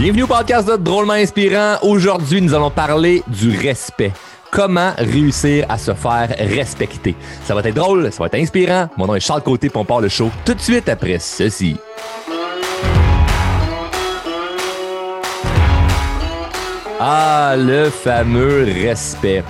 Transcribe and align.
Bienvenue 0.00 0.22
au 0.22 0.26
podcast 0.28 0.68
de 0.68 0.76
Drôlement 0.76 1.14
Inspirant. 1.14 1.78
Aujourd'hui, 1.82 2.40
nous 2.40 2.54
allons 2.54 2.70
parler 2.70 3.20
du 3.26 3.58
respect. 3.58 4.12
Comment 4.48 4.92
réussir 4.96 5.66
à 5.68 5.76
se 5.76 5.92
faire 5.92 6.36
respecter. 6.38 7.16
Ça 7.42 7.52
va 7.52 7.62
être 7.62 7.74
drôle, 7.74 8.12
ça 8.12 8.20
va 8.20 8.26
être 8.26 8.36
inspirant. 8.36 8.88
Mon 8.96 9.08
nom 9.08 9.16
est 9.16 9.20
Charles 9.20 9.42
Côté, 9.42 9.68
pour 9.68 9.82
on 9.82 9.84
part 9.84 10.00
le 10.00 10.08
show 10.08 10.30
tout 10.44 10.54
de 10.54 10.60
suite 10.60 10.88
après 10.88 11.18
ceci. 11.18 11.76
Ah, 17.00 17.56
le 17.58 17.90
fameux 17.90 18.68
respect. 18.84 19.42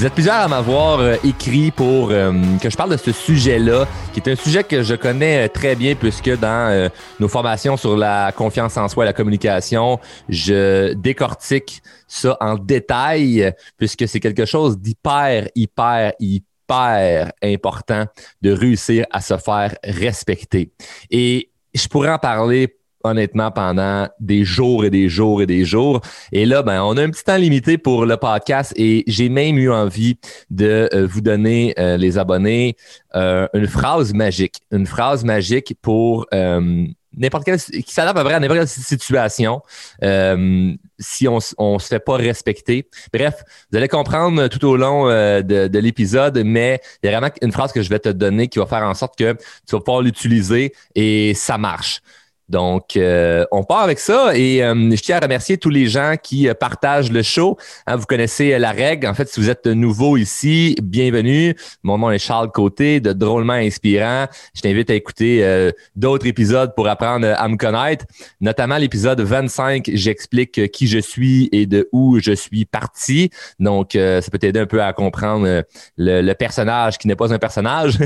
Vous 0.00 0.06
êtes 0.06 0.14
plusieurs 0.14 0.36
à 0.36 0.48
m'avoir 0.48 1.00
euh, 1.00 1.16
écrit 1.22 1.70
pour 1.70 2.10
euh, 2.10 2.32
que 2.62 2.70
je 2.70 2.74
parle 2.78 2.92
de 2.92 2.96
ce 2.96 3.12
sujet-là, 3.12 3.86
qui 4.14 4.20
est 4.20 4.30
un 4.30 4.34
sujet 4.34 4.64
que 4.64 4.82
je 4.82 4.94
connais 4.94 5.44
euh, 5.44 5.48
très 5.48 5.76
bien 5.76 5.94
puisque 5.94 6.30
dans 6.38 6.90
nos 7.18 7.28
formations 7.28 7.76
sur 7.76 7.98
la 7.98 8.32
confiance 8.32 8.78
en 8.78 8.88
soi 8.88 9.04
et 9.04 9.08
la 9.08 9.12
communication, 9.12 10.00
je 10.30 10.94
décortique 10.94 11.82
ça 12.08 12.34
en 12.40 12.54
détail 12.54 13.52
puisque 13.76 14.08
c'est 14.08 14.20
quelque 14.20 14.46
chose 14.46 14.78
d'hyper, 14.78 15.48
hyper, 15.54 16.14
hyper 16.18 17.30
important 17.42 18.06
de 18.40 18.52
réussir 18.52 19.04
à 19.10 19.20
se 19.20 19.36
faire 19.36 19.76
respecter. 19.84 20.72
Et 21.10 21.50
je 21.74 21.86
pourrais 21.88 22.08
en 22.10 22.18
parler 22.18 22.79
honnêtement 23.04 23.50
pendant 23.50 24.08
des 24.20 24.44
jours 24.44 24.84
et 24.84 24.90
des 24.90 25.08
jours 25.08 25.42
et 25.42 25.46
des 25.46 25.64
jours. 25.64 26.00
Et 26.32 26.46
là, 26.46 26.62
ben, 26.62 26.82
on 26.82 26.96
a 26.96 27.02
un 27.02 27.10
petit 27.10 27.24
temps 27.24 27.36
limité 27.36 27.78
pour 27.78 28.06
le 28.06 28.16
podcast 28.16 28.72
et 28.76 29.04
j'ai 29.06 29.28
même 29.28 29.58
eu 29.58 29.70
envie 29.70 30.18
de 30.50 30.88
euh, 30.92 31.06
vous 31.06 31.20
donner, 31.20 31.74
euh, 31.78 31.96
les 31.96 32.18
abonnés, 32.18 32.76
euh, 33.14 33.46
une 33.54 33.66
phrase 33.66 34.12
magique. 34.12 34.60
Une 34.70 34.86
phrase 34.86 35.24
magique 35.24 35.74
pour 35.82 36.26
n'importe 37.12 37.44
quelle, 37.44 37.58
qui 37.58 37.92
s'adapte 37.92 38.18
à, 38.18 38.20
à 38.20 38.40
n'importe 38.40 38.60
quelle 38.60 38.68
situation 38.68 39.62
si 40.98 41.26
on, 41.26 41.38
on 41.58 41.78
se 41.78 41.88
fait 41.88 41.98
pas 41.98 42.16
respecter. 42.16 42.88
Bref, 43.12 43.42
vous 43.70 43.78
allez 43.78 43.88
comprendre 43.88 44.48
tout 44.48 44.64
au 44.64 44.76
long 44.76 45.06
de, 45.08 45.42
de 45.66 45.78
l'épisode, 45.78 46.40
mais 46.44 46.80
il 47.02 47.10
y 47.10 47.12
a 47.12 47.18
vraiment 47.18 47.32
une 47.42 47.52
phrase 47.52 47.72
que 47.72 47.82
je 47.82 47.88
vais 47.88 47.98
te 47.98 48.10
donner 48.10 48.48
qui 48.48 48.58
va 48.58 48.66
faire 48.66 48.82
en 48.82 48.94
sorte 48.94 49.18
que 49.18 49.32
tu 49.66 49.72
vas 49.72 49.80
pouvoir 49.80 50.02
l'utiliser 50.02 50.72
et 50.94 51.34
ça 51.34 51.58
marche. 51.58 52.00
Donc, 52.50 52.96
euh, 52.96 53.44
on 53.52 53.62
part 53.62 53.82
avec 53.82 54.00
ça 54.00 54.36
et 54.36 54.62
euh, 54.64 54.74
je 54.74 55.00
tiens 55.00 55.18
à 55.18 55.20
remercier 55.20 55.56
tous 55.56 55.70
les 55.70 55.86
gens 55.86 56.16
qui 56.20 56.48
euh, 56.48 56.54
partagent 56.54 57.12
le 57.12 57.22
show. 57.22 57.56
Hein, 57.86 57.94
vous 57.94 58.06
connaissez 58.06 58.58
la 58.58 58.72
règle. 58.72 59.06
En 59.06 59.14
fait, 59.14 59.28
si 59.28 59.38
vous 59.38 59.48
êtes 59.48 59.66
nouveau 59.66 60.16
ici, 60.16 60.74
bienvenue. 60.82 61.54
Mon 61.84 61.96
nom 61.96 62.10
est 62.10 62.18
Charles 62.18 62.50
Côté 62.50 62.98
de 62.98 63.12
Drôlement 63.12 63.52
Inspirant. 63.52 64.26
Je 64.54 64.62
t'invite 64.62 64.90
à 64.90 64.94
écouter 64.94 65.70
d'autres 65.94 66.26
épisodes 66.26 66.74
pour 66.74 66.88
apprendre 66.88 67.28
à 67.36 67.48
me 67.48 67.56
connaître, 67.56 68.04
notamment 68.40 68.78
l'épisode 68.78 69.20
25. 69.20 69.88
J'explique 69.92 70.72
qui 70.72 70.88
je 70.88 70.98
suis 70.98 71.48
et 71.52 71.66
de 71.66 71.88
où 71.92 72.18
je 72.18 72.32
suis 72.32 72.64
parti. 72.64 73.30
Donc, 73.60 73.90
ça 73.92 74.22
peut 74.30 74.38
t'aider 74.38 74.60
un 74.60 74.66
peu 74.66 74.82
à 74.82 74.92
comprendre 74.92 75.62
le, 75.96 76.32
personnage 76.32 76.98
qui 76.98 77.06
n'est 77.06 77.16
pas 77.16 77.32
un 77.32 77.38
personnage. 77.38 77.98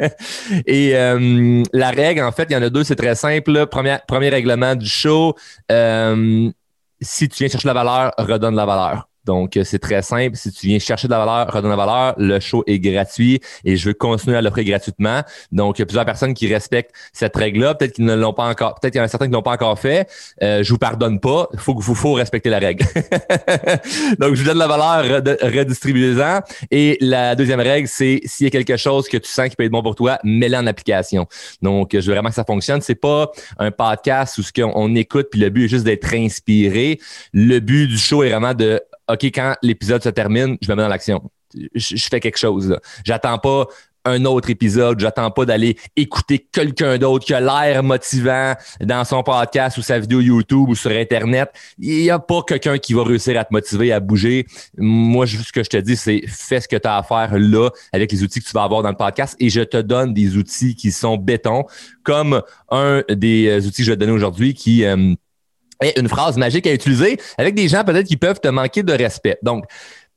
et 0.66 0.92
la 0.92 1.90
règle, 1.90 2.22
en 2.22 2.32
fait, 2.32 2.46
il 2.50 2.52
y 2.52 2.56
en 2.56 2.62
a 2.62 2.70
deux, 2.70 2.84
c'est 2.84 2.96
très 2.96 3.14
simple 3.14 3.66
premier, 4.06 4.28
règlement 4.28 4.74
du 4.74 4.88
show. 4.88 5.34
Euh, 5.70 6.50
si 7.00 7.28
tu 7.28 7.38
viens 7.38 7.48
chercher 7.48 7.68
la 7.68 7.74
valeur, 7.74 8.12
redonne 8.18 8.54
la 8.54 8.66
valeur. 8.66 9.09
Donc, 9.24 9.56
euh, 9.56 9.64
c'est 9.64 9.78
très 9.78 10.02
simple. 10.02 10.36
Si 10.36 10.50
tu 10.52 10.66
viens 10.66 10.78
chercher 10.78 11.08
de 11.08 11.12
la 11.12 11.24
valeur, 11.24 11.52
redonne 11.52 11.70
la 11.70 11.76
valeur, 11.76 12.14
le 12.16 12.40
show 12.40 12.64
est 12.66 12.78
gratuit 12.78 13.40
et 13.64 13.76
je 13.76 13.88
veux 13.88 13.94
continuer 13.94 14.36
à 14.36 14.42
l'offrir 14.42 14.64
gratuitement. 14.64 15.22
Donc, 15.52 15.78
il 15.78 15.82
y 15.82 15.84
a 15.84 15.86
plusieurs 15.86 16.04
personnes 16.04 16.34
qui 16.34 16.52
respectent 16.52 16.92
cette 17.12 17.36
règle-là. 17.36 17.74
Peut-être 17.74 17.94
qu'ils 17.94 18.04
ne 18.04 18.14
l'ont 18.14 18.32
pas 18.32 18.44
encore, 18.44 18.74
peut-être 18.74 18.92
qu'il 18.92 18.98
y 18.98 19.02
en 19.02 19.04
a 19.04 19.08
certains 19.08 19.26
qui 19.26 19.30
ne 19.30 19.36
l'ont 19.36 19.42
pas 19.42 19.52
encore 19.52 19.78
fait. 19.78 20.08
Euh, 20.42 20.62
je 20.62 20.72
vous 20.72 20.78
pardonne 20.78 21.20
pas. 21.20 21.48
Il 21.52 21.58
faut, 21.58 21.78
faut, 21.80 21.94
faut 21.94 22.12
respecter 22.14 22.50
la 22.50 22.58
règle. 22.58 22.84
Donc, 24.18 24.34
je 24.34 24.42
vous 24.42 24.46
donne 24.46 24.58
la 24.58 24.66
valeur, 24.66 25.22
redistribuez-en. 25.42 26.40
Et 26.70 26.96
la 27.00 27.34
deuxième 27.34 27.60
règle, 27.60 27.88
c'est 27.88 28.20
s'il 28.24 28.44
y 28.44 28.48
a 28.48 28.50
quelque 28.50 28.76
chose 28.76 29.08
que 29.08 29.16
tu 29.16 29.30
sens 29.30 29.48
qui 29.48 29.56
peut 29.56 29.64
être 29.64 29.72
bon 29.72 29.82
pour 29.82 29.94
toi, 29.94 30.18
mets-le 30.24 30.56
en 30.56 30.66
application. 30.66 31.26
Donc, 31.62 31.90
je 31.92 31.98
veux 32.06 32.12
vraiment 32.12 32.28
que 32.30 32.34
ça 32.34 32.44
fonctionne. 32.44 32.80
C'est 32.80 32.94
pas 32.94 33.30
un 33.58 33.70
podcast 33.70 34.38
où 34.38 34.42
ce 34.42 34.52
qu'on 34.52 34.94
écoute 34.94 35.28
puis 35.30 35.40
le 35.40 35.50
but 35.50 35.64
est 35.64 35.68
juste 35.68 35.84
d'être 35.84 36.12
inspiré. 36.14 37.00
Le 37.32 37.58
but 37.60 37.86
du 37.86 37.98
show 37.98 38.22
est 38.22 38.30
vraiment 38.30 38.54
de 38.54 38.80
OK, 39.12 39.24
quand 39.24 39.54
l'épisode 39.62 40.02
se 40.02 40.08
termine, 40.08 40.56
je 40.60 40.70
me 40.70 40.76
mets 40.76 40.82
dans 40.82 40.88
l'action. 40.88 41.30
Je, 41.74 42.08
fais 42.08 42.20
quelque 42.20 42.38
chose. 42.38 42.78
J'attends 43.04 43.38
pas 43.38 43.66
un 44.04 44.24
autre 44.24 44.50
épisode, 44.50 44.98
j'attends 44.98 45.30
pas 45.30 45.44
d'aller 45.44 45.76
écouter 45.94 46.38
quelqu'un 46.38 46.96
d'autre 46.96 47.26
qui 47.26 47.34
a 47.34 47.40
l'air 47.40 47.82
motivant 47.82 48.54
dans 48.80 49.04
son 49.04 49.22
podcast 49.22 49.76
ou 49.76 49.82
sa 49.82 49.98
vidéo 49.98 50.20
YouTube 50.20 50.68
ou 50.68 50.74
sur 50.74 50.90
Internet. 50.90 51.50
Il 51.78 52.02
n'y 52.02 52.10
a 52.10 52.18
pas 52.18 52.42
quelqu'un 52.46 52.78
qui 52.78 52.94
va 52.94 53.04
réussir 53.04 53.38
à 53.38 53.44
te 53.44 53.52
motiver 53.52 53.92
à 53.92 54.00
bouger. 54.00 54.46
Moi, 54.78 55.26
ce 55.26 55.52
que 55.52 55.62
je 55.62 55.68
te 55.68 55.76
dis, 55.76 55.96
c'est 55.96 56.22
fais 56.26 56.60
ce 56.60 56.68
que 56.68 56.76
tu 56.76 56.88
as 56.88 56.96
à 56.96 57.02
faire 57.02 57.38
là 57.38 57.68
avec 57.92 58.10
les 58.12 58.22
outils 58.22 58.40
que 58.40 58.46
tu 58.46 58.52
vas 58.52 58.62
avoir 58.62 58.82
dans 58.82 58.90
le 58.90 58.96
podcast 58.96 59.36
et 59.38 59.50
je 59.50 59.60
te 59.60 59.76
donne 59.76 60.14
des 60.14 60.36
outils 60.36 60.74
qui 60.74 60.92
sont 60.92 61.16
béton, 61.16 61.64
comme 62.02 62.42
un 62.70 63.02
des 63.10 63.48
euh, 63.48 63.66
outils 63.66 63.82
que 63.82 63.84
je 63.84 63.90
vais 63.90 63.96
te 63.96 64.00
donner 64.00 64.12
aujourd'hui 64.12 64.54
qui 64.54 64.84
euh, 64.84 65.14
une 65.96 66.08
phrase 66.08 66.36
magique 66.36 66.66
à 66.66 66.72
utiliser 66.72 67.18
avec 67.38 67.54
des 67.54 67.68
gens 67.68 67.84
peut-être 67.84 68.06
qui 68.06 68.16
peuvent 68.16 68.40
te 68.40 68.48
manquer 68.48 68.82
de 68.82 68.92
respect. 68.92 69.38
Donc, 69.42 69.64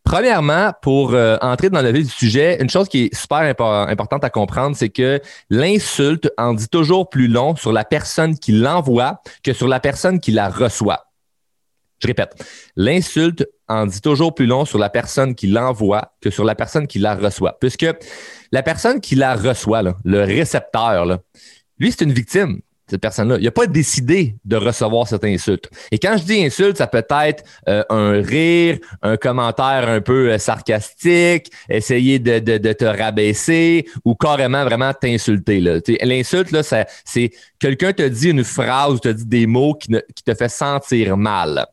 Premièrement, 0.04 0.74
pour 0.82 1.14
euh, 1.14 1.38
entrer 1.42 1.70
dans 1.70 1.82
le 1.82 1.90
vif 1.92 2.08
du 2.08 2.12
sujet, 2.12 2.62
une 2.62 2.70
chose 2.70 2.90
qui 2.90 3.06
est 3.06 3.16
super 3.16 3.38
importante 3.38 4.24
à 4.26 4.30
comprendre, 4.30 4.76
c'est 4.76 4.90
que 4.90 5.22
l'insulte 5.50 6.30
en 6.38 6.54
dit 6.54 6.68
toujours 6.68 7.10
plus 7.10 7.30
long 7.30 7.56
sur 7.56 7.72
la 7.72 7.86
personne 7.86 8.38
qui 8.38 8.52
l'envoie 8.52 9.22
que 9.44 9.54
sur 9.54 9.68
la 9.68 9.80
personne 9.80 10.20
qui 10.20 10.32
la 10.32 10.50
reçoit. 10.50 11.06
Je 12.00 12.08
répète, 12.08 12.34
l'insulte 12.76 13.48
en 13.70 13.86
dit 13.86 14.02
toujours 14.02 14.36
plus 14.36 14.46
long 14.46 14.66
sur 14.66 14.78
la 14.78 14.90
personne 14.90 15.36
qui 15.36 15.48
l'envoie 15.48 16.12
que 16.22 16.30
sur 16.30 16.44
la 16.44 16.54
personne 16.54 16.86
qui 16.86 17.00
la 17.00 17.16
reçoit. 17.16 17.58
Puisque 17.62 17.88
la 18.52 18.62
personne 18.62 19.00
qui 19.00 19.16
la 19.16 19.36
reçoit, 19.36 19.82
le 20.04 20.24
récepteur, 20.24 21.06
lui, 21.80 21.92
c'est 21.92 22.04
une 22.04 22.12
victime 22.12 22.60
cette 22.88 23.02
personne-là. 23.02 23.38
Il 23.40 23.44
n'a 23.46 23.52
pas 23.52 23.68
décidé 23.68 24.36
de 24.46 24.56
recevoir 24.56 25.08
cette 25.08 25.24
insulte. 25.24 25.70
Et 25.92 26.00
quand 26.00 26.18
je 26.18 26.24
dis 26.24 26.44
insulte, 26.44 26.78
ça 26.78 26.88
peut 26.88 27.06
être 27.10 27.44
euh, 27.68 27.84
un 27.90 28.22
rire, 28.22 28.78
un 29.02 29.18
commentaire 29.18 29.88
un 29.88 30.02
peu 30.02 30.32
euh, 30.32 30.38
sarcastique, 30.38 31.52
essayer 31.70 32.20
de, 32.20 32.40
te 32.74 32.86
rabaisser 32.86 33.86
ou 34.06 34.16
carrément 34.16 34.64
vraiment 34.64 34.94
t'insulter. 34.94 35.60
L'insulte, 36.02 36.56
c'est 37.06 37.32
quelqu'un 37.60 37.94
te 37.94 38.04
dit 38.04 38.30
une 38.30 38.44
phrase, 38.44 39.00
te 39.02 39.10
dit 39.10 39.26
des 39.26 39.48
mots 39.48 39.76
qui, 39.76 39.96
qui 40.16 40.24
te 40.24 40.34
fait 40.34 40.50
sentir 40.50 41.18
mal. 41.18 41.66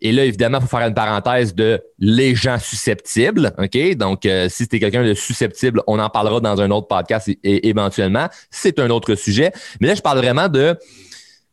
Et 0.00 0.12
là, 0.12 0.24
évidemment, 0.24 0.58
il 0.58 0.66
faut 0.66 0.76
faire 0.76 0.86
une 0.86 0.94
parenthèse 0.94 1.54
de 1.54 1.82
les 1.98 2.34
gens 2.34 2.58
susceptibles. 2.58 3.52
OK? 3.58 3.96
Donc, 3.96 4.26
euh, 4.26 4.48
si 4.48 4.66
tu 4.66 4.76
es 4.76 4.80
quelqu'un 4.80 5.04
de 5.04 5.14
susceptible, 5.14 5.82
on 5.86 5.98
en 5.98 6.08
parlera 6.08 6.40
dans 6.40 6.60
un 6.60 6.70
autre 6.70 6.88
podcast 6.88 7.28
et, 7.28 7.68
éventuellement. 7.68 8.28
C'est 8.50 8.78
un 8.78 8.90
autre 8.90 9.14
sujet. 9.14 9.52
Mais 9.80 9.88
là, 9.88 9.94
je 9.94 10.02
parle 10.02 10.18
vraiment 10.18 10.48
de 10.48 10.76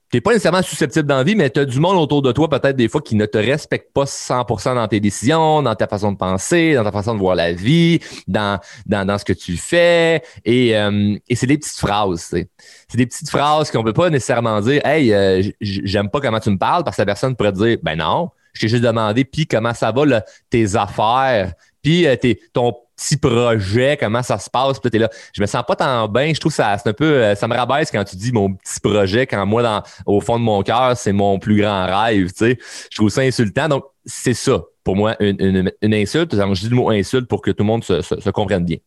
tu 0.09 0.15
n'es 0.15 0.21
pas 0.21 0.31
nécessairement 0.31 0.61
susceptible 0.61 1.05
d'envie, 1.05 1.35
mais 1.35 1.49
tu 1.49 1.59
as 1.59 1.65
du 1.65 1.81
monde 1.81 1.97
autour 1.97 2.21
de 2.21 2.31
toi, 2.31 2.47
peut-être 2.49 2.77
des 2.77 2.87
fois, 2.87 3.01
qui 3.01 3.15
ne 3.15 3.25
te 3.25 3.37
respecte 3.37 3.91
pas 3.91 4.05
100% 4.05 4.75
dans 4.75 4.87
tes 4.87 5.01
décisions, 5.01 5.61
dans 5.61 5.75
ta 5.75 5.85
façon 5.85 6.13
de 6.13 6.17
penser, 6.17 6.75
dans 6.75 6.85
ta 6.85 6.93
façon 6.93 7.13
de 7.13 7.19
voir 7.19 7.35
la 7.35 7.51
vie, 7.51 7.99
dans, 8.25 8.57
dans, 8.85 9.05
dans 9.05 9.17
ce 9.17 9.25
que 9.25 9.33
tu 9.33 9.57
fais. 9.57 10.21
Et, 10.45 10.77
euh, 10.77 11.17
et 11.27 11.35
c'est 11.35 11.45
des 11.47 11.57
petites 11.57 11.77
phrases. 11.77 12.21
C'est 12.21 12.97
des 12.97 13.05
petites 13.05 13.29
phrases 13.29 13.69
qu'on 13.69 13.79
ne 13.79 13.83
peut 13.83 13.91
pas 13.91 14.09
nécessairement 14.09 14.61
dire 14.61 14.81
Hey, 14.85 15.13
euh, 15.13 15.43
j'aime 15.59 16.09
pas 16.09 16.21
comment 16.21 16.39
tu 16.39 16.51
me 16.51 16.57
parles, 16.57 16.85
parce 16.85 16.95
que 16.95 17.01
la 17.01 17.07
personne 17.07 17.35
pourrait 17.35 17.51
te 17.51 17.57
dire 17.57 17.77
Ben 17.83 17.97
non, 17.97 18.29
je 18.57 18.61
t'ai 18.61 18.67
juste 18.67 18.83
demandé, 18.83 19.23
puis 19.23 19.45
comment 19.45 19.73
ça 19.73 19.91
va, 19.91 20.21
tes 20.49 20.75
affaires, 20.75 21.53
puis 21.81 22.07
euh, 22.07 22.15
ton 22.53 22.73
petit 22.97 23.17
projet, 23.17 23.97
comment 23.99 24.23
ça 24.23 24.37
se 24.39 24.49
passe, 24.49 24.79
puis 24.79 24.89
t'es 24.89 24.97
là. 24.99 25.09
Je 25.33 25.41
me 25.41 25.45
sens 25.45 25.63
pas 25.67 25.75
tant 25.75 26.07
bien, 26.07 26.33
je 26.33 26.39
trouve 26.39 26.53
ça 26.53 26.77
c'est 26.77 26.89
un 26.89 26.93
peu 26.93 27.05
euh, 27.05 27.35
ça 27.35 27.47
me 27.47 27.55
rabaisse 27.55 27.91
quand 27.91 28.03
tu 28.03 28.15
dis 28.15 28.31
mon 28.31 28.53
petit 28.53 28.79
projet 28.81 29.27
quand 29.27 29.45
moi 29.45 29.63
dans 29.63 29.83
au 30.05 30.19
fond 30.19 30.39
de 30.39 30.43
mon 30.43 30.61
cœur, 30.63 30.97
c'est 30.97 31.13
mon 31.13 31.39
plus 31.39 31.61
grand 31.61 31.85
rêve, 31.85 32.31
tu 32.33 32.37
sais. 32.37 32.59
Je 32.91 32.97
trouve 32.97 33.09
ça 33.09 33.21
insultant 33.21 33.69
donc 33.69 33.85
c'est 34.05 34.33
ça 34.33 34.63
pour 34.83 34.95
moi 34.95 35.17
une, 35.19 35.69
une, 35.81 35.93
insulte, 35.93 36.33
je 36.33 36.61
dis 36.61 36.69
le 36.69 36.75
mot 36.77 36.89
insulte 36.89 37.27
pour 37.27 37.41
que 37.41 37.51
tout 37.51 37.63
le 37.63 37.67
monde 37.67 37.83
se, 37.83 38.01
se, 38.01 38.29
comprenne 38.29 38.63
bien. 38.63 38.77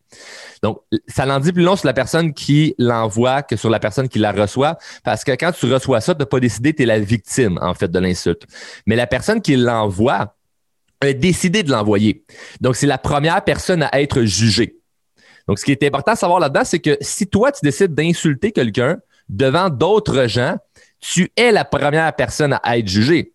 Donc 0.62 0.80
ça 1.06 1.26
n'en 1.26 1.38
dit 1.40 1.52
plus 1.52 1.62
long 1.62 1.76
sur 1.76 1.86
la 1.86 1.92
personne 1.92 2.32
qui 2.32 2.74
l'envoie 2.78 3.42
que 3.42 3.54
sur 3.54 3.68
la 3.68 3.78
personne 3.78 4.08
qui 4.08 4.18
la 4.18 4.32
reçoit 4.32 4.78
parce 5.04 5.24
que 5.24 5.32
quand 5.32 5.52
tu 5.52 5.70
reçois 5.70 6.00
ça, 6.00 6.14
tu 6.14 6.20
n'as 6.20 6.26
pas 6.26 6.40
décidé, 6.40 6.72
tu 6.72 6.84
es 6.84 6.86
la 6.86 6.98
victime 6.98 7.58
en 7.60 7.74
fait 7.74 7.90
de 7.90 7.98
l'insulte. 7.98 8.46
Mais 8.86 8.96
la 8.96 9.06
personne 9.06 9.42
qui 9.42 9.56
l'envoie 9.56 10.36
décidé 11.02 11.62
de 11.62 11.70
l'envoyer. 11.70 12.25
Donc, 12.61 12.76
c'est 12.76 12.87
la 12.87 12.99
première 12.99 13.43
personne 13.43 13.82
à 13.82 14.00
être 14.00 14.23
jugée. 14.23 14.76
Donc, 15.49 15.58
ce 15.58 15.64
qui 15.64 15.73
est 15.73 15.82
important 15.82 16.12
à 16.12 16.17
savoir 16.17 16.41
là-dedans, 16.41 16.64
c'est 16.64 16.79
que 16.79 16.97
si 17.00 17.26
toi, 17.26 17.50
tu 17.52 17.61
décides 17.62 17.94
d'insulter 17.94 18.52
quelqu'un 18.52 18.99
devant 19.29 19.70
d'autres 19.70 20.26
gens, 20.26 20.56
tu 21.00 21.32
es 21.37 21.52
la 21.52 21.64
première 21.64 22.14
personne 22.14 22.58
à 22.62 22.79
être 22.79 22.88
jugée. 22.88 23.32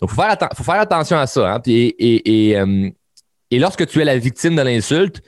Donc, 0.00 0.10
il 0.12 0.14
faut, 0.54 0.64
faire 0.64 0.80
attention 0.80 1.16
à 1.16 1.26
ça. 1.26 1.54
Hein. 1.54 1.62
Euh, 1.68 2.90
et, 3.50 3.58
lorsque 3.58 3.86
tu 3.86 4.00
es 4.00 4.04
la 4.04 4.18
victime 4.18 4.56
de 4.56 4.62
l'insulte, 4.62 5.22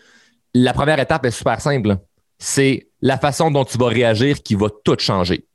la 0.54 0.72
première 0.72 0.98
étape 0.98 1.24
est 1.26 1.30
super 1.30 1.60
simple. 1.60 1.96
C'est 2.38 2.88
la 3.00 3.18
façon 3.18 3.50
dont 3.50 3.64
tu 3.64 3.78
vas 3.78 3.88
réagir 3.88 4.42
qui 4.42 4.54
va 4.54 4.68
tout 4.84 4.96
changer. 4.98 5.46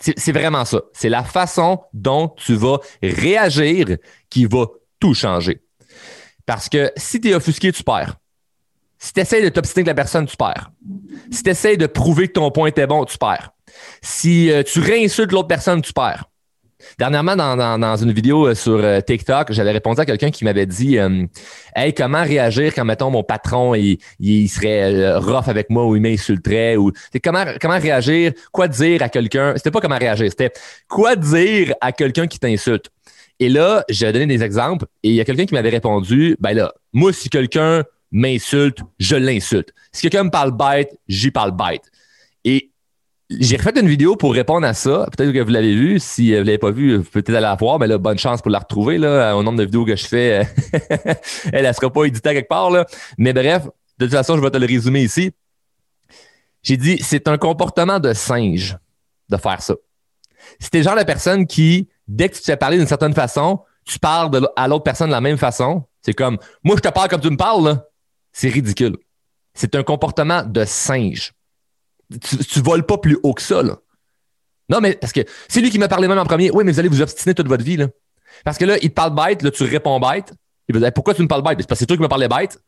C'est 0.00 0.32
vraiment 0.32 0.64
ça. 0.64 0.82
C'est 0.92 1.08
la 1.08 1.22
façon 1.22 1.80
dont 1.92 2.28
tu 2.28 2.54
vas 2.54 2.78
réagir 3.02 3.98
qui 4.30 4.46
va 4.46 4.66
tout 5.02 5.14
changer. 5.14 5.60
Parce 6.46 6.68
que 6.68 6.92
si 6.96 7.20
tu 7.20 7.30
es 7.30 7.34
offusqué, 7.34 7.72
tu 7.72 7.82
perds. 7.82 8.14
Si 8.98 9.12
tu 9.12 9.18
essaies 9.20 9.42
de 9.42 9.48
t'obstiner 9.48 9.86
la 9.86 9.94
personne, 9.94 10.26
tu 10.26 10.36
perds. 10.36 10.70
Si 11.32 11.42
tu 11.42 11.50
essaies 11.50 11.76
de 11.76 11.88
prouver 11.88 12.28
que 12.28 12.34
ton 12.34 12.52
point 12.52 12.68
était 12.68 12.86
bon, 12.86 13.04
tu 13.04 13.18
perds. 13.18 13.50
Si 14.00 14.48
euh, 14.48 14.62
tu 14.62 14.78
réinsultes 14.78 15.32
l'autre 15.32 15.48
personne, 15.48 15.82
tu 15.82 15.92
perds. 15.92 16.26
Dernièrement, 17.00 17.34
dans, 17.34 17.96
une 17.96 18.12
vidéo 18.12 18.46
euh, 18.46 18.54
sur 18.54 18.76
euh, 18.76 19.00
TikTok, 19.00 19.50
j'avais 19.50 19.72
répondu 19.72 20.00
à 20.00 20.06
quelqu'un 20.06 20.30
qui 20.30 20.44
m'avait 20.44 20.66
dit 20.66 20.98
Hey, 21.74 21.94
comment 21.94 22.22
réagir 22.22 22.72
quand, 22.72 22.84
mettons, 22.84 23.10
mon 23.10 23.24
patron 23.24 23.74
il, 23.74 23.98
il 24.20 24.46
serait 24.48 25.16
rough 25.16 25.48
avec 25.48 25.68
moi 25.68 25.84
ou 25.84 25.96
il 25.96 26.02
m'insulterait 26.02 26.76
ou 26.76 26.92
comment, 27.24 27.44
comment 27.60 27.78
réagir, 27.78 28.34
quoi 28.52 28.68
dire 28.68 29.02
à 29.02 29.08
quelqu'un. 29.08 29.54
C'était 29.56 29.72
pas 29.72 29.80
comment 29.80 29.98
réagir, 29.98 30.30
c'était 30.30 30.52
quoi 30.88 31.16
dire 31.16 31.74
à 31.80 31.90
quelqu'un 31.90 32.28
qui 32.28 32.38
t'insulte. 32.38 32.88
Et 33.42 33.48
là, 33.48 33.84
j'ai 33.88 34.12
donné 34.12 34.28
des 34.28 34.44
exemples 34.44 34.86
et 35.02 35.08
il 35.08 35.16
y 35.16 35.20
a 35.20 35.24
quelqu'un 35.24 35.46
qui 35.46 35.54
m'avait 35.54 35.70
répondu 35.70 36.36
Ben 36.38 36.54
là, 36.54 36.72
moi, 36.92 37.12
si 37.12 37.28
quelqu'un 37.28 37.82
m'insulte, 38.12 38.78
je 39.00 39.16
l'insulte. 39.16 39.74
Si 39.90 40.02
quelqu'un 40.02 40.22
me 40.22 40.30
parle 40.30 40.52
bête, 40.52 40.96
j'y 41.08 41.32
parle 41.32 41.50
bête. 41.50 41.82
Et 42.44 42.70
j'ai 43.30 43.56
refait 43.56 43.80
une 43.80 43.88
vidéo 43.88 44.14
pour 44.14 44.32
répondre 44.32 44.64
à 44.64 44.74
ça. 44.74 45.08
Peut-être 45.10 45.32
que 45.32 45.40
vous 45.40 45.50
l'avez 45.50 45.74
vu. 45.74 45.98
Si 45.98 46.30
vous 46.30 46.38
ne 46.38 46.44
l'avez 46.44 46.58
pas 46.58 46.70
vu, 46.70 46.98
vous 46.98 47.02
pouvez 47.02 47.22
peut-être 47.22 47.34
aller 47.34 47.42
la 47.42 47.56
voir, 47.56 47.80
mais 47.80 47.88
là, 47.88 47.98
bonne 47.98 48.16
chance 48.16 48.42
pour 48.42 48.52
la 48.52 48.60
retrouver. 48.60 48.96
Là, 48.96 49.36
au 49.36 49.42
nombre 49.42 49.58
de 49.58 49.64
vidéos 49.64 49.84
que 49.84 49.96
je 49.96 50.06
fais, 50.06 50.46
elle 51.52 51.66
ne 51.66 51.72
sera 51.72 51.90
pas 51.90 52.04
éditée 52.04 52.34
quelque 52.34 52.48
part. 52.48 52.70
Mais 53.18 53.32
bref, 53.32 53.64
de 53.98 54.04
toute 54.04 54.14
façon, 54.14 54.36
je 54.36 54.40
vais 54.40 54.52
te 54.52 54.58
le 54.58 54.66
résumer 54.66 55.02
ici. 55.02 55.32
J'ai 56.62 56.76
dit, 56.76 56.98
c'est 57.02 57.26
un 57.26 57.38
comportement 57.38 57.98
de 57.98 58.12
singe 58.12 58.78
de 59.28 59.36
faire 59.36 59.60
ça. 59.62 59.74
Le 60.72 60.82
genre 60.82 60.96
de 60.96 61.04
personne 61.04 61.46
qui, 61.46 61.88
dès 62.08 62.28
que 62.28 62.34
tu 62.34 62.40
te 62.40 62.46
fais 62.46 62.56
parler 62.56 62.78
d'une 62.78 62.86
certaine 62.86 63.14
façon, 63.14 63.60
tu 63.84 63.98
parles 63.98 64.48
à 64.56 64.68
l'autre 64.68 64.84
personne 64.84 65.08
de 65.08 65.12
la 65.12 65.20
même 65.20 65.38
façon. 65.38 65.84
C'est 66.02 66.14
comme, 66.14 66.38
moi, 66.64 66.76
je 66.76 66.80
te 66.80 66.88
parle 66.88 67.08
comme 67.08 67.20
tu 67.20 67.30
me 67.30 67.36
parles. 67.36 67.64
Là. 67.64 67.84
C'est 68.32 68.48
ridicule. 68.48 68.96
C'est 69.54 69.74
un 69.74 69.82
comportement 69.82 70.42
de 70.42 70.64
singe 70.64 71.32
tu, 72.20 72.38
tu 72.38 72.60
voles 72.60 72.84
pas 72.84 72.98
plus 72.98 73.18
haut 73.22 73.34
que 73.34 73.42
ça, 73.42 73.62
là. 73.62 73.78
Non, 74.68 74.80
mais 74.80 74.94
parce 74.94 75.12
que 75.12 75.20
c'est 75.48 75.60
lui 75.60 75.70
qui 75.70 75.78
m'a 75.78 75.88
parlé 75.88 76.08
même 76.08 76.18
en 76.18 76.24
premier. 76.24 76.50
Oui, 76.50 76.64
mais 76.64 76.72
vous 76.72 76.78
allez 76.78 76.88
vous 76.88 77.02
obstiner 77.02 77.34
toute 77.34 77.48
votre 77.48 77.64
vie, 77.64 77.76
là. 77.76 77.88
Parce 78.44 78.58
que 78.58 78.64
là, 78.64 78.76
il 78.80 78.92
parle 78.92 79.14
bête, 79.14 79.42
là, 79.42 79.50
tu 79.50 79.64
réponds 79.64 80.00
bête. 80.00 80.32
Il 80.68 80.74
va 80.74 80.80
dire, 80.80 80.92
pourquoi 80.92 81.14
tu 81.14 81.22
me 81.22 81.28
parles 81.28 81.42
bête? 81.42 81.58
C'est 81.60 81.68
parce 81.68 81.78
que 81.78 81.82
c'est 81.82 81.86
toi 81.86 81.96
qui 81.96 82.02
me 82.02 82.08
parlais 82.08 82.28
bête. 82.28 82.58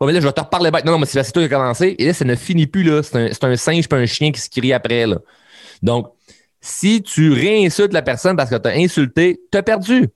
là, 0.00 0.12
je 0.12 0.26
vais 0.26 0.32
te 0.32 0.40
reparler 0.40 0.70
bête. 0.70 0.84
Non, 0.84 0.92
non, 0.92 0.98
mais 0.98 1.06
c'est 1.06 1.22
toi 1.32 1.46
qui 1.46 1.54
as 1.54 1.56
commencé. 1.56 1.94
Et 1.98 2.06
là, 2.06 2.12
ça 2.12 2.24
ne 2.24 2.34
finit 2.34 2.66
plus, 2.66 2.82
là. 2.82 3.02
C'est 3.02 3.44
un, 3.44 3.50
un, 3.50 3.56
singe 3.56 3.88
pas 3.88 3.96
un 3.96 4.06
chien 4.06 4.32
qui 4.32 4.40
se 4.40 4.50
crie 4.50 4.72
après, 4.72 5.06
là. 5.06 5.18
Donc, 5.82 6.12
si 6.66 7.00
tu 7.00 7.32
réinsultes 7.32 7.92
la 7.92 8.02
personne 8.02 8.36
parce 8.36 8.50
que 8.50 8.56
tu 8.56 8.68
as 8.68 8.72
insulté, 8.72 9.40
tu 9.52 9.56
as 9.56 9.62
perdu. 9.62 10.08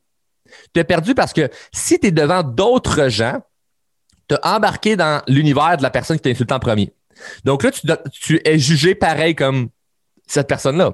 Tu 0.74 0.80
as 0.80 0.84
perdu 0.84 1.14
parce 1.14 1.32
que 1.32 1.48
si 1.72 2.00
tu 2.00 2.08
es 2.08 2.10
devant 2.10 2.42
d'autres 2.42 3.08
gens, 3.08 3.40
tu 4.28 4.34
as 4.34 4.56
embarqué 4.56 4.96
dans 4.96 5.22
l'univers 5.28 5.76
de 5.76 5.82
la 5.84 5.90
personne 5.90 6.16
qui 6.16 6.22
t'a 6.22 6.30
insulté 6.30 6.52
en 6.52 6.58
premier. 6.58 6.92
Donc 7.44 7.62
là, 7.62 7.70
tu, 8.10 8.40
es 8.44 8.58
jugé 8.58 8.96
pareil 8.96 9.36
comme 9.36 9.68
cette 10.26 10.48
personne-là. 10.48 10.92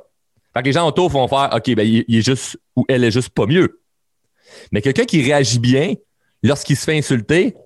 Fait 0.52 0.60
que 0.60 0.66
les 0.66 0.72
gens 0.72 0.86
autour 0.86 1.08
vont 1.08 1.26
faire 1.26 1.50
OK, 1.54 1.74
ben, 1.74 1.86
il, 1.86 2.04
est 2.14 2.22
juste 2.22 2.58
ou 2.76 2.84
elle 2.88 3.04
est 3.04 3.10
juste 3.10 3.30
pas 3.30 3.46
mieux. 3.46 3.80
Mais 4.72 4.82
quelqu'un 4.82 5.06
qui 5.06 5.22
réagit 5.22 5.58
bien 5.58 5.94
lorsqu'il 6.42 6.76
se 6.76 6.84
fait 6.84 6.98
insulter, 6.98 7.56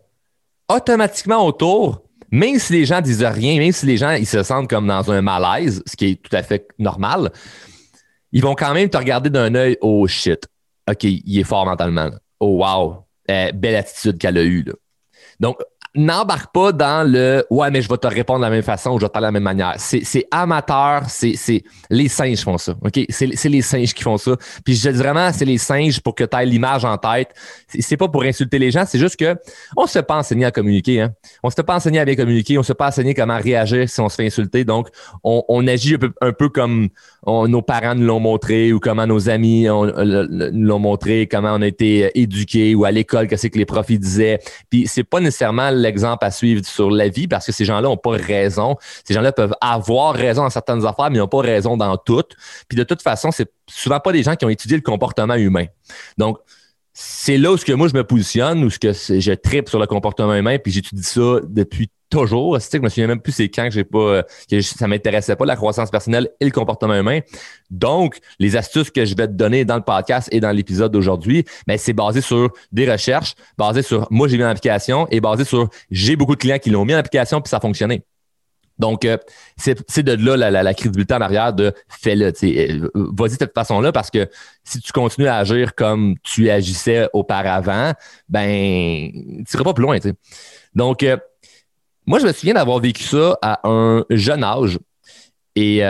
automatiquement 0.68 1.44
autour, 1.44 2.04
même 2.30 2.60
si 2.60 2.72
les 2.72 2.84
gens 2.84 3.00
disent 3.00 3.24
rien, 3.24 3.58
même 3.58 3.72
si 3.72 3.84
les 3.84 3.96
gens 3.96 4.12
ils 4.12 4.26
se 4.26 4.44
sentent 4.44 4.70
comme 4.70 4.86
dans 4.86 5.10
un 5.10 5.22
malaise, 5.22 5.82
ce 5.86 5.96
qui 5.96 6.10
est 6.10 6.22
tout 6.22 6.34
à 6.36 6.44
fait 6.44 6.68
normal, 6.78 7.32
ils 8.32 8.42
vont 8.42 8.54
quand 8.54 8.74
même 8.74 8.88
te 8.88 8.96
regarder 8.96 9.30
d'un 9.30 9.54
œil 9.54 9.76
Oh 9.80 10.06
shit. 10.06 10.46
OK, 10.88 11.04
il 11.04 11.38
est 11.38 11.44
fort 11.44 11.66
mentalement. 11.66 12.10
Oh 12.38 12.64
wow. 12.64 13.04
Eh, 13.28 13.52
belle 13.52 13.76
attitude 13.76 14.18
qu'elle 14.18 14.38
a 14.38 14.44
eue. 14.44 14.64
Donc, 15.38 15.58
n'embarque 15.94 16.52
pas 16.52 16.72
dans 16.72 17.08
le 17.10 17.44
ouais, 17.50 17.70
mais 17.70 17.82
je 17.82 17.88
vais 17.88 17.96
te 17.96 18.06
répondre 18.06 18.40
de 18.40 18.44
la 18.44 18.50
même 18.50 18.62
façon 18.62 18.90
ou 18.90 18.98
je 18.98 19.04
vais 19.04 19.08
te 19.08 19.12
parler 19.12 19.26
de 19.26 19.28
la 19.28 19.32
même 19.32 19.42
manière. 19.42 19.74
C'est 19.78 20.26
amateur, 20.30 21.02
c'est 21.08 21.62
les 21.90 22.08
singes 22.08 22.42
font 22.42 22.58
ça. 22.58 22.74
OK? 22.80 23.00
C'est 23.08 23.48
les 23.48 23.62
singes 23.62 23.92
qui 23.92 24.02
font 24.02 24.16
ça. 24.16 24.36
Puis 24.64 24.76
je 24.76 24.88
dis 24.88 24.98
vraiment, 24.98 25.32
c'est 25.32 25.44
les 25.44 25.58
singes 25.58 26.00
pour 26.00 26.14
que 26.14 26.24
tu 26.24 26.36
aies 26.36 26.46
l'image 26.46 26.84
en 26.84 26.96
tête. 26.96 27.34
C'est 27.66 27.96
pas 27.96 28.08
pour 28.08 28.22
insulter 28.22 28.58
les 28.58 28.70
gens, 28.70 28.84
c'est 28.86 28.98
juste 28.98 29.16
que 29.16 29.36
on 29.76 29.86
se 29.86 29.98
pas 29.98 30.16
enseigné 30.16 30.44
à 30.44 30.50
communiquer. 30.50 31.02
Hein? 31.02 31.12
On 31.42 31.50
se 31.50 31.60
pas 31.60 31.74
enseigné 31.74 31.98
à 31.98 32.04
bien 32.04 32.14
communiquer, 32.14 32.56
on 32.58 32.62
se 32.62 32.72
pas 32.72 32.88
enseigné 32.88 33.14
comment 33.14 33.38
réagir 33.38 33.88
si 33.88 34.00
on 34.00 34.08
se 34.08 34.16
fait 34.16 34.26
insulter. 34.26 34.64
Donc, 34.64 34.88
on, 35.24 35.42
on 35.48 35.66
agit 35.66 35.96
un 36.20 36.32
peu, 36.32 36.48
comme 36.48 36.88
nos 37.26 37.62
parents 37.62 37.94
nous 37.94 38.06
l'ont 38.06 38.20
montré 38.20 38.72
ou 38.72 38.80
comment 38.80 39.06
nos 39.06 39.28
amis 39.28 39.64
nous 39.64 40.66
l'ont 40.66 40.78
montré, 40.78 41.26
comment 41.26 41.52
on 41.52 41.62
a 41.62 41.66
été 41.66 42.10
éduqués 42.18 42.74
ou 42.74 42.84
à 42.84 42.90
l'école, 42.90 43.26
qu'est-ce 43.26 43.48
que 43.48 43.58
les 43.58 43.66
profs 43.66 43.90
disaient. 43.90 44.38
Puis 44.70 44.86
c'est 44.86 45.04
pas 45.04 45.20
nécessairement 45.20 45.70
l'exemple 45.80 46.24
à 46.24 46.30
suivre 46.30 46.64
sur 46.64 46.90
la 46.90 47.08
vie 47.08 47.28
parce 47.28 47.46
que 47.46 47.52
ces 47.52 47.64
gens-là 47.64 47.82
n'ont 47.82 47.96
pas 47.96 48.12
raison. 48.12 48.76
Ces 49.04 49.14
gens-là 49.14 49.32
peuvent 49.32 49.54
avoir 49.60 50.14
raison 50.14 50.42
dans 50.42 50.50
certaines 50.50 50.86
affaires, 50.86 51.10
mais 51.10 51.16
ils 51.16 51.20
n'ont 51.20 51.28
pas 51.28 51.40
raison 51.40 51.76
dans 51.76 51.96
toutes. 51.96 52.36
Puis 52.68 52.76
de 52.76 52.84
toute 52.84 53.02
façon, 53.02 53.30
c'est 53.30 53.50
souvent 53.68 54.00
pas 54.00 54.12
des 54.12 54.22
gens 54.22 54.36
qui 54.36 54.44
ont 54.44 54.50
étudié 54.50 54.76
le 54.76 54.82
comportement 54.82 55.34
humain. 55.34 55.66
Donc, 56.18 56.38
c'est 57.02 57.38
là 57.38 57.50
où 57.50 57.56
ce 57.56 57.64
que 57.64 57.72
moi 57.72 57.88
je 57.88 57.94
me 57.94 58.04
positionne, 58.04 58.62
où 58.62 58.68
ce 58.68 58.78
que 58.78 58.92
je 58.92 59.32
tripe 59.32 59.70
sur 59.70 59.78
le 59.78 59.86
comportement 59.86 60.34
humain, 60.34 60.58
puis 60.58 60.70
j'étudie 60.70 61.02
ça 61.02 61.40
depuis 61.48 61.88
toujours. 62.10 62.60
C'est 62.60 62.72
que 62.72 62.76
je 62.76 62.82
me 62.82 62.88
souviens 62.90 63.06
même 63.06 63.22
plus 63.22 63.32
c'est 63.32 63.48
quand 63.48 63.64
que 63.64 63.70
j'ai 63.70 63.84
pas 63.84 64.22
que 64.50 64.60
ça 64.60 64.86
m'intéressait 64.86 65.34
pas 65.34 65.46
la 65.46 65.56
croissance 65.56 65.90
personnelle 65.90 66.28
et 66.40 66.44
le 66.44 66.50
comportement 66.50 66.94
humain. 66.94 67.20
Donc, 67.70 68.18
les 68.38 68.54
astuces 68.54 68.90
que 68.90 69.06
je 69.06 69.16
vais 69.16 69.28
te 69.28 69.32
donner 69.32 69.64
dans 69.64 69.76
le 69.76 69.82
podcast 69.82 70.28
et 70.30 70.40
dans 70.40 70.50
l'épisode 70.50 70.92
d'aujourd'hui, 70.92 71.46
ben, 71.66 71.78
c'est 71.78 71.94
basé 71.94 72.20
sur 72.20 72.50
des 72.70 72.90
recherches, 72.90 73.34
basé 73.56 73.80
sur 73.80 74.06
moi 74.10 74.28
j'ai 74.28 74.36
mis 74.36 74.44
en 74.44 74.48
application 74.48 75.06
et 75.10 75.20
basé 75.20 75.44
sur 75.44 75.70
j'ai 75.90 76.16
beaucoup 76.16 76.34
de 76.34 76.40
clients 76.40 76.58
qui 76.58 76.68
l'ont 76.68 76.84
mis 76.84 76.94
en 76.94 76.98
application 76.98 77.40
puis 77.40 77.48
ça 77.48 77.56
a 77.56 77.60
fonctionné. 77.60 78.02
Donc, 78.80 79.04
euh, 79.04 79.18
c'est 79.56 80.02
de 80.02 80.12
là 80.12 80.50
la, 80.50 80.74
crédibilité 80.74 81.14
en 81.14 81.20
arrière 81.20 81.52
de 81.52 81.72
fais-le. 81.88 82.32
Euh, 82.42 82.90
vas-y 82.94 83.32
de 83.32 83.36
cette 83.38 83.54
façon-là 83.54 83.92
parce 83.92 84.10
que 84.10 84.28
si 84.64 84.80
tu 84.80 84.90
continues 84.90 85.28
à 85.28 85.36
agir 85.36 85.74
comme 85.74 86.16
tu 86.22 86.50
agissais 86.50 87.08
auparavant, 87.12 87.92
ben, 88.28 89.10
tu 89.12 89.44
seras 89.46 89.64
pas 89.64 89.74
plus 89.74 89.82
loin. 89.82 89.98
Donc, 90.74 91.02
euh, 91.02 91.16
moi, 92.06 92.18
je 92.18 92.26
me 92.26 92.32
souviens 92.32 92.54
d'avoir 92.54 92.78
vécu 92.78 93.04
ça 93.04 93.38
à 93.42 93.60
un 93.68 94.04
jeune 94.08 94.42
âge. 94.42 94.78
Et 95.54 95.80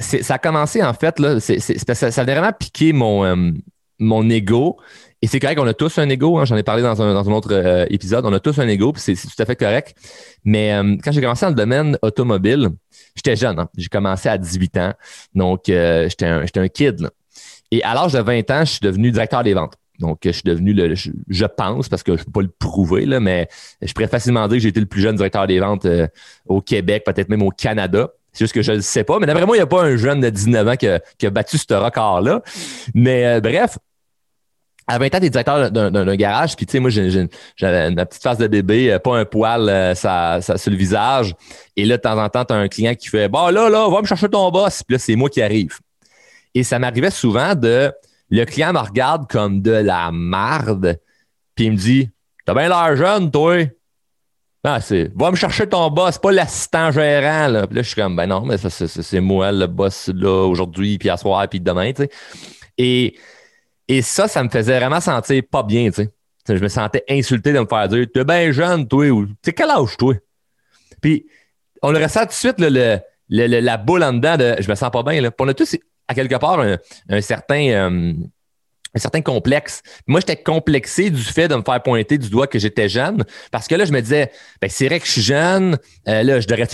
ça 0.00 0.34
a 0.34 0.38
commencé, 0.38 0.82
en 0.82 0.92
fait, 0.92 1.20
là, 1.20 1.38
ça, 1.38 1.94
ça, 1.94 2.20
a 2.20 2.24
vraiment 2.24 2.52
piqué 2.52 2.92
mon, 2.92 3.54
mon 3.98 4.28
ego. 4.28 4.78
Et 5.22 5.26
c'est 5.26 5.40
correct, 5.40 5.58
on 5.58 5.66
a 5.66 5.74
tous 5.74 5.98
un 5.98 6.08
ego. 6.08 6.38
Hein, 6.38 6.44
j'en 6.44 6.56
ai 6.56 6.62
parlé 6.62 6.82
dans 6.82 7.00
un, 7.00 7.32
autre 7.32 7.52
euh, 7.52 7.86
épisode. 7.88 8.26
On 8.26 8.32
a 8.32 8.40
tous 8.40 8.58
un 8.58 8.68
ego, 8.68 8.92
puis 8.92 9.00
c'est 9.00 9.14
tout 9.14 9.42
à 9.42 9.46
fait 9.46 9.56
correct. 9.56 9.96
Mais 10.44 10.72
euh, 10.74 10.96
quand 11.02 11.12
j'ai 11.12 11.20
commencé 11.20 11.46
dans 11.46 11.50
le 11.50 11.56
domaine 11.56 11.98
automobile, 12.02 12.70
j'étais 13.14 13.36
jeune. 13.36 13.58
Hein, 13.58 13.68
j'ai 13.76 13.88
commencé 13.88 14.28
à 14.28 14.36
18 14.36 14.76
ans. 14.78 14.92
Donc, 15.34 15.68
euh, 15.68 16.08
j'étais 16.08 16.26
un, 16.26 16.68
kid. 16.68 17.08
Et 17.70 17.82
à 17.82 17.94
l'âge 17.94 18.12
de 18.12 18.20
20 18.20 18.50
ans, 18.50 18.64
je 18.64 18.72
suis 18.72 18.80
devenu 18.80 19.10
directeur 19.10 19.42
des 19.42 19.54
ventes. 19.54 19.74
Donc, 20.00 20.18
je 20.24 20.30
suis 20.30 20.42
devenu 20.42 20.74
le, 20.74 20.94
je, 20.94 21.46
pense, 21.46 21.88
parce 21.88 22.02
que 22.02 22.16
je 22.16 22.20
ne 22.20 22.24
peux 22.24 22.32
pas 22.32 22.42
le 22.42 22.48
prouver, 22.48 23.06
là, 23.06 23.20
mais 23.20 23.48
je 23.80 23.92
pourrais 23.92 24.08
facilement 24.08 24.46
dire 24.48 24.58
que 24.58 24.62
j'ai 24.62 24.72
le 24.72 24.86
plus 24.86 25.00
jeune 25.00 25.14
directeur 25.14 25.46
des 25.46 25.60
ventes 25.60 25.86
au 26.46 26.60
Québec, 26.60 27.04
peut-être 27.06 27.28
même 27.28 27.42
au 27.42 27.50
Canada. 27.50 28.10
C'est 28.34 28.44
juste 28.44 28.54
que 28.54 28.62
je 28.62 28.72
ne 28.72 28.76
le 28.76 28.82
sais 28.82 29.04
pas. 29.04 29.18
Mais 29.18 29.26
d'après 29.26 29.46
moi, 29.46 29.56
il 29.56 29.60
n'y 29.60 29.62
a 29.62 29.66
pas 29.66 29.82
un 29.82 29.96
jeune 29.96 30.20
de 30.20 30.28
19 30.28 30.68
ans 30.68 30.76
qui 30.76 30.86
a, 30.86 31.30
battu 31.30 31.56
ce 31.56 31.72
record-là. 31.72 32.42
Mais 32.94 33.40
bref, 33.40 33.78
à 34.86 34.98
20 34.98 35.06
ans, 35.06 35.20
t'es 35.20 35.30
directeur 35.30 35.70
d'un 35.70 36.16
garage, 36.16 36.56
puis 36.56 36.66
tu 36.66 36.72
sais, 36.72 36.78
moi, 36.78 36.90
j'avais 36.90 37.88
une 37.88 37.96
petite 37.96 38.22
face 38.22 38.38
de 38.38 38.46
bébé, 38.46 38.92
euh, 38.92 38.98
pas 38.98 39.16
un 39.16 39.24
poil 39.24 39.68
euh, 39.68 39.94
ça, 39.94 40.40
ça, 40.42 40.58
sur 40.58 40.70
le 40.70 40.76
visage. 40.76 41.34
Et 41.76 41.86
là, 41.86 41.96
de 41.96 42.02
temps 42.02 42.22
en 42.22 42.28
temps, 42.28 42.44
t'as 42.44 42.56
un 42.56 42.68
client 42.68 42.94
qui 42.94 43.08
fait 43.08 43.28
Bon, 43.28 43.48
là, 43.48 43.70
là, 43.70 43.88
va 43.88 44.02
me 44.02 44.06
chercher 44.06 44.28
ton 44.28 44.50
boss. 44.50 44.82
Puis 44.82 44.94
là, 44.94 44.98
c'est 44.98 45.16
moi 45.16 45.30
qui 45.30 45.40
arrive. 45.40 45.78
Et 46.54 46.62
ça 46.62 46.78
m'arrivait 46.78 47.10
souvent 47.10 47.54
de. 47.54 47.92
Le 48.30 48.44
client 48.44 48.72
me 48.72 48.78
regarde 48.78 49.28
comme 49.28 49.62
de 49.62 49.70
la 49.70 50.10
marde, 50.12 50.98
puis 51.54 51.66
il 51.66 51.72
me 51.72 51.76
dit 51.76 52.10
T'as 52.44 52.54
bien 52.54 52.68
l'air 52.68 52.96
jeune, 52.96 53.30
toi. 53.30 53.56
C'est 54.80 55.12
Va 55.14 55.30
me 55.30 55.36
chercher 55.36 55.68
ton 55.68 55.90
boss, 55.90 56.18
pas 56.18 56.32
l'assistant 56.32 56.90
gérant. 56.90 57.48
Là. 57.48 57.66
Puis 57.66 57.76
là, 57.76 57.82
je 57.82 57.88
suis 57.88 58.00
comme 58.00 58.16
Ben 58.16 58.26
non, 58.26 58.42
mais 58.42 58.56
c'est 58.56 59.20
moi, 59.20 59.52
le 59.52 59.66
boss, 59.66 60.10
là, 60.14 60.46
aujourd'hui, 60.46 60.98
puis 60.98 61.10
à 61.10 61.16
soir, 61.16 61.46
puis 61.48 61.60
demain. 61.60 61.92
Et 62.78 63.16
et 63.88 64.02
ça, 64.02 64.28
ça 64.28 64.42
me 64.42 64.48
faisait 64.48 64.78
vraiment 64.78 65.00
sentir 65.00 65.42
pas 65.50 65.62
bien, 65.62 65.90
tu 65.90 66.04
sais. 66.04 66.10
Je 66.48 66.62
me 66.62 66.68
sentais 66.68 67.04
insulté 67.08 67.52
de 67.52 67.60
me 67.60 67.66
faire 67.66 67.88
dire 67.88 68.06
T'es 68.12 68.24
bien 68.24 68.52
jeune, 68.52 68.86
toi, 68.86 69.08
ou 69.10 69.26
tu 69.42 69.52
quel 69.52 69.70
âge, 69.70 69.96
toi? 69.96 70.14
Puis 71.00 71.26
on 71.82 71.90
le 71.90 72.02
ressent 72.02 72.20
tout 72.22 72.28
de 72.28 72.32
suite, 72.32 72.56
le, 72.58 72.98
la 73.28 73.76
boule 73.76 74.02
en 74.02 74.12
dedans 74.12 74.36
de 74.36 74.56
je 74.58 74.68
me 74.68 74.74
sens 74.74 74.90
pas 74.90 75.02
bien. 75.02 75.20
Là. 75.20 75.30
on 75.38 75.48
a 75.48 75.54
tous, 75.54 75.76
à 76.08 76.14
quelque 76.14 76.36
part, 76.36 76.60
un, 76.60 77.20
certain. 77.20 77.68
Euh, 77.68 78.12
un 78.94 78.98
certain 78.98 79.20
complexe. 79.20 79.82
Moi, 80.06 80.20
j'étais 80.20 80.36
complexé 80.36 81.10
du 81.10 81.22
fait 81.22 81.48
de 81.48 81.54
me 81.56 81.62
faire 81.62 81.82
pointer 81.82 82.18
du 82.18 82.30
doigt 82.30 82.46
que 82.46 82.58
j'étais 82.58 82.88
jeune, 82.88 83.24
parce 83.50 83.66
que 83.66 83.74
là, 83.74 83.84
je 83.84 83.92
me 83.92 84.00
disais, 84.00 84.30
ben, 84.60 84.70
c'est 84.70 84.86
vrai 84.86 85.00
que 85.00 85.06
je 85.06 85.12
suis 85.12 85.22
jeune, 85.22 85.78
euh, 86.08 86.22
là, 86.22 86.40
je 86.40 86.46
devrais 86.46 86.68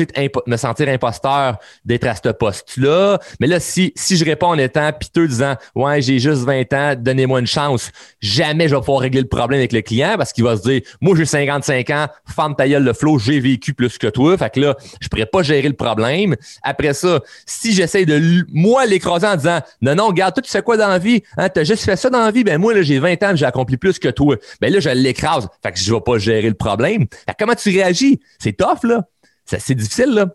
me 0.46 0.56
sentir 0.56 0.88
imposteur 0.88 1.58
d'être 1.84 2.06
à 2.06 2.14
ce 2.14 2.28
poste-là, 2.30 3.18
mais 3.40 3.46
là, 3.46 3.60
si, 3.60 3.92
si 3.96 4.16
je 4.16 4.24
réponds 4.24 4.48
en 4.48 4.58
étant 4.58 4.92
piteux, 4.92 5.26
disant, 5.26 5.56
ouais, 5.74 6.02
j'ai 6.02 6.18
juste 6.18 6.42
20 6.42 6.72
ans, 6.72 6.94
donnez-moi 6.98 7.40
une 7.40 7.46
chance, 7.46 7.90
jamais 8.20 8.68
je 8.68 8.74
vais 8.74 8.80
pouvoir 8.80 9.00
régler 9.00 9.22
le 9.22 9.28
problème 9.28 9.60
avec 9.60 9.72
le 9.72 9.80
client, 9.80 10.14
parce 10.18 10.32
qu'il 10.32 10.44
va 10.44 10.56
se 10.56 10.62
dire, 10.62 10.82
moi, 11.00 11.16
j'ai 11.16 11.24
55 11.24 11.90
ans, 11.90 12.06
femme 12.26 12.54
ta 12.54 12.68
gueule, 12.68 12.84
le 12.84 12.92
flow, 12.92 13.18
j'ai 13.18 13.40
vécu 13.40 13.72
plus 13.72 13.96
que 13.96 14.08
toi, 14.08 14.36
fait 14.36 14.50
que 14.50 14.60
là, 14.60 14.76
je 15.00 15.08
pourrais 15.08 15.26
pas 15.26 15.42
gérer 15.42 15.68
le 15.68 15.74
problème. 15.74 16.36
Après 16.62 16.92
ça, 16.92 17.20
si 17.46 17.72
j'essaie 17.72 18.04
de, 18.04 18.44
moi, 18.52 18.84
l'écraser 18.84 19.26
en 19.26 19.36
disant, 19.36 19.60
non, 19.80 19.94
non, 19.94 20.08
regarde, 20.08 20.34
toi, 20.34 20.42
tu 20.42 20.50
sais 20.50 20.62
quoi 20.62 20.76
dans 20.76 20.88
la 20.88 20.98
vie, 20.98 21.22
hein, 21.36 21.48
t'as 21.48 21.64
juste 21.64 21.84
fait 21.84 21.96
ça 21.96 22.09
dans 22.10 22.24
la 22.24 22.30
vie, 22.30 22.44
ben 22.44 22.58
moi, 22.58 22.74
là, 22.74 22.82
j'ai 22.82 22.98
20 22.98 23.22
ans, 23.22 23.36
j'ai 23.36 23.46
accompli 23.46 23.76
plus 23.76 23.98
que 23.98 24.08
toi. 24.08 24.36
Ben 24.60 24.72
là, 24.72 24.80
je 24.80 24.90
l'écrase. 24.90 25.48
Fait 25.62 25.72
que 25.72 25.78
je 25.78 25.92
vais 25.92 26.00
pas 26.00 26.18
gérer 26.18 26.48
le 26.48 26.54
problème. 26.54 27.06
comment 27.38 27.54
tu 27.54 27.70
réagis? 27.70 28.20
C'est 28.38 28.56
tough, 28.56 28.84
là. 28.84 29.04
C'est 29.44 29.74
difficile, 29.74 30.10
là. 30.10 30.26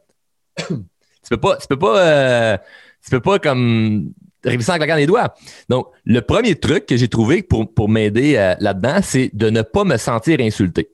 tu 0.67 1.29
peux 1.29 1.37
pas, 1.37 1.57
tu 1.57 1.67
peux 1.67 1.79
pas, 1.79 1.99
euh, 1.99 2.57
tu 3.03 3.09
peux 3.09 3.19
pas 3.19 3.39
comme 3.39 4.13
réviser 4.43 4.71
en 4.71 4.75
claquant 4.75 4.95
les 4.95 5.05
doigts. 5.05 5.33
Donc, 5.69 5.87
le 6.05 6.21
premier 6.21 6.55
truc 6.55 6.85
que 6.85 6.97
j'ai 6.97 7.07
trouvé 7.07 7.43
pour, 7.43 7.73
pour 7.73 7.89
m'aider 7.89 8.35
euh, 8.37 8.55
là-dedans, 8.59 8.99
c'est 9.01 9.31
de 9.33 9.49
ne 9.49 9.61
pas 9.61 9.83
me 9.83 9.97
sentir 9.97 10.39
insulté. 10.39 10.89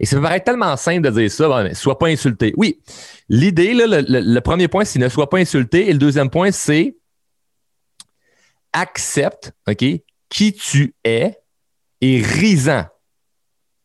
Et 0.00 0.06
ça 0.06 0.16
me 0.16 0.22
paraît 0.22 0.40
tellement 0.40 0.76
simple 0.76 1.02
de 1.02 1.10
dire 1.10 1.30
ça, 1.30 1.48
ben, 1.48 1.74
sois 1.74 1.98
pas 1.98 2.06
insulté. 2.06 2.52
Oui, 2.56 2.80
l'idée, 3.28 3.74
le, 3.74 4.04
le, 4.06 4.40
premier 4.40 4.68
point, 4.68 4.84
c'est 4.84 4.98
ne 4.98 5.08
sois 5.08 5.28
pas 5.28 5.38
insulté. 5.38 5.88
Et 5.88 5.92
le 5.92 5.98
deuxième 5.98 6.30
point, 6.30 6.50
c'est 6.52 6.96
accepte, 8.72 9.52
qui 10.28 10.52
tu 10.52 10.94
es 11.04 11.38
et 12.00 12.22
risant 12.22 12.86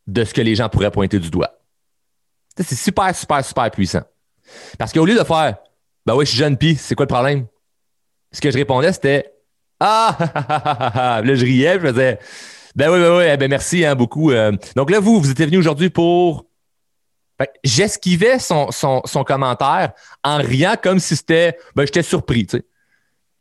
de 0.07 0.23
ce 0.23 0.33
que 0.33 0.41
les 0.41 0.55
gens 0.55 0.69
pourraient 0.69 0.91
pointer 0.91 1.19
du 1.19 1.29
doigt. 1.29 1.51
C'est 2.57 2.75
super, 2.75 3.15
super, 3.15 3.43
super 3.43 3.71
puissant. 3.71 4.03
Parce 4.77 4.93
qu'au 4.93 5.05
lieu 5.05 5.17
de 5.17 5.23
faire 5.23 5.57
Ben 6.05 6.15
oui, 6.15 6.25
je 6.25 6.31
suis 6.31 6.39
jeune 6.39 6.57
pis, 6.57 6.75
c'est 6.75 6.95
quoi 6.95 7.05
le 7.05 7.13
problème? 7.13 7.47
Ce 8.31 8.41
que 8.41 8.51
je 8.51 8.57
répondais, 8.57 8.93
c'était 8.93 9.33
Ah, 9.79 11.21
là, 11.23 11.35
je 11.35 11.45
riais, 11.45 11.79
je 11.79 11.87
faisais 11.87 12.19
Ben 12.75 12.91
oui, 12.91 12.99
ben 12.99 13.17
oui, 13.17 13.23
eh 13.31 13.37
ben 13.37 13.49
merci 13.49 13.85
hein, 13.85 13.95
beaucoup. 13.95 14.31
Euh. 14.31 14.51
Donc 14.75 14.91
là, 14.91 14.99
vous, 14.99 15.19
vous 15.19 15.31
étiez 15.31 15.45
venu 15.45 15.57
aujourd'hui 15.57 15.89
pour. 15.89 16.45
J'esquivais 17.63 18.39
son, 18.39 18.71
son, 18.71 19.01
son, 19.05 19.23
commentaire 19.23 19.91
en 20.23 20.37
riant 20.37 20.75
comme 20.81 20.99
si 20.99 21.15
c'était 21.15 21.57
Ben, 21.75 21.85
j'étais 21.85 22.03
surpris, 22.03 22.45
tu 22.45 22.57
sais. 22.57 22.65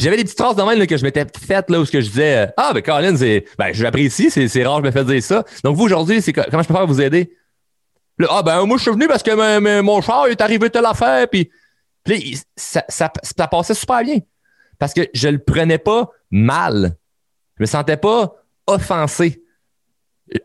J'avais 0.01 0.17
des 0.17 0.25
petites 0.25 0.39
traces 0.39 0.57
de 0.57 0.63
même 0.63 0.85
que 0.87 0.97
je 0.97 1.05
m'étais 1.05 1.25
faites 1.39 1.71
là 1.71 1.79
où 1.79 1.85
je 1.85 1.99
disais 1.99 2.37
euh, 2.39 2.47
Ah, 2.57 2.73
ben 2.75 2.83
Colin. 2.83 3.15
Ben, 3.15 3.73
je 3.73 3.83
l'apprécie, 3.83 4.31
c'est, 4.31 4.65
rare, 4.65 4.79
je 4.79 4.87
me 4.87 4.91
fais 4.91 5.05
dire 5.05 5.23
ça. 5.23 5.45
Donc, 5.63 5.77
vous, 5.77 5.85
aujourd'hui, 5.85 6.21
c'est 6.21 6.33
comment 6.33 6.63
je 6.63 6.69
peux 6.69 6.75
faire 6.75 6.87
vous 6.87 7.01
aider? 7.01 7.37
ah, 8.29 8.43
ben, 8.43 8.65
moi, 8.67 8.77
je 8.79 8.83
suis 8.83 8.91
venu 8.91 9.07
parce 9.07 9.23
que 9.23 9.81
mon 9.81 10.01
char 10.01 10.27
est 10.27 10.41
arrivé 10.41 10.69
de 10.69 10.79
l'affaire, 10.79 11.29
puis. 11.29 11.51
Puis 12.05 12.41
ça, 12.57 12.85
ça, 12.89 13.47
passait 13.49 13.75
super 13.75 14.03
bien. 14.03 14.19
Parce 14.79 14.93
que 14.93 15.03
je 15.15 15.29
le 15.29 15.39
prenais 15.39 15.79
pas 15.79 16.11
mal. 16.33 16.97
Je 17.59 17.63
me 17.63 17.67
sentais 17.67 17.97
pas 17.97 18.35
offensé. 18.67 19.41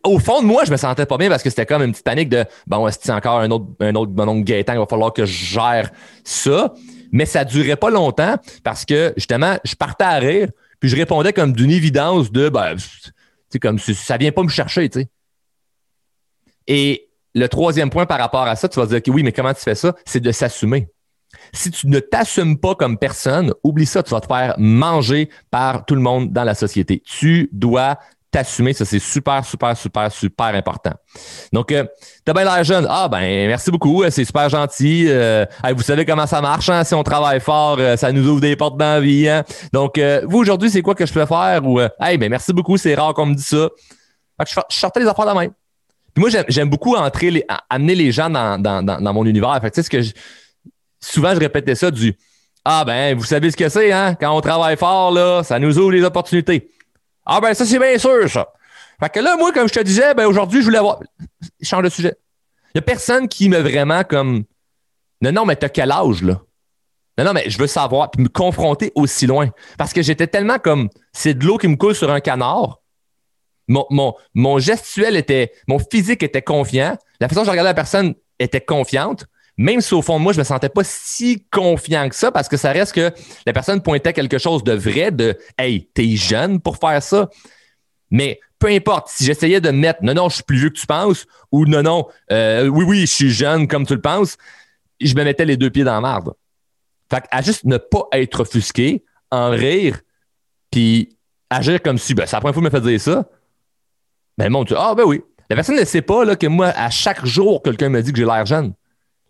Au 0.04 0.20
fond 0.20 0.42
de 0.42 0.46
moi, 0.46 0.66
je 0.66 0.72
me 0.72 0.78
sentais 0.78 1.06
pas 1.06 1.18
bien 1.18 1.30
parce 1.30 1.42
que 1.42 1.50
c'était 1.50 1.66
comme 1.66 1.82
une 1.82 1.92
petite 1.92 2.06
panique 2.06 2.30
de 2.30 2.46
bon, 2.68 2.88
c'est 2.92 3.12
encore 3.12 3.40
un 3.40 3.50
autre, 3.50 3.66
un 3.80 3.96
autre 3.96 4.12
bon 4.12 4.28
oncle 4.28 4.44
Gaétan, 4.44 4.74
il 4.74 4.80
va 4.80 4.86
falloir 4.86 5.14
que 5.14 5.26
je 5.26 5.46
gère 5.46 5.92
ça 6.24 6.74
mais 7.12 7.26
ça 7.26 7.46
durait 7.46 7.76
pas 7.76 7.90
longtemps 7.90 8.36
parce 8.64 8.86
que 8.86 9.14
justement, 9.18 9.58
je 9.64 9.76
partais 9.76 10.04
à 10.04 10.16
rire, 10.16 10.50
puis 10.80 10.90
je 10.90 10.96
répondais 10.96 11.34
comme 11.34 11.54
d'une 11.54 11.72
évidence 11.72 12.32
de 12.32 12.50
ben, 12.50 12.76
comme 13.62 13.80
ça 13.80 14.18
vient 14.18 14.32
pas 14.32 14.44
me 14.44 14.50
chercher, 14.50 14.90
tu 14.90 15.02
sais. 15.02 15.10
Et 16.68 17.10
le 17.34 17.48
troisième 17.48 17.90
point 17.90 18.06
par 18.06 18.20
rapport 18.20 18.44
à 18.44 18.56
ça, 18.56 18.68
tu 18.68 18.80
vas 18.80 18.86
dire 18.86 19.02
oui, 19.08 19.24
mais 19.24 19.32
comment 19.32 19.54
tu 19.54 19.62
fais 19.62 19.76
ça? 19.76 19.96
C'est 20.06 20.20
de 20.20 20.32
s'assumer. 20.32 20.90
Si 21.54 21.72
tu 21.72 21.88
ne 21.88 22.00
t'assumes 22.00 22.58
pas 22.58 22.76
comme 22.76 22.98
personne, 22.98 23.54
oublie 23.64 23.86
ça, 23.86 24.04
tu 24.04 24.12
vas 24.12 24.22
te 24.22 24.28
faire 24.28 24.56
manger 24.58 25.30
par 25.52 25.86
tout 25.86 25.96
le 25.96 26.02
monde 26.02 26.32
dans 26.32 26.44
la 26.44 26.56
société. 26.56 27.02
Tu 27.06 27.50
dois 27.52 28.00
t'assumer. 28.32 28.74
Ça, 28.74 28.86
c'est 28.86 29.00
super, 29.00 29.44
super, 29.46 29.76
super, 29.76 30.12
super 30.12 30.48
important. 30.48 30.94
Donc, 31.54 31.72
euh, 31.72 31.86
t'as 32.26 32.34
bien 32.34 32.44
l'air 32.44 32.64
jeune. 32.64 32.86
Ah, 32.90 33.08
ben, 33.08 33.48
merci 33.48 33.72
beaucoup. 33.72 34.04
C'est 34.10 34.26
super 34.26 34.50
gentil. 34.50 35.06
Euh, 35.08 35.46
vous 35.76 35.84
savez 35.84 36.06
comment 36.06 36.28
ça 36.28 36.42
marche. 36.42 36.70
Hein? 36.70 36.84
Si 36.84 36.94
on 36.94 37.04
travaille 37.04 37.40
fort, 37.40 37.78
euh, 37.80 37.98
ça 37.98 38.12
nous 38.12 38.28
ouvre 38.28 38.42
des 38.42 38.56
portes 38.56 38.78
dans 38.78 38.86
la 38.96 39.00
vie. 39.00 39.28
Hein? 39.28 39.44
Donc, 39.74 39.98
euh, 39.98 40.22
vous, 40.26 40.40
aujourd'hui, 40.40 40.70
c'est 40.70 40.82
quoi 40.82 40.96
que 40.96 41.06
je 41.06 41.14
peux 41.14 41.26
faire? 41.26 41.62
Ou, 41.66 41.80
hey, 42.00 42.18
ben, 42.18 42.30
merci 42.30 42.54
beaucoup. 42.54 42.78
C'est 42.78 42.96
rare 42.96 43.14
qu'on 43.14 43.28
me 43.28 43.36
dise 43.36 43.48
ça. 43.48 43.70
Fait 44.40 44.46
que 44.46 44.52
je, 44.70 44.78
sortais 44.78 45.00
les 45.00 45.08
affaires 45.08 45.26
de 45.26 45.30
la 45.32 45.36
main. 45.36 45.48
Puis 46.14 46.22
moi, 46.22 46.30
j'aime 46.48 46.70
beaucoup 46.70 46.96
entrer 46.96 47.32
les, 47.32 47.46
amener 47.70 47.96
les 47.96 48.12
gens 48.12 48.30
dans, 48.30 48.60
dans, 48.62 48.84
dans, 48.84 49.14
mon 49.14 49.26
univers. 49.26 49.60
Fait 49.62 49.70
que, 49.70 49.76
tu 49.76 49.82
sais, 49.82 49.84
ce 49.84 49.90
que 49.90 50.02
je, 50.02 50.14
souvent, 51.00 51.34
je 51.34 51.40
répétais 51.40 51.76
ça 51.76 51.92
du 51.92 52.18
Ah, 52.66 52.84
ben, 52.86 53.16
vous 53.16 53.24
savez 53.24 53.52
ce 53.52 53.58
que 53.58 53.70
c'est, 53.70 53.92
hein? 53.92 54.16
Quand 54.20 54.36
on 54.36 54.42
travaille 54.42 54.78
fort, 54.78 55.12
là, 55.12 55.44
ça 55.44 55.60
nous 55.60 55.78
ouvre 55.78 55.92
les 55.92 56.04
opportunités. 56.04 56.70
Ah 57.30 57.42
ben 57.42 57.54
ça, 57.54 57.66
c'est 57.66 57.78
bien 57.78 57.98
sûr, 57.98 58.30
ça. 58.30 58.48
Fait 59.02 59.10
que 59.10 59.20
là, 59.20 59.36
moi, 59.36 59.52
comme 59.52 59.68
je 59.68 59.74
te 59.74 59.82
disais, 59.82 60.14
ben 60.14 60.26
aujourd'hui, 60.26 60.62
je 60.62 60.66
voulais 60.66 60.78
avoir. 60.78 61.02
Change 61.62 61.84
de 61.84 61.90
sujet. 61.90 62.16
Il 62.74 62.78
n'y 62.78 62.80
a 62.80 62.82
personne 62.84 63.28
qui 63.28 63.50
me 63.50 63.60
vraiment 63.60 64.04
comme. 64.04 64.46
Non, 65.22 65.32
non, 65.34 65.46
mais 65.46 65.58
t'as 65.58 65.70
quel 65.70 65.92
âge, 65.92 66.24
là? 66.24 66.42
Non, 67.18 67.26
non, 67.26 67.34
mais 67.34 67.50
je 67.50 67.58
veux 67.58 67.68
savoir, 67.68 68.12
puis 68.12 68.24
me 68.24 68.30
confronter 68.30 68.92
aussi 68.96 69.28
loin. 69.28 69.50
Parce 69.78 69.92
que 69.92 70.02
j'étais 70.02 70.28
tellement 70.28 70.58
comme. 70.58 70.90
C'est 71.12 71.34
de 71.34 71.46
l'eau 71.46 71.58
qui 71.58 71.68
me 71.68 71.76
coule 71.76 71.96
sur 71.96 72.10
un 72.10 72.22
canard. 72.22 72.80
Mon, 73.68 73.86
mon, 73.90 74.16
mon 74.34 74.58
gestuel 74.58 75.18
était. 75.18 75.52
Mon 75.68 75.80
physique 75.80 76.24
était 76.24 76.42
confiant. 76.42 76.98
La 77.20 77.28
façon 77.28 77.42
dont 77.42 77.46
je 77.46 77.52
regardais 77.52 77.72
la 77.72 77.76
personne 77.76 78.16
était 78.40 78.62
confiante 78.62 79.26
même 79.58 79.82
si 79.82 79.94
au 79.96 80.04
fond 80.04 80.20
de 80.20 80.24
moi, 80.24 80.34
je 80.34 80.40
me 80.40 80.44
sentais 80.44 80.70
pas 80.70 80.84
si 80.84 81.44
confiant 81.52 82.08
que 82.08 82.16
ça, 82.16 82.32
parce 82.32 82.48
que 82.48 82.58
ça 82.58 82.72
reste 82.72 82.94
que 82.94 83.12
la 83.46 83.54
personne 83.54 83.82
pointait 83.82 84.14
quelque 84.14 84.38
chose 84.38 84.64
de 84.64 84.74
vrai, 84.74 85.12
de 85.12 85.36
Hey, 85.58 85.90
t'es 85.94 86.16
jeune 86.16 86.62
pour 86.62 86.78
faire 86.78 87.02
ça. 87.02 87.30
Mais 88.12 88.40
peu 88.60 88.68
importe, 88.68 89.10
si 89.10 89.26
j'essayais 89.26 89.60
de 89.60 89.72
mettre 89.72 90.04
non, 90.04 90.14
non, 90.14 90.30
je 90.30 90.36
suis 90.36 90.44
plus 90.44 90.58
vieux 90.58 90.70
que 90.70 90.78
tu 90.78 90.86
penses, 90.86 91.26
ou 91.52 91.66
non, 91.66 91.82
non, 91.82 92.08
euh, 92.32 92.68
oui, 92.68 92.86
oui, 92.88 93.02
je 93.02 93.06
suis 93.12 93.30
jeune 93.32 93.68
comme 93.68 93.86
tu 93.86 93.96
le 93.96 94.02
penses, 94.02 94.38
je 95.02 95.14
me 95.16 95.24
mettais 95.24 95.46
les 95.46 95.58
deux 95.58 95.70
pieds 95.70 95.84
dans 95.84 95.94
la 95.94 96.02
marde. 96.02 96.34
Fait 97.10 97.24
à 97.32 97.42
juste 97.42 97.66
ne 97.66 97.78
pas 97.78 98.08
être 98.12 98.42
offusqué, 98.42 99.04
en 99.32 99.50
rire, 99.50 100.02
puis 100.72 101.18
agir 101.50 101.82
comme 101.82 101.98
si, 101.98 102.14
ben, 102.14 102.26
c'est 102.26 102.36
la 102.36 102.42
première 102.42 102.54
fois 102.54 102.62
que 102.62 102.76
me 102.76 102.82
fait 102.82 102.90
dire 102.90 103.02
ça. 103.02 103.26
Ben, 104.38 104.46
le 104.46 104.52
monde 104.52 104.74
ah, 104.78 104.94
ben 104.96 105.04
oui. 105.04 105.22
La 105.50 105.56
personne 105.56 105.78
ne 105.78 105.86
sait 105.86 106.02
pas 106.02 106.36
que 106.36 106.48
moi, 106.48 106.68
à 106.68 106.90
chaque 106.90 107.26
jour, 107.26 107.64
quelqu'un 107.64 107.90
me 107.90 108.02
dit 108.02 108.12
que 108.12 108.18
j'ai 108.18 108.26
l'air 108.26 108.46
jeune. 108.46 108.74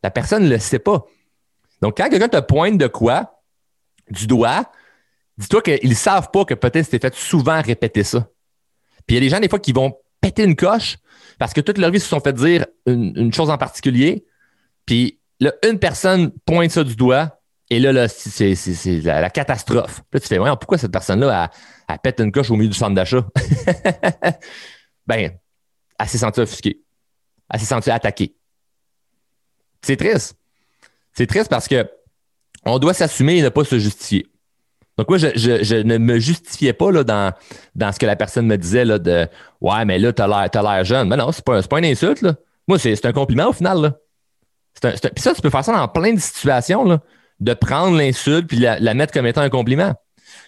La 0.04 0.12
personne 0.12 0.44
ne 0.44 0.50
le 0.50 0.60
sait 0.60 0.80
pas. 0.80 1.06
Donc, 1.82 1.98
quand 1.98 2.10
quelqu'un 2.10 2.30
te 2.30 2.40
pointe 2.40 2.78
de 2.78 2.88
quoi, 2.88 3.42
du 4.10 4.28
doigt, 4.28 4.72
dis-toi 5.38 5.62
qu'ils 5.62 5.90
ne 5.90 5.96
savent 5.96 6.32
pas 6.32 6.46
que 6.46 6.54
peut-être 6.54 6.86
c'était 6.86 7.00
fait 7.00 7.16
souvent 7.16 7.62
répéter 7.62 8.04
ça. 8.04 8.28
Puis 9.06 9.16
il 9.16 9.16
y 9.16 9.18
a 9.18 9.22
des 9.22 9.30
gens, 9.30 9.40
des 9.40 9.50
fois, 9.50 9.60
qui 9.60 9.72
vont 9.72 9.98
péter 10.22 10.44
une 10.44 10.56
coche 10.56 10.98
parce 11.40 11.54
que 11.54 11.62
toute 11.62 11.78
leur 11.78 11.92
vie 11.92 12.00
se 12.00 12.08
sont 12.08 12.20
fait 12.20 12.34
dire 12.34 12.66
une, 12.86 13.34
chose 13.34 13.50
en 13.50 13.58
particulier. 13.58 14.26
Puis 14.86 15.20
là, 15.40 15.54
une 15.68 15.80
personne 15.80 16.32
pointe 16.46 16.72
ça 16.72 16.84
du 16.84 16.96
doigt 16.96 17.40
et 17.70 17.80
là, 17.80 17.92
là 17.92 18.08
c'est 18.08 18.56
la, 19.04 19.30
catastrophe. 19.30 20.02
Puis 20.10 20.14
là, 20.14 20.20
tu 20.20 20.28
fais, 20.28 20.40
ouais, 20.40 20.50
pourquoi 20.52 20.78
cette 20.78 20.92
personne-là, 20.92 21.52
elle, 21.88 22.00
pète 22.00 22.20
une 22.20 22.32
coche 22.32 22.50
au 22.50 22.56
milieu 22.56 22.70
du 22.70 22.78
centre 22.78 22.96
d'achat? 22.96 23.26
ben, 25.08 25.32
elle 26.00 26.08
s'est 26.08 26.18
sentie 26.18 26.40
offusquée. 26.40 26.82
Elle 27.50 27.60
s'est 27.60 27.66
sentie 27.66 27.92
attaquée. 27.92 28.37
C'est 29.88 29.96
triste. 29.96 30.36
C'est 31.14 31.28
triste 31.28 31.50
parce 31.50 31.70
que 31.70 31.90
on 32.66 32.78
doit 32.78 32.94
s'assumer 32.94 33.38
et 33.38 33.42
ne 33.42 33.48
pas 33.48 33.64
se 33.64 33.80
justifier. 33.80 34.28
Donc, 34.98 35.08
moi, 35.08 35.18
je, 35.18 35.82
ne 35.82 35.98
me 35.98 36.20
justifiais 36.20 36.74
pas 36.74 36.92
dans, 36.92 37.32
ce 37.94 37.98
que 37.98 38.06
la 38.06 38.18
personne 38.18 38.48
me 38.48 38.58
disait 38.58 38.84
de 38.84 39.28
Ouais, 39.62 39.86
mais 39.86 39.98
là, 39.98 40.12
t'as 40.12 40.28
l'air, 40.28 40.62
l'air 40.62 40.84
jeune. 40.84 41.08
Mais 41.08 41.16
non, 41.16 41.32
c'est 41.32 41.46
pas, 41.46 41.64
pas 41.64 41.80
une 41.80 41.86
insulte. 41.86 42.26
Moi, 42.68 42.80
c'est, 42.80 43.06
un 43.06 43.14
compliment 43.14 43.48
au 43.48 43.54
final. 43.54 43.80
Là. 43.80 43.94
Puis 44.82 45.24
ça, 45.24 45.34
tu 45.34 45.42
peux 45.42 45.50
faire 45.50 45.64
ça 45.64 45.72
dans 45.72 45.88
plein 45.88 46.12
de 46.12 46.20
situations, 46.20 47.00
de 47.40 47.54
prendre 47.54 47.98
l'insulte 47.98 48.48
puis 48.48 48.58
la, 48.58 48.80
la 48.82 48.94
mettre 48.94 49.14
comme 49.14 49.26
étant 49.26 49.42
un 49.42 49.50
compliment. 49.50 49.94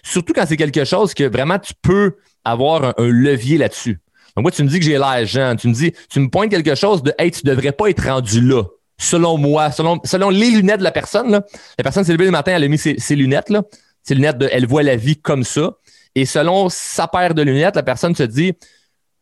Surtout 0.02 0.34
quand 0.34 0.44
c'est 0.46 0.58
quelque 0.58 0.84
chose 0.84 1.14
que 1.14 1.24
vraiment 1.24 1.58
tu 1.58 1.72
peux 1.80 2.16
avoir 2.44 2.92
un, 2.98 3.08
levier 3.08 3.56
là-dessus. 3.56 4.02
Donc, 4.36 4.42
moi, 4.42 4.50
tu 4.50 4.62
me 4.64 4.68
dis 4.68 4.80
que 4.80 4.84
j'ai 4.84 4.98
l'air 4.98 5.24
jeune. 5.24 5.56
Tu 5.56 5.66
me 5.66 5.72
dis, 5.72 5.94
tu 6.10 6.20
me 6.20 6.28
pointes 6.28 6.50
quelque 6.50 6.74
chose 6.74 7.02
de 7.02 7.14
Hey, 7.18 7.30
tu 7.30 7.40
devrais 7.44 7.72
pas 7.72 7.88
être 7.88 8.06
rendu 8.06 8.42
là 8.42 8.64
selon 9.00 9.38
moi, 9.38 9.72
selon, 9.72 9.98
selon 10.04 10.30
les 10.30 10.50
lunettes 10.50 10.78
de 10.78 10.84
la 10.84 10.92
personne, 10.92 11.30
la 11.30 11.82
personne 11.82 12.04
s'est 12.04 12.12
levée 12.12 12.26
le 12.26 12.30
matin, 12.30 12.52
elle 12.54 12.64
a 12.64 12.68
mis 12.68 12.78
ses, 12.78 13.16
lunettes, 13.16 13.48
là, 13.48 13.62
ses 14.02 14.14
lunettes 14.14 14.38
de 14.38 14.48
elle 14.52 14.66
voit 14.66 14.82
la 14.82 14.96
vie 14.96 15.16
comme 15.16 15.42
ça. 15.42 15.72
Et 16.14 16.26
selon 16.26 16.68
sa 16.68 17.08
paire 17.08 17.34
de 17.34 17.42
lunettes, 17.42 17.76
la 17.76 17.82
personne 17.82 18.14
se 18.14 18.22
dit 18.22 18.52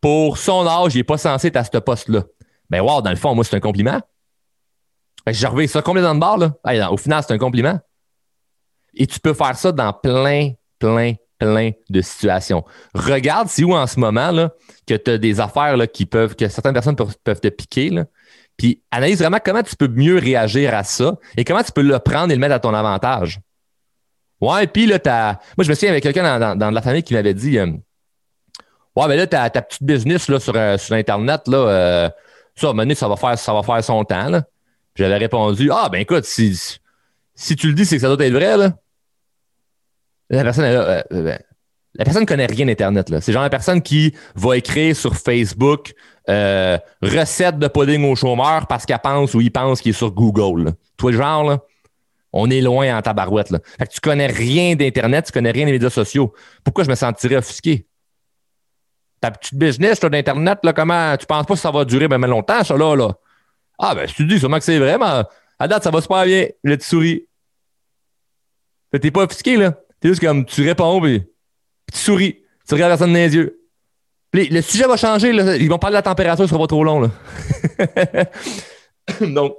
pour 0.01 0.37
son 0.37 0.67
âge, 0.67 0.95
il 0.95 0.97
n'est 0.97 1.03
pas 1.03 1.17
censé 1.17 1.47
être 1.47 1.55
à 1.55 1.63
ce 1.63 1.77
poste-là. 1.77 2.23
Ben 2.69 2.81
wow, 2.81 3.01
dans 3.01 3.09
le 3.09 3.15
fond, 3.15 3.33
moi, 3.33 3.43
c'est 3.43 3.55
un 3.55 3.59
compliment. 3.59 3.99
J'ai 5.27 5.47
revu 5.47 5.67
ça 5.67 5.81
complètement 5.81 6.15
de 6.15 6.19
barre, 6.19 6.37
là. 6.37 6.91
au 6.91 6.97
final, 6.97 7.23
c'est 7.25 7.33
un 7.33 7.37
compliment. 7.37 7.79
Et 8.95 9.07
tu 9.07 9.19
peux 9.19 9.33
faire 9.33 9.55
ça 9.55 9.71
dans 9.71 9.93
plein, 9.93 10.53
plein, 10.79 11.13
plein 11.37 11.71
de 11.89 12.01
situations. 12.01 12.65
Regarde 12.93 13.47
si 13.47 13.63
où 13.63 13.73
en 13.73 13.87
ce 13.87 13.99
moment 13.99 14.31
là, 14.31 14.51
que 14.87 14.95
tu 14.95 15.11
as 15.11 15.17
des 15.17 15.39
affaires 15.39 15.77
là, 15.77 15.87
qui 15.87 16.05
peuvent, 16.05 16.35
que 16.35 16.47
certaines 16.49 16.73
personnes 16.73 16.95
peuvent, 16.95 17.39
te 17.39 17.47
piquer. 17.47 17.89
Là, 17.89 18.05
puis 18.59 18.83
analyse 18.91 19.19
vraiment 19.19 19.39
comment 19.43 19.63
tu 19.63 19.75
peux 19.77 19.87
mieux 19.87 20.17
réagir 20.17 20.75
à 20.75 20.83
ça 20.83 21.17
et 21.37 21.45
comment 21.45 21.63
tu 21.63 21.71
peux 21.71 21.81
le 21.81 21.97
prendre 21.97 22.31
et 22.31 22.35
le 22.35 22.41
mettre 22.41 22.55
à 22.55 22.59
ton 22.59 22.73
avantage. 22.73 23.39
Ouais, 24.41 24.67
puis 24.67 24.85
là, 24.85 24.99
t'as. 24.99 25.37
Moi, 25.57 25.63
je 25.63 25.69
me 25.69 25.75
souviens 25.75 25.91
avec 25.91 26.03
quelqu'un 26.03 26.37
dans, 26.37 26.57
dans, 26.57 26.69
la 26.69 26.81
famille 26.81 27.01
qui 27.01 27.13
m'avait 27.13 27.33
dit 27.33 27.57
euh, 27.57 27.67
Ouais, 28.97 29.07
ben 29.07 29.15
là, 29.15 29.27
ta, 29.27 29.49
ta 29.49 29.61
petite 29.61 29.83
business 29.83 30.27
là, 30.27 30.41
sur, 30.41 30.53
euh, 30.57 30.77
sur 30.77 30.93
Internet, 30.95 31.47
là, 31.47 31.57
euh, 31.57 32.09
ça, 32.55 32.71
à 32.71 32.95
ça 32.95 33.07
va 33.07 33.15
faire, 33.15 33.39
ça 33.39 33.53
va 33.53 33.63
faire 33.63 33.83
son 33.83 34.03
temps. 34.03 34.41
J'avais 34.95 35.17
répondu 35.17 35.69
Ah, 35.71 35.87
ben 35.89 36.01
écoute, 36.01 36.25
si, 36.25 36.79
si 37.35 37.55
tu 37.55 37.67
le 37.67 37.73
dis, 37.73 37.85
c'est 37.85 37.95
que 37.95 38.01
ça 38.01 38.13
doit 38.13 38.25
être 38.25 38.33
vrai, 38.33 38.57
là. 38.57 38.73
La 40.29 40.43
personne, 40.43 40.65
là, 40.65 41.03
ben, 41.09 41.39
la 41.95 42.03
personne 42.03 42.23
ne 42.23 42.27
connaît 42.27 42.45
rien 42.45 42.65
d'Internet. 42.65 43.13
C'est 43.21 43.31
genre 43.31 43.41
la 43.41 43.49
personne 43.49 43.81
qui 43.81 44.13
va 44.35 44.57
écrire 44.57 44.95
sur 44.95 45.15
Facebook 45.15 45.93
recette 47.01 47.57
de 47.57 47.67
pudding 47.67 48.09
au 48.09 48.15
chômeur 48.15 48.67
parce 48.67 48.85
qu'elle 48.85 48.99
pense 48.99 49.33
ou 49.33 49.41
il 49.41 49.51
pense 49.51 49.81
qu'il 49.81 49.91
est 49.91 49.93
sur 49.93 50.11
Google. 50.11 50.73
Toi, 50.97 51.11
genre, 51.11 51.43
là, 51.43 51.59
on 52.31 52.49
est 52.49 52.61
loin 52.61 52.97
en 52.97 53.01
tabarouette. 53.01 53.49
Là. 53.49 53.59
Fait 53.79 53.87
que 53.87 53.93
tu 53.93 53.99
connais 53.99 54.27
rien 54.27 54.75
d'Internet, 54.75 55.25
tu 55.25 55.31
connais 55.31 55.51
rien 55.51 55.65
des 55.65 55.71
médias 55.71 55.89
sociaux. 55.89 56.33
Pourquoi 56.63 56.83
je 56.83 56.89
me 56.89 56.95
sentirais 56.95 57.37
offusqué? 57.37 57.87
Ta 59.19 59.31
petite 59.31 59.55
business 59.55 59.99
d'Internet, 59.99 60.59
là, 60.63 60.71
comment 60.71 61.17
tu 61.17 61.25
penses 61.25 61.45
pas 61.45 61.55
que 61.55 61.59
ça 61.59 61.71
va 61.71 61.83
durer? 61.85 62.07
Même 62.07 62.25
longtemps, 62.25 62.63
ça 62.63 62.77
là, 62.77 62.95
là? 62.95 63.13
Ah 63.77 63.95
ben 63.95 64.07
si 64.07 64.13
tu 64.13 64.25
dis 64.25 64.39
sûrement 64.39 64.57
que 64.57 64.63
c'est 64.63 64.77
vrai, 64.77 64.97
mais 64.97 65.23
à 65.57 65.67
date, 65.67 65.83
ça 65.83 65.91
va 65.91 66.01
super 66.01 66.23
bien. 66.25 66.47
Le 66.63 66.77
petit 66.77 66.87
souris. 66.87 67.27
T'es 68.91 69.11
pas 69.11 69.23
offusqué, 69.23 69.57
là. 69.57 69.73
T'es 69.99 70.09
juste 70.09 70.21
comme 70.21 70.45
tu 70.45 70.65
réponds 70.65 71.01
puis, 71.01 71.23
tu 71.91 71.99
souris. 71.99 72.43
Tu 72.67 72.75
regardes 72.75 72.91
personne 72.91 73.11
dans 73.11 73.19
les 73.19 73.35
yeux. 73.35 73.58
Le 74.33 74.61
sujet 74.61 74.85
va 74.85 74.97
changer, 74.97 75.33
là. 75.33 75.55
Ils 75.55 75.69
vont 75.69 75.79
parler 75.79 75.95
de 75.95 75.99
la 75.99 76.03
température, 76.03 76.45
ça 76.45 76.49
sera 76.49 76.59
pas 76.59 76.67
trop 76.67 76.83
long, 76.83 76.99
là. 76.99 77.09
Donc, 79.21 79.55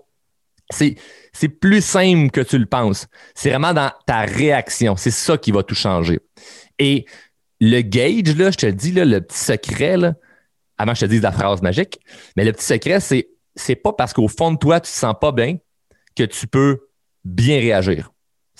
c'est 0.71 0.95
c'est 1.33 1.49
plus 1.49 1.85
simple 1.85 2.31
que 2.31 2.41
tu 2.41 2.59
le 2.59 2.67
penses. 2.67 3.07
C'est 3.35 3.51
vraiment 3.51 3.73
dans 3.73 3.91
ta 4.07 4.21
réaction. 4.21 4.97
C'est 4.97 5.11
ça 5.11 5.37
qui 5.37 5.53
va 5.53 5.63
tout 5.63 5.75
changer. 5.75 6.21
Et 6.79 7.05
le 7.61 7.83
gauge, 7.83 8.37
là, 8.37 8.51
je 8.51 8.57
te 8.57 8.67
dis, 8.67 8.93
là, 8.93 9.05
le 9.05 9.21
petit 9.21 9.39
secret, 9.39 9.97
là, 9.97 10.15
avant 10.79 10.93
que 10.93 10.99
je 10.99 11.07
te 11.07 11.11
dise 11.11 11.23
la 11.23 11.33
phrase 11.33 11.63
magique, 11.63 12.01
mais 12.37 12.45
le 12.45 12.53
petit 12.53 12.65
secret, 12.65 13.01
c'est 13.01 13.29
c'est 13.57 13.77
pas 13.77 13.93
parce 13.93 14.13
qu'au 14.13 14.29
fond 14.29 14.53
de 14.53 14.59
toi, 14.59 14.81
tu 14.81 14.91
te 14.91 14.97
sens 14.97 15.15
pas 15.21 15.33
bien 15.33 15.57
que 16.17 16.23
tu 16.23 16.47
peux 16.47 16.89
bien 17.25 17.59
réagir 17.59 18.11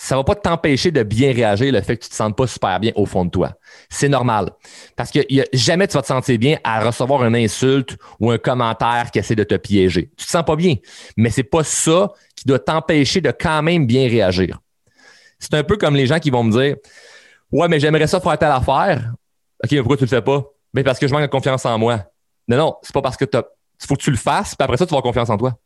ça 0.03 0.17
va 0.17 0.25
pas 0.25 0.35
t'empêcher 0.35 0.91
de 0.91 1.03
bien 1.03 1.31
réagir 1.31 1.71
le 1.71 1.83
fait 1.83 1.99
que 1.99 2.05
tu 2.05 2.09
te 2.09 2.15
sentes 2.15 2.35
pas 2.35 2.47
super 2.47 2.81
bien 2.81 2.91
au 2.95 3.05
fond 3.05 3.27
de 3.27 3.31
toi. 3.31 3.53
C'est 3.91 4.09
normal. 4.09 4.51
Parce 4.97 5.11
que 5.11 5.21
jamais 5.53 5.87
tu 5.89 5.93
vas 5.93 6.01
te 6.01 6.07
sentir 6.07 6.39
bien 6.39 6.57
à 6.65 6.83
recevoir 6.83 7.23
une 7.23 7.37
insulte 7.37 7.99
ou 8.19 8.31
un 8.31 8.39
commentaire 8.39 9.11
qui 9.13 9.19
essaie 9.19 9.35
de 9.35 9.45
te 9.45 9.57
piéger. 9.57 10.11
Tu 10.17 10.25
te 10.25 10.31
sens 10.31 10.43
pas 10.43 10.57
bien. 10.57 10.77
Mais 11.19 11.29
c'est 11.29 11.43
pas 11.43 11.65
ça 11.65 12.11
qui 12.35 12.47
doit 12.47 12.59
t'empêcher 12.59 13.21
de 13.21 13.31
quand 13.31 13.63
même 13.63 13.87
bien 13.87 14.09
réagir. 14.09 14.59
C'est 15.39 15.53
un 15.53 15.65
peu 15.65 15.77
comme 15.77 15.95
les 15.95 16.07
gens 16.07 16.19
qui 16.19 16.31
vont 16.31 16.45
me 16.45 16.51
dire 16.51 16.77
Ouais, 17.53 17.69
mais 17.69 17.79
j'aimerais 17.79 18.07
ça 18.07 18.21
faire 18.21 18.39
telle 18.39 18.53
affaire. 18.53 19.13
OK, 19.63 19.71
mais 19.71 19.79
pourquoi 19.81 19.99
tu 19.99 20.05
le 20.05 20.09
fais 20.09 20.23
pas? 20.23 20.43
Mais 20.73 20.83
parce 20.83 20.99
que 20.99 21.07
je 21.09 21.13
manque 21.13 21.23
de 21.23 21.27
confiance 21.27 21.67
en 21.67 21.79
moi. 21.79 22.05
Non, 22.49 22.57
non, 22.57 22.77
c'est 22.83 22.95
pas 22.95 23.03
parce 23.03 23.19
que 23.19 23.27
tu 23.27 23.37
faut 23.87 23.97
que 23.97 24.03
tu 24.03 24.11
le 24.11 24.17
fasses, 24.17 24.55
puis 24.55 24.65
après 24.65 24.79
ça, 24.79 24.87
tu 24.87 24.93
vas 24.93 24.97
avoir 24.97 25.13
confiance 25.13 25.29
en 25.29 25.37
toi. 25.37 25.59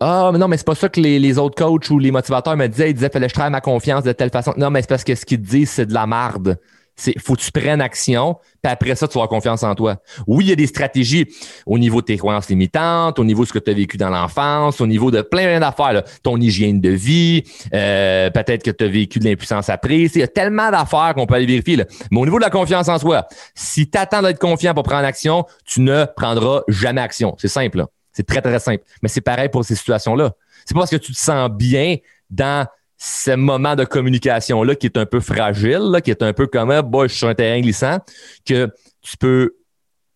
Ah, 0.00 0.30
mais 0.32 0.38
non, 0.38 0.46
mais 0.46 0.56
c'est 0.56 0.66
pas 0.66 0.76
ça 0.76 0.88
que 0.88 1.00
les, 1.00 1.38
autres 1.38 1.56
coachs 1.56 1.90
ou 1.90 1.98
les 1.98 2.12
motivateurs 2.12 2.56
me 2.56 2.68
disaient. 2.68 2.90
Ils 2.90 2.94
disaient, 2.94 3.10
fallait 3.10 3.26
que 3.26 3.30
je 3.30 3.34
travaille 3.34 3.50
ma 3.50 3.60
confiance 3.60 4.04
de 4.04 4.12
telle 4.12 4.30
façon. 4.30 4.54
Non, 4.56 4.70
mais 4.70 4.82
c'est 4.82 4.88
parce 4.88 5.04
que 5.04 5.14
ce 5.14 5.26
qu'ils 5.26 5.42
te 5.42 5.48
disent, 5.48 5.70
c'est 5.70 5.86
de 5.86 5.94
la 5.94 6.06
marde. 6.06 6.58
C'est, 6.94 7.16
faut 7.20 7.34
que 7.34 7.40
tu 7.40 7.52
prennes 7.52 7.80
action, 7.80 8.38
puis 8.60 8.72
après 8.72 8.96
ça, 8.96 9.06
tu 9.06 9.14
vas 9.14 9.22
avoir 9.22 9.28
confiance 9.28 9.62
en 9.62 9.76
toi. 9.76 9.98
Oui, 10.26 10.46
il 10.46 10.48
y 10.48 10.52
a 10.52 10.56
des 10.56 10.66
stratégies 10.66 11.28
au 11.64 11.78
niveau 11.78 12.00
de 12.00 12.06
tes 12.06 12.16
croyances 12.16 12.48
limitantes, 12.48 13.20
au 13.20 13.24
niveau 13.24 13.44
de 13.44 13.48
ce 13.48 13.52
que 13.52 13.60
tu 13.60 13.70
as 13.70 13.74
vécu 13.74 13.96
dans 13.96 14.10
l'enfance, 14.10 14.80
au 14.80 14.86
niveau 14.86 15.12
de 15.12 15.22
plein 15.22 15.60
d'affaires, 15.60 16.02
ton 16.24 16.40
hygiène 16.40 16.80
de 16.80 16.90
vie, 16.90 17.44
euh, 17.72 18.30
peut-être 18.30 18.64
que 18.64 18.72
tu 18.72 18.84
as 18.84 18.88
vécu 18.88 19.20
de 19.20 19.24
l'impuissance 19.26 19.68
apprise. 19.68 20.16
Il 20.16 20.20
y 20.20 20.24
a 20.24 20.28
tellement 20.28 20.72
d'affaires 20.72 21.14
qu'on 21.14 21.26
peut 21.26 21.34
aller 21.34 21.46
vérifier. 21.46 21.76
Là. 21.76 21.84
Mais 22.10 22.20
au 22.20 22.24
niveau 22.24 22.38
de 22.38 22.44
la 22.44 22.50
confiance 22.50 22.88
en 22.88 22.98
soi, 22.98 23.28
si 23.54 23.88
tu 23.88 23.96
attends 23.96 24.22
d'être 24.22 24.40
confiant 24.40 24.74
pour 24.74 24.82
prendre 24.82 25.06
action, 25.06 25.44
tu 25.64 25.80
ne 25.80 26.04
prendras 26.16 26.62
jamais 26.66 27.00
action. 27.00 27.36
C'est 27.38 27.46
simple. 27.46 27.78
Là. 27.78 27.86
C'est 28.18 28.26
très, 28.26 28.42
très 28.42 28.58
simple. 28.58 28.82
Mais 29.00 29.08
c'est 29.08 29.20
pareil 29.20 29.48
pour 29.48 29.64
ces 29.64 29.76
situations-là. 29.76 30.32
C'est 30.66 30.74
pas 30.74 30.80
parce 30.80 30.90
que 30.90 30.96
tu 30.96 31.12
te 31.12 31.18
sens 31.18 31.48
bien 31.48 31.98
dans 32.28 32.66
ce 32.96 33.30
moment 33.30 33.76
de 33.76 33.84
communication-là 33.84 34.74
qui 34.74 34.86
est 34.86 34.98
un 34.98 35.06
peu 35.06 35.20
fragile, 35.20 36.00
qui 36.02 36.10
est 36.10 36.20
un 36.20 36.32
peu 36.32 36.48
comme, 36.48 36.72
ah, 36.72 36.82
boy, 36.82 37.06
je 37.06 37.12
suis 37.12 37.18
sur 37.20 37.28
un 37.28 37.36
terrain 37.36 37.60
glissant, 37.60 37.98
que 38.44 38.68
tu 39.02 39.16
peux 39.18 39.54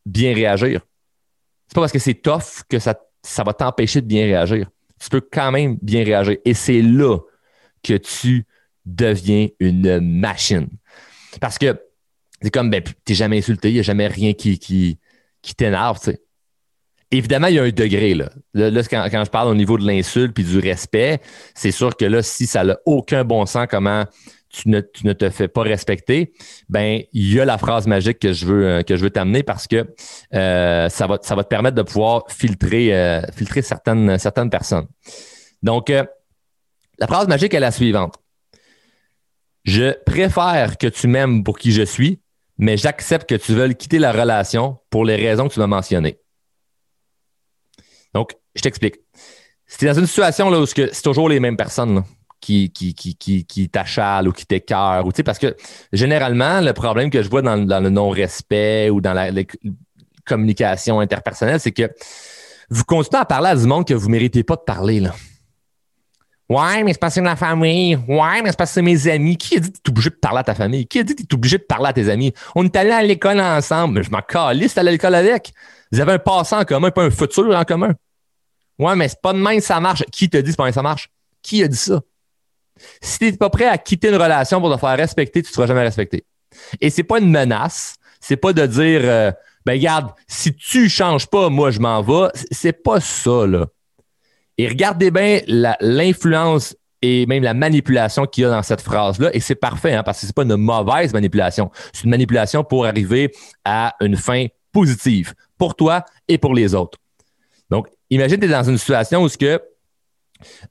bien 0.05 0.35
réagir. 0.35 0.81
C'est 1.69 1.77
pas 1.77 1.83
parce 1.83 1.93
que 1.93 2.01
c'est 2.01 2.15
tough 2.15 2.65
que 2.69 2.81
ça, 2.81 2.97
va 3.47 3.53
t'empêcher 3.55 4.01
de 4.01 4.07
bien 4.07 4.25
réagir. 4.25 4.69
Tu 4.99 5.09
peux 5.09 5.21
quand 5.21 5.53
même 5.53 5.79
bien 5.81 6.03
réagir. 6.03 6.38
Et 6.45 6.55
c'est 6.55 6.83
là 6.83 7.19
que 7.85 7.95
tu 7.99 8.47
deviens 8.85 9.47
une 9.61 10.01
machine. 10.01 10.69
Parce 11.41 11.57
que 11.57 11.81
c'est 12.43 12.51
comme, 12.51 12.69
ben, 12.69 12.83
t'es 13.05 13.15
jamais 13.15 13.38
insulté, 13.38 13.71
il 13.71 13.75
n'y 13.75 13.79
a 13.79 13.85
jamais 13.85 14.09
rien 14.09 14.33
qui, 14.33 14.59
qui, 14.59 14.99
qui 15.41 15.55
t'énerve, 15.55 16.01
tu 16.01 16.11
sais 16.11 16.23
évidemment, 17.12 17.46
il 17.46 17.55
y 17.55 17.59
a 17.59 17.62
un 17.62 17.70
degré. 17.70 18.14
Là, 18.14 18.31
là, 18.55 18.83
quand, 18.83 19.25
je 19.25 19.31
parle 19.31 19.48
au 19.48 19.55
niveau 19.55 19.79
de 19.79 19.87
l'insulte 19.87 20.35
puis 20.35 20.44
du 20.44 20.59
respect, 20.59 21.20
c'est 21.55 21.70
sûr 21.70 21.96
que 21.96 22.05
là, 22.05 22.22
si 22.22 22.46
ça 22.46 22.64
n'a 22.64 22.79
aucun 22.87 23.25
bon 23.25 23.46
sens, 23.46 23.66
comment 23.70 24.05
tu 24.48 24.68
ne, 24.68 24.81
te 24.81 25.31
fais 25.31 25.48
pas 25.48 25.62
respecter, 25.62 26.35
ben 26.68 27.03
il 27.12 27.33
y 27.33 27.40
a 27.40 27.44
la 27.46 27.57
phrase 27.57 27.87
magique 27.87 28.18
que 28.18 28.35
je 28.35 28.44
veux 28.44 28.66
euh, 28.66 28.83
que 28.83 28.96
je 28.96 29.03
veux 29.03 29.09
t'amener 29.09 29.42
parce 29.42 29.66
que 29.66 29.94
euh, 30.35 30.90
ça 30.90 31.07
va 31.07 31.18
ça 31.22 31.35
va 31.35 31.42
te 31.42 31.48
permettre 31.48 31.75
de 31.75 31.81
pouvoir 31.81 32.25
filtrer 32.29 32.94
euh, 32.94 33.22
filtrer 33.35 33.62
certaines 33.62 34.18
certaines 34.18 34.51
personnes. 34.51 34.87
Donc 35.62 35.88
la 35.88 37.07
phrase 37.07 37.29
magique 37.29 37.55
est 37.55 37.61
la 37.61 37.70
suivante. 37.70 38.16
Je 39.64 39.96
préfère 40.05 40.77
que 40.77 40.87
tu 40.87 41.09
m'aimes 41.09 41.44
pour 41.44 41.59
qui 41.59 41.72
je 41.72 41.83
suis, 41.83 42.20
mais 42.59 42.77
j'accepte 42.77 43.27
que 43.27 43.37
tu 43.37 43.55
veuilles 43.55 43.75
quitter 43.75 43.98
la 43.98 44.12
relation 44.12 44.77
pour 44.90 45.07
les 45.07 45.16
raisons 45.16 45.48
que 45.48 45.55
tu 45.55 45.61
m'as 45.61 45.66
mentionnées. 45.66 46.18
Donc, 48.14 48.33
je 48.55 48.62
t'explique. 48.62 48.96
C'est 49.66 49.87
dans 49.87 49.98
une 49.98 50.07
situation 50.07 50.51
là, 50.51 50.61
où 50.61 50.66
c'est 50.66 51.03
toujours 51.03 51.29
les 51.29 51.40
mêmes 51.40 51.57
personnes 51.57 52.05
qui, 52.40 52.70
qui, 52.70 52.94
qui, 52.94 53.14
qui, 53.14 53.46
qui 53.46 53.68
t'achalent 53.70 54.29
ou 54.29 54.33
qui 54.33 54.44
t'écœurent. 54.44 55.05
Parce 55.25 55.38
que 55.38 55.57
généralement, 55.92 56.61
le 56.61 56.72
problème 56.72 57.09
que 57.09 57.22
je 57.22 57.31
vois 57.31 57.40
dans, 57.40 57.57
le 57.57 57.88
non-respect 57.88 58.90
ou 58.90 59.01
dans 59.01 59.14
la, 59.14 59.31
communication 60.25 61.01
interpersonnelle, 61.01 61.59
c'est 61.59 61.72
que 61.72 61.90
vous 62.70 62.85
continuez 62.85 63.20
à 63.20 63.25
parler 63.25 63.48
à 63.48 63.57
du 63.57 63.66
monde 63.66 63.87
que 63.87 63.94
vous 63.94 64.07
ne 64.07 64.12
méritez 64.12 64.44
pas 64.44 64.57
de 64.57 64.61
parler. 64.61 65.01
Là. 65.01 65.14
Ouais, 66.53 66.85
mais 66.85 66.93
c'est 66.93 66.99
parce 66.99 67.15
que 67.15 67.21
ma 67.21 67.35
famille. 67.35 67.97
Ouais, 67.97 68.43
mais 68.43 68.51
c'est 68.51 68.59
parce 68.59 68.75
que 68.75 68.81
mes 68.81 69.09
amis. 69.09 69.38
Qui 69.38 69.57
a 69.57 69.61
dit 69.61 69.73
que 69.73 69.79
tu 69.79 69.88
es 69.88 69.91
obligé 69.91 70.11
de 70.11 70.15
parler 70.17 70.41
à 70.41 70.45
ta 70.45 70.55
famille? 70.55 70.87
Qui 70.87 70.99
a 70.99 71.03
dit 71.03 71.15
que 71.15 71.23
tu 71.23 71.29
es 71.31 71.35
obligé 71.35 71.57
de 71.57 71.62
parler 71.62 71.88
à 71.88 71.93
tes 71.95 72.11
amis? 72.11 72.35
On 72.55 72.65
est 72.65 72.77
allé 72.77 72.91
à 72.91 73.03
l'école 73.03 73.41
ensemble. 73.41 73.95
Mais 73.95 74.03
je 74.03 74.11
m'en 74.11 74.21
calisse 74.21 74.77
à 74.77 74.83
l'école 74.83 75.15
avec. 75.15 75.55
Vous 75.91 76.01
avez 76.01 76.12
un 76.12 76.19
passant 76.19 76.61
en 76.61 76.65
commun, 76.65 76.91
pas 76.91 77.05
un 77.05 77.11
futur 77.11 77.57
en 77.57 77.65
commun. 77.65 77.95
Ouais, 78.79 78.95
mais 78.97 79.09
c'est 79.09 79.21
pas 79.23 79.33
de 79.33 79.38
même 79.38 79.61
ça 79.61 79.81
marche. 79.81 80.05
Qui 80.12 80.29
te 80.29 80.37
dit 80.37 80.51
c'est 80.51 80.57
pas 80.57 80.69
de 80.69 80.75
ça 80.75 80.83
marche? 80.83 81.09
Qui 81.41 81.62
a 81.62 81.69
dit 81.69 81.77
ça? 81.77 82.03
Si 83.01 83.19
tu 83.19 83.25
n'es 83.25 83.33
pas 83.33 83.49
prêt 83.49 83.67
à 83.67 83.79
quitter 83.79 84.09
une 84.09 84.17
relation 84.17 84.61
pour 84.61 84.75
te 84.75 84.79
faire 84.79 84.97
respecter, 84.97 85.43
tu 85.43 85.49
ne 85.49 85.55
seras 85.55 85.67
jamais 85.67 85.83
respecté. 85.83 86.25
Et 86.83 86.91
c'est 86.91 87.03
pas 87.03 87.19
une 87.19 87.31
menace. 87.31 87.97
C'est 88.21 88.37
pas 88.37 88.53
de 88.53 88.67
dire, 88.67 89.01
euh, 89.05 89.33
ben 89.65 89.73
regarde, 89.73 90.11
si 90.29 90.55
tu 90.55 90.88
changes 90.91 91.27
pas, 91.27 91.49
moi 91.49 91.71
je 91.71 91.81
m'en 91.81 92.03
vais. 92.03 92.29
C'est 92.51 92.83
pas 92.83 93.01
ça, 93.01 93.47
là. 93.47 93.67
Et 94.62 94.68
regardez 94.68 95.11
bien 95.11 95.40
l'influence 95.81 96.77
et 97.03 97.27
même 97.27 97.42
la 97.42 97.53
manipulation 97.53 98.27
qu'il 98.27 98.42
y 98.42 98.44
a 98.44 98.51
dans 98.51 98.62
cette 98.62 98.81
phrase-là. 98.81 99.35
Et 99.35 99.40
c'est 99.40 99.57
parfait, 99.57 99.92
hein, 99.92 100.05
parce 100.05 100.20
que 100.20 100.27
c'est 100.27 100.37
pas 100.37 100.44
une 100.44 100.55
mauvaise 100.55 101.12
manipulation. 101.12 101.68
C'est 101.92 102.05
une 102.05 102.11
manipulation 102.11 102.62
pour 102.62 102.87
arriver 102.87 103.33
à 103.64 103.96
une 104.01 104.16
fin 104.16 104.46
positive 104.70 105.35
pour 105.59 105.75
toi 105.75 106.05
et 106.29 106.38
pour 106.38 106.55
les 106.55 106.77
autres. 106.77 106.96
Donc, 107.70 107.88
imagine 108.09 108.37
que 108.37 108.46
tu 108.46 108.53
es 108.53 108.55
dans 108.55 108.62
une 108.62 108.79
situation 108.79 109.25
où 109.25 109.29
ce 109.29 109.37
que 109.37 109.61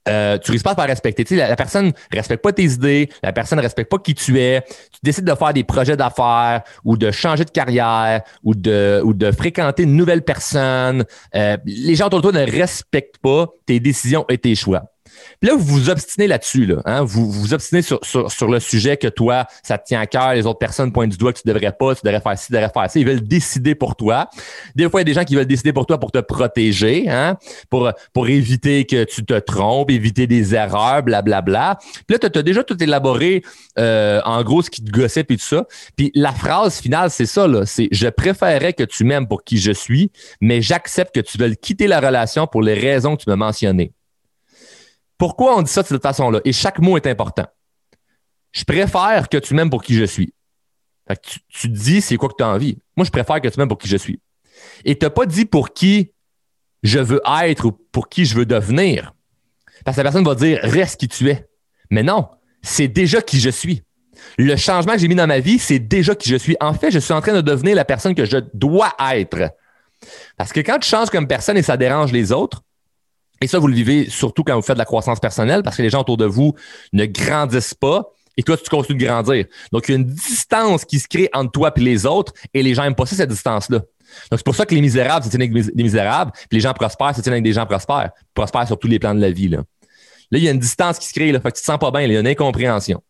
euh, 0.08 0.38
tu 0.38 0.52
risques 0.52 0.64
pas 0.64 0.74
de 0.74 0.80
faire 0.80 0.88
respecter. 0.88 1.36
la, 1.36 1.56
personne 1.56 1.86
ne 1.86 2.16
respecte 2.16 2.42
pas 2.42 2.52
tes 2.52 2.64
idées, 2.64 3.08
la 3.22 3.32
personne 3.32 3.58
ne 3.58 3.62
respecte 3.62 3.90
pas 3.90 3.98
qui 3.98 4.14
tu 4.14 4.40
es. 4.40 4.62
Tu 4.92 5.00
décides 5.02 5.24
de 5.24 5.34
faire 5.34 5.52
des 5.52 5.64
projets 5.64 5.96
d'affaires 5.96 6.62
ou 6.84 6.96
de 6.96 7.10
changer 7.10 7.44
de 7.44 7.50
carrière 7.50 8.22
ou 8.42 8.54
de, 8.54 9.00
ou 9.04 9.14
de 9.14 9.30
fréquenter 9.32 9.84
une 9.84 9.96
nouvelle 9.96 10.22
personne. 10.22 11.04
Euh, 11.34 11.56
les 11.64 11.94
gens 11.94 12.06
autour 12.06 12.22
de 12.22 12.30
toi 12.30 12.40
ne 12.40 12.50
respectent 12.50 13.18
pas 13.18 13.48
tes 13.66 13.80
décisions 13.80 14.24
et 14.28 14.38
tes 14.38 14.54
choix. 14.54 14.91
Puis 15.40 15.50
là, 15.50 15.56
vous 15.56 15.64
vous 15.64 15.90
obstinez 15.90 16.26
là-dessus, 16.26 16.66
là, 16.66 16.82
hein? 16.84 17.02
vous 17.02 17.30
vous 17.30 17.54
obstinez 17.54 17.82
sur, 17.82 18.00
le 18.48 18.60
sujet 18.60 18.96
que 18.96 19.08
toi, 19.08 19.46
ça 19.62 19.78
te 19.78 19.86
tient 19.86 20.00
à 20.00 20.06
cœur, 20.06 20.34
les 20.34 20.46
autres 20.46 20.58
personnes 20.58 20.92
pointent 20.92 21.10
du 21.10 21.16
doigt 21.16 21.32
que 21.32 21.40
tu 21.40 21.48
devrais 21.48 21.72
pas, 21.72 21.94
tu 21.94 22.02
devrais 22.04 22.20
faire 22.20 22.38
ci, 22.38 22.46
tu 22.46 22.52
devrais 22.52 22.70
faire 22.72 22.90
ça. 22.90 22.98
Ils 22.98 23.06
veulent 23.06 23.26
décider 23.26 23.74
pour 23.74 23.96
toi. 23.96 24.28
Des 24.74 24.88
fois, 24.88 25.00
il 25.00 25.02
y 25.02 25.10
a 25.10 25.12
des 25.12 25.14
gens 25.14 25.24
qui 25.24 25.36
veulent 25.36 25.46
décider 25.46 25.72
pour 25.72 25.86
toi 25.86 25.98
pour 25.98 26.12
te 26.12 26.18
protéger, 26.18 27.08
hein? 27.08 27.36
pour, 27.70 27.92
éviter 28.28 28.84
que 28.84 29.04
tu 29.04 29.24
te 29.24 29.38
trompes, 29.38 29.90
éviter 29.90 30.26
des 30.26 30.54
erreurs, 30.54 31.02
blablabla. 31.02 31.42
Bla, 31.42 31.74
bla. 31.74 31.78
Puis 32.06 32.16
là, 32.20 32.30
tu 32.30 32.38
as 32.38 32.42
déjà 32.42 32.62
tout 32.62 32.80
élaboré, 32.82 33.42
euh, 33.78 34.20
en 34.24 34.42
gros, 34.42 34.62
ce 34.62 34.70
qui 34.70 34.82
te 34.82 34.90
gossait 34.90 35.20
et 35.20 35.36
tout 35.36 35.38
ça. 35.38 35.66
Puis 35.96 36.10
la 36.14 36.32
phrase 36.32 36.80
finale, 36.80 37.10
c'est 37.10 37.26
ça, 37.26 37.46
c'est 37.66 37.88
«Je 37.92 38.08
préférerais 38.08 38.72
que 38.72 38.84
tu 38.84 39.04
m'aimes 39.04 39.26
pour 39.26 39.44
qui 39.44 39.58
je 39.58 39.72
suis, 39.72 40.10
mais 40.40 40.62
j'accepte 40.62 41.14
que 41.14 41.20
tu 41.20 41.38
veuilles 41.38 41.56
quitter 41.56 41.86
la 41.86 42.00
relation 42.00 42.46
pour 42.46 42.62
les 42.62 42.74
raisons 42.74 43.16
que 43.16 43.22
tu 43.22 43.30
m'as 43.30 43.36
mentionnées.» 43.36 43.92
Pourquoi 45.22 45.56
on 45.56 45.62
dit 45.62 45.70
ça 45.70 45.82
de 45.82 45.86
cette 45.86 46.02
façon-là? 46.02 46.40
Et 46.44 46.52
chaque 46.52 46.80
mot 46.80 46.96
est 46.96 47.06
important. 47.06 47.46
Je 48.50 48.64
préfère 48.64 49.28
que 49.28 49.36
tu 49.36 49.54
m'aimes 49.54 49.70
pour 49.70 49.80
qui 49.80 49.94
je 49.94 50.02
suis. 50.02 50.34
tu, 51.48 51.68
dis 51.68 52.00
c'est 52.00 52.16
quoi 52.16 52.28
que 52.28 52.34
tu 52.36 52.42
as 52.42 52.48
envie. 52.48 52.78
Moi, 52.96 53.04
je 53.04 53.12
préfère 53.12 53.40
que 53.40 53.46
tu 53.46 53.56
m'aimes 53.56 53.68
pour 53.68 53.78
qui 53.78 53.86
je 53.86 53.96
suis. 53.96 54.18
Et 54.84 54.98
tu 54.98 55.06
n'as 55.06 55.10
pas 55.10 55.24
dit 55.24 55.44
pour 55.44 55.72
qui 55.72 56.10
je 56.82 56.98
veux 56.98 57.20
être 57.44 57.66
ou 57.66 57.70
pour 57.70 58.08
qui 58.08 58.24
je 58.24 58.34
veux 58.34 58.46
devenir. 58.46 59.14
Parce 59.84 59.94
que 59.94 60.00
la 60.00 60.06
personne 60.06 60.24
va 60.24 60.34
dire 60.34 60.58
reste 60.64 60.98
qui 60.98 61.06
tu 61.06 61.30
es. 61.30 61.48
Mais 61.88 62.02
non, 62.02 62.28
c'est 62.60 62.88
déjà 62.88 63.22
qui 63.22 63.38
je 63.38 63.50
suis. 63.50 63.84
Le 64.38 64.56
changement 64.56 64.94
que 64.94 64.98
j'ai 64.98 65.06
mis 65.06 65.14
dans 65.14 65.28
ma 65.28 65.38
vie, 65.38 65.60
c'est 65.60 65.78
déjà 65.78 66.16
qui 66.16 66.30
je 66.30 66.36
suis. 66.36 66.56
En 66.60 66.74
fait, 66.74 66.90
je 66.90 66.98
suis 66.98 67.12
en 67.12 67.20
train 67.20 67.34
de 67.34 67.42
devenir 67.42 67.76
la 67.76 67.84
personne 67.84 68.16
que 68.16 68.24
je 68.24 68.38
dois 68.54 68.92
être. 69.12 69.52
Parce 70.36 70.52
que 70.52 70.58
quand 70.58 70.80
tu 70.80 70.88
changes 70.88 71.10
comme 71.10 71.28
personne 71.28 71.56
et 71.56 71.62
ça 71.62 71.76
dérange 71.76 72.10
les 72.10 72.32
autres, 72.32 72.64
et 73.42 73.46
ça, 73.46 73.58
vous 73.58 73.66
le 73.66 73.74
vivez 73.74 74.08
surtout 74.08 74.44
quand 74.44 74.54
vous 74.54 74.62
faites 74.62 74.76
de 74.76 74.78
la 74.78 74.84
croissance 74.84 75.20
personnelle 75.20 75.62
parce 75.62 75.76
que 75.76 75.82
les 75.82 75.90
gens 75.90 76.00
autour 76.00 76.16
de 76.16 76.24
vous 76.24 76.54
ne 76.92 77.06
grandissent 77.06 77.74
pas 77.74 78.12
et 78.36 78.42
toi, 78.42 78.56
tu 78.56 78.70
continues 78.70 78.98
de 78.98 79.04
grandir. 79.04 79.44
Donc, 79.72 79.88
il 79.88 79.92
y 79.92 79.94
a 79.94 79.98
une 79.98 80.06
distance 80.06 80.84
qui 80.84 80.98
se 80.98 81.06
crée 81.06 81.28
entre 81.34 81.52
toi 81.52 81.72
et 81.76 81.80
les 81.80 82.06
autres 82.06 82.32
et 82.54 82.62
les 82.62 82.74
gens 82.74 82.82
n'aiment 82.82 82.94
pas 82.94 83.06
ça, 83.06 83.16
cette 83.16 83.30
distance-là. 83.30 83.78
Donc, 83.78 84.38
c'est 84.38 84.44
pour 84.44 84.54
ça 84.54 84.64
que 84.64 84.74
les 84.74 84.80
misérables, 84.80 85.24
c'est 85.28 85.34
avec 85.34 85.52
des 85.52 85.82
misérables, 85.82 86.32
puis 86.32 86.58
les 86.58 86.60
gens 86.60 86.72
prospèrent, 86.72 87.12
c'est 87.14 87.26
avec 87.28 87.42
des 87.42 87.52
gens 87.52 87.66
prospères. 87.66 88.10
Prospèrent 88.34 88.66
sur 88.66 88.78
tous 88.78 88.88
les 88.88 88.98
plans 88.98 89.14
de 89.14 89.20
la 89.20 89.30
vie. 89.30 89.48
Là, 89.48 89.58
là 90.30 90.38
il 90.38 90.44
y 90.44 90.48
a 90.48 90.50
une 90.50 90.58
distance 90.58 90.98
qui 90.98 91.06
se 91.06 91.12
crée, 91.12 91.32
là, 91.32 91.40
fait 91.40 91.50
que 91.50 91.56
tu 91.56 91.62
te 91.62 91.66
sens 91.66 91.78
pas 91.78 91.90
bien, 91.90 92.02
il 92.02 92.12
y 92.12 92.16
a 92.16 92.20
une 92.20 92.26
incompréhension. 92.26 93.02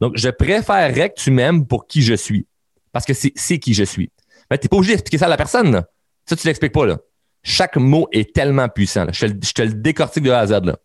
Donc, 0.00 0.16
je 0.16 0.28
préférerais 0.28 1.10
que 1.10 1.20
tu 1.20 1.30
m'aimes 1.30 1.66
pour 1.66 1.86
qui 1.86 2.02
je 2.02 2.14
suis. 2.14 2.46
Parce 2.92 3.04
que 3.04 3.12
c'est 3.14 3.58
qui 3.58 3.74
je 3.74 3.84
suis. 3.84 4.10
Mais 4.50 4.58
tu 4.58 4.64
n'es 4.64 4.68
pas 4.68 4.76
obligé 4.76 4.94
d'expliquer 4.94 5.18
ça 5.18 5.26
à 5.26 5.28
la 5.28 5.36
personne. 5.36 5.72
Là. 5.72 5.84
Ça, 6.26 6.36
tu 6.36 6.46
l'expliques 6.46 6.72
pas. 6.72 6.86
Là. 6.86 6.98
Chaque 7.42 7.76
mot 7.76 8.08
est 8.12 8.34
tellement 8.34 8.68
puissant. 8.68 9.06
Je, 9.12 9.26
te, 9.26 9.62
le 9.62 9.74
décortique 9.74 10.24
de 10.24 10.30
A 10.30 10.40
à 10.40 10.46
Z. 10.46 10.64
Là. 10.64 10.76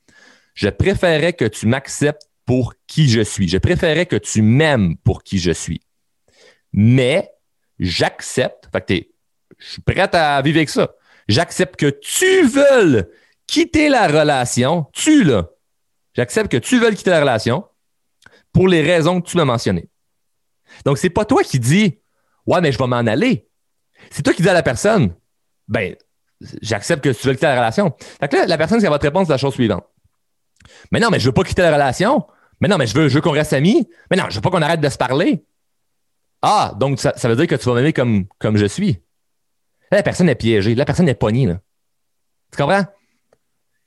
Je 0.53 0.69
préférerais 0.69 1.33
que 1.33 1.45
tu 1.45 1.67
m'acceptes 1.67 2.29
pour 2.45 2.73
qui 2.87 3.09
je 3.09 3.21
suis. 3.21 3.47
Je 3.47 3.57
préférerais 3.57 4.05
que 4.05 4.15
tu 4.15 4.41
m'aimes 4.41 4.95
pour 4.97 5.23
qui 5.23 5.39
je 5.39 5.51
suis. 5.51 5.81
Mais 6.71 7.29
j'accepte, 7.79 8.69
fait 8.71 9.09
je 9.57 9.67
suis 9.67 9.81
prêt 9.81 10.15
à 10.15 10.41
vivre 10.41 10.57
avec 10.57 10.69
ça. 10.69 10.93
J'accepte 11.27 11.75
que 11.77 11.89
tu 11.89 12.45
veuilles 12.45 13.03
quitter 13.47 13.89
la 13.89 14.07
relation, 14.07 14.85
tu 14.93 15.23
là. 15.23 15.49
J'accepte 16.13 16.51
que 16.51 16.57
tu 16.57 16.79
veuilles 16.79 16.95
quitter 16.95 17.11
la 17.11 17.21
relation 17.21 17.65
pour 18.53 18.67
les 18.67 18.81
raisons 18.81 19.21
que 19.21 19.29
tu 19.29 19.37
m'as 19.37 19.45
mentionnées. 19.45 19.89
Donc, 20.85 20.97
c'est 20.97 21.09
pas 21.09 21.25
toi 21.25 21.43
qui 21.43 21.59
dis 21.59 21.99
Ouais, 22.45 22.61
mais 22.61 22.71
je 22.71 22.77
vais 22.77 22.87
m'en 22.87 22.97
aller. 22.97 23.47
C'est 24.11 24.21
toi 24.21 24.33
qui 24.33 24.41
dis 24.41 24.49
à 24.49 24.53
la 24.53 24.63
personne 24.63 25.15
Ben, 25.67 25.95
j'accepte 26.61 27.03
que 27.03 27.09
tu 27.09 27.27
veux 27.27 27.33
quitter 27.33 27.47
la 27.47 27.55
relation. 27.55 27.93
Fait 28.19 28.27
que 28.27 28.35
là, 28.35 28.45
la 28.45 28.57
personne, 28.57 28.79
qui 28.79 28.85
va 28.85 28.99
te 28.99 29.05
répondre, 29.05 29.27
c'est 29.27 29.33
la 29.33 29.37
chose 29.37 29.53
suivante. 29.53 29.85
Mais 30.91 30.99
non, 30.99 31.09
mais 31.09 31.19
je 31.19 31.25
veux 31.25 31.33
pas 31.33 31.43
quitter 31.43 31.61
la 31.61 31.73
relation. 31.73 32.25
Mais 32.61 32.67
non, 32.67 32.77
mais 32.77 32.87
je 32.87 32.95
veux, 32.95 33.07
je 33.09 33.15
veux 33.15 33.21
qu'on 33.21 33.31
reste 33.31 33.53
amis. 33.53 33.87
Mais 34.09 34.17
non, 34.17 34.25
je 34.29 34.35
veux 34.35 34.41
pas 34.41 34.49
qu'on 34.49 34.61
arrête 34.61 34.81
de 34.81 34.89
se 34.89 34.97
parler. 34.97 35.45
Ah, 36.41 36.73
donc 36.79 36.99
ça, 36.99 37.13
veut 37.23 37.35
dire 37.35 37.47
que 37.47 37.55
tu 37.55 37.65
vas 37.65 37.75
m'aimer 37.75 37.93
comme, 37.93 38.25
comme 38.39 38.57
je 38.57 38.65
suis. 38.65 39.01
la 39.91 40.03
personne 40.03 40.29
est 40.29 40.35
piégée. 40.35 40.75
La 40.75 40.85
personne 40.85 41.09
est 41.09 41.15
pognée. 41.15 41.47
Là. 41.47 41.59
Tu 42.51 42.61
comprends? 42.61 42.85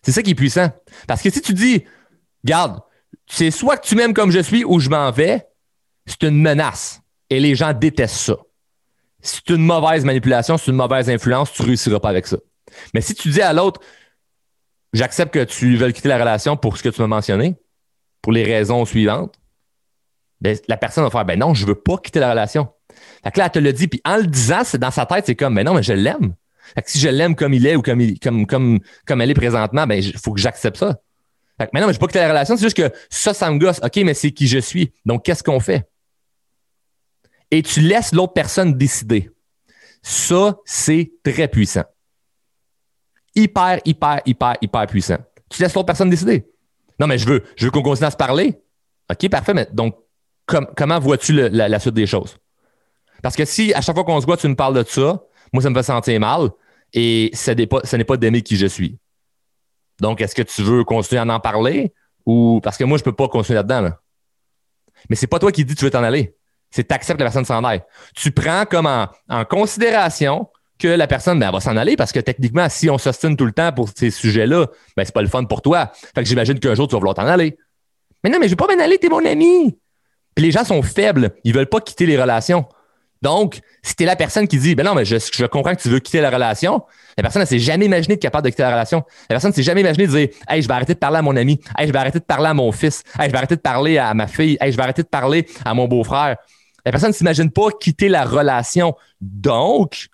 C'est 0.02 0.12
ça 0.12 0.22
qui 0.22 0.30
est 0.30 0.34
puissant. 0.34 0.70
Parce 1.06 1.22
que 1.22 1.30
si 1.30 1.40
tu 1.40 1.54
dis, 1.54 1.84
garde, 2.44 2.80
c'est 3.26 3.50
soit 3.50 3.76
que 3.76 3.86
tu 3.86 3.94
m'aimes 3.94 4.14
comme 4.14 4.30
je 4.30 4.40
suis 4.40 4.64
ou 4.64 4.80
je 4.80 4.88
m'en 4.88 5.10
vais, 5.10 5.46
c'est 6.06 6.22
une 6.22 6.40
menace. 6.40 7.00
Et 7.30 7.40
les 7.40 7.54
gens 7.54 7.72
détestent 7.72 8.16
ça 8.16 8.36
c'est 9.28 9.50
une 9.50 9.64
mauvaise 9.64 10.04
manipulation, 10.04 10.56
c'est 10.58 10.70
une 10.70 10.76
mauvaise 10.76 11.08
influence, 11.10 11.52
tu 11.52 11.62
ne 11.62 11.68
réussiras 11.68 12.00
pas 12.00 12.08
avec 12.08 12.26
ça. 12.26 12.38
Mais 12.94 13.00
si 13.00 13.14
tu 13.14 13.28
dis 13.30 13.42
à 13.42 13.52
l'autre, 13.52 13.80
j'accepte 14.92 15.32
que 15.32 15.44
tu 15.44 15.76
veuilles 15.76 15.92
quitter 15.92 16.08
la 16.08 16.18
relation 16.18 16.56
pour 16.56 16.76
ce 16.76 16.82
que 16.82 16.88
tu 16.88 17.00
m'as 17.00 17.06
mentionné, 17.06 17.56
pour 18.22 18.32
les 18.32 18.44
raisons 18.44 18.84
suivantes, 18.84 19.34
ben, 20.40 20.56
la 20.68 20.76
personne 20.76 21.04
va 21.04 21.10
faire, 21.10 21.24
ben 21.24 21.38
non, 21.38 21.54
je 21.54 21.64
ne 21.64 21.68
veux 21.68 21.74
pas 21.74 21.96
quitter 21.98 22.20
la 22.20 22.30
relation. 22.30 22.68
Là, 23.24 23.30
elle 23.36 23.50
te 23.50 23.58
le 23.58 23.72
dit, 23.72 23.88
puis 23.88 24.00
en 24.04 24.16
le 24.16 24.26
disant, 24.26 24.62
c'est 24.64 24.78
dans 24.78 24.90
sa 24.90 25.06
tête, 25.06 25.26
c'est 25.26 25.34
comme, 25.34 25.54
ben 25.54 25.64
non, 25.64 25.74
mais 25.74 25.82
je 25.82 25.92
l'aime. 25.92 26.34
Si 26.86 26.98
je 26.98 27.08
l'aime 27.08 27.34
comme 27.34 27.54
il 27.54 27.66
est 27.66 27.76
ou 27.76 27.82
comme, 27.82 28.02
comme, 28.18 28.46
comme, 28.46 28.78
comme 29.06 29.20
elle 29.20 29.30
est 29.30 29.34
présentement, 29.34 29.86
ben 29.86 30.02
il 30.02 30.18
faut 30.18 30.32
que 30.32 30.40
j'accepte 30.40 30.76
ça. 30.76 30.98
Fait 31.58 31.66
que, 31.66 31.70
mais 31.74 31.80
non, 31.80 31.86
mais 31.86 31.92
je 31.92 31.98
veux 31.98 32.00
pas 32.00 32.06
quitter 32.06 32.20
la 32.20 32.28
relation, 32.28 32.56
c'est 32.56 32.64
juste 32.64 32.76
que 32.76 32.92
ça, 33.10 33.34
ça 33.34 33.50
me 33.50 33.58
gosse. 33.58 33.80
OK, 33.82 33.96
mais 34.04 34.14
c'est 34.14 34.30
qui 34.30 34.46
je 34.46 34.58
suis. 34.58 34.92
Donc, 35.04 35.24
qu'est-ce 35.24 35.42
qu'on 35.42 35.60
fait? 35.60 35.88
Et 37.50 37.62
tu 37.62 37.80
laisses 37.80 38.12
l'autre 38.12 38.32
personne 38.32 38.74
décider. 38.74 39.30
Ça, 40.02 40.56
c'est 40.64 41.12
très 41.24 41.48
puissant. 41.48 41.84
Hyper, 43.34 43.80
hyper, 43.84 44.20
hyper, 44.26 44.56
hyper 44.60 44.86
puissant. 44.86 45.18
Tu 45.48 45.62
laisses 45.62 45.74
l'autre 45.74 45.86
personne 45.86 46.10
décider. 46.10 46.46
Non, 46.98 47.06
mais 47.06 47.18
je 47.18 47.26
veux, 47.26 47.44
je 47.56 47.66
veux 47.66 47.70
qu'on 47.70 47.82
continue 47.82 48.06
à 48.06 48.10
se 48.10 48.16
parler. 48.16 48.60
OK, 49.10 49.28
parfait. 49.30 49.54
Mais 49.54 49.68
donc, 49.72 49.96
comment 50.46 50.98
vois-tu 50.98 51.32
la, 51.32 51.78
suite 51.78 51.94
des 51.94 52.06
choses? 52.06 52.36
Parce 53.22 53.36
que 53.36 53.44
si 53.44 53.72
à 53.74 53.80
chaque 53.80 53.94
fois 53.94 54.04
qu'on 54.04 54.20
se 54.20 54.26
voit, 54.26 54.36
tu 54.36 54.48
me 54.48 54.54
parles 54.54 54.74
de 54.74 54.88
ça, 54.88 55.22
moi, 55.52 55.62
ça 55.62 55.70
me 55.70 55.74
fait 55.74 55.82
sentir 55.82 56.20
mal 56.20 56.50
et 56.92 57.30
ce 57.34 57.50
n'est 57.96 58.04
pas, 58.04 58.16
d'aimer 58.16 58.42
qui 58.42 58.56
je 58.56 58.66
suis. 58.66 58.98
Donc, 60.00 60.20
est-ce 60.20 60.34
que 60.34 60.42
tu 60.42 60.62
veux 60.62 60.84
continuer 60.84 61.20
à 61.20 61.26
en 61.26 61.40
parler 61.40 61.92
ou 62.26 62.60
parce 62.62 62.76
que 62.76 62.84
moi, 62.84 62.98
je 62.98 63.02
ne 63.02 63.04
peux 63.06 63.12
pas 63.14 63.28
continuer 63.28 63.56
là-dedans. 63.56 63.80
Là. 63.80 64.00
Mais 65.08 65.16
c'est 65.16 65.26
pas 65.26 65.38
toi 65.38 65.50
qui 65.50 65.64
dis 65.64 65.74
que 65.74 65.78
tu 65.78 65.84
veux 65.84 65.90
t'en 65.90 66.02
aller 66.02 66.37
c'est 66.70 66.84
t'acceptes 66.84 67.18
que 67.18 67.24
la 67.24 67.30
personne 67.30 67.44
s'en 67.44 67.64
aille. 67.64 67.82
Tu 68.14 68.30
prends 68.30 68.64
comme 68.64 68.86
en, 68.86 69.44
considération 69.44 70.48
que 70.78 70.88
la 70.88 71.06
personne 71.06 71.40
ben, 71.40 71.50
va 71.50 71.60
s'en 71.60 71.76
aller 71.76 71.96
parce 71.96 72.12
que 72.12 72.20
techniquement, 72.20 72.68
si 72.68 72.88
on 72.88 72.98
s'ostine 72.98 73.36
tout 73.36 73.46
le 73.46 73.52
temps 73.52 73.72
pour 73.72 73.88
ces 73.94 74.10
sujets-là, 74.10 74.66
ben, 74.96 75.04
c'est 75.04 75.14
pas 75.14 75.22
le 75.22 75.28
fun 75.28 75.44
pour 75.44 75.62
toi. 75.62 75.90
Fait 76.14 76.22
que 76.22 76.28
j'imagine 76.28 76.60
qu'un 76.60 76.74
jour, 76.74 76.86
tu 76.86 76.92
vas 76.92 76.98
vouloir 76.98 77.14
t'en 77.14 77.26
aller. 77.26 77.58
Mais 78.22 78.30
non, 78.30 78.38
mais 78.38 78.46
je 78.46 78.52
vais 78.52 78.56
pas 78.56 78.66
m'en 78.72 78.82
aller, 78.82 78.98
t'es 78.98 79.08
mon 79.08 79.24
ami. 79.24 79.78
Les 80.36 80.50
gens 80.52 80.64
sont 80.64 80.82
faibles. 80.82 81.32
Ils 81.44 81.52
veulent 81.52 81.68
pas 81.68 81.80
quitter 81.80 82.06
les 82.06 82.20
relations. 82.20 82.66
Donc, 83.22 83.60
si 83.82 83.96
tu 83.96 84.04
es 84.04 84.06
la 84.06 84.16
personne 84.16 84.46
qui 84.46 84.58
dit, 84.58 84.74
ben 84.74 84.84
non, 84.84 84.94
mais 84.94 85.04
je, 85.04 85.46
comprends 85.46 85.74
que 85.74 85.80
tu 85.80 85.88
veux 85.88 85.98
quitter 85.98 86.20
la 86.20 86.30
relation, 86.30 86.82
la 87.16 87.22
personne, 87.22 87.42
elle 87.42 87.48
s'est 87.48 87.58
jamais 87.58 87.86
imaginé 87.86 88.14
être 88.14 88.22
capable 88.22 88.44
de 88.44 88.50
quitter 88.50 88.62
la 88.62 88.70
relation. 88.70 89.04
La 89.28 89.34
personne 89.34 89.52
s'est 89.52 89.62
jamais 89.62 89.80
imaginé 89.80 90.06
de 90.06 90.12
dire, 90.12 90.28
hey, 90.48 90.62
je 90.62 90.68
vais 90.68 90.74
arrêter 90.74 90.94
de 90.94 90.98
parler 90.98 91.18
à 91.18 91.22
mon 91.22 91.34
ami. 91.34 91.60
Hey, 91.76 91.88
je 91.88 91.92
vais 91.92 91.98
arrêter 91.98 92.20
de 92.20 92.24
parler 92.24 92.46
à 92.46 92.54
mon 92.54 92.70
fils. 92.70 93.02
Hey, 93.18 93.26
je 93.26 93.32
vais 93.32 93.38
arrêter 93.38 93.56
de 93.56 93.60
parler 93.60 93.98
à 93.98 94.14
ma 94.14 94.28
fille. 94.28 94.56
Hey, 94.60 94.70
je 94.70 94.76
vais 94.76 94.82
arrêter 94.84 95.02
de 95.02 95.08
parler 95.08 95.46
à 95.64 95.74
mon 95.74 95.88
beau-frère. 95.88 96.36
La 96.88 96.92
personne 96.92 97.10
ne 97.10 97.14
s'imagine 97.14 97.50
pas 97.50 97.68
quitter 97.78 98.08
la 98.08 98.24
relation. 98.24 98.96
Donc, 99.20 100.08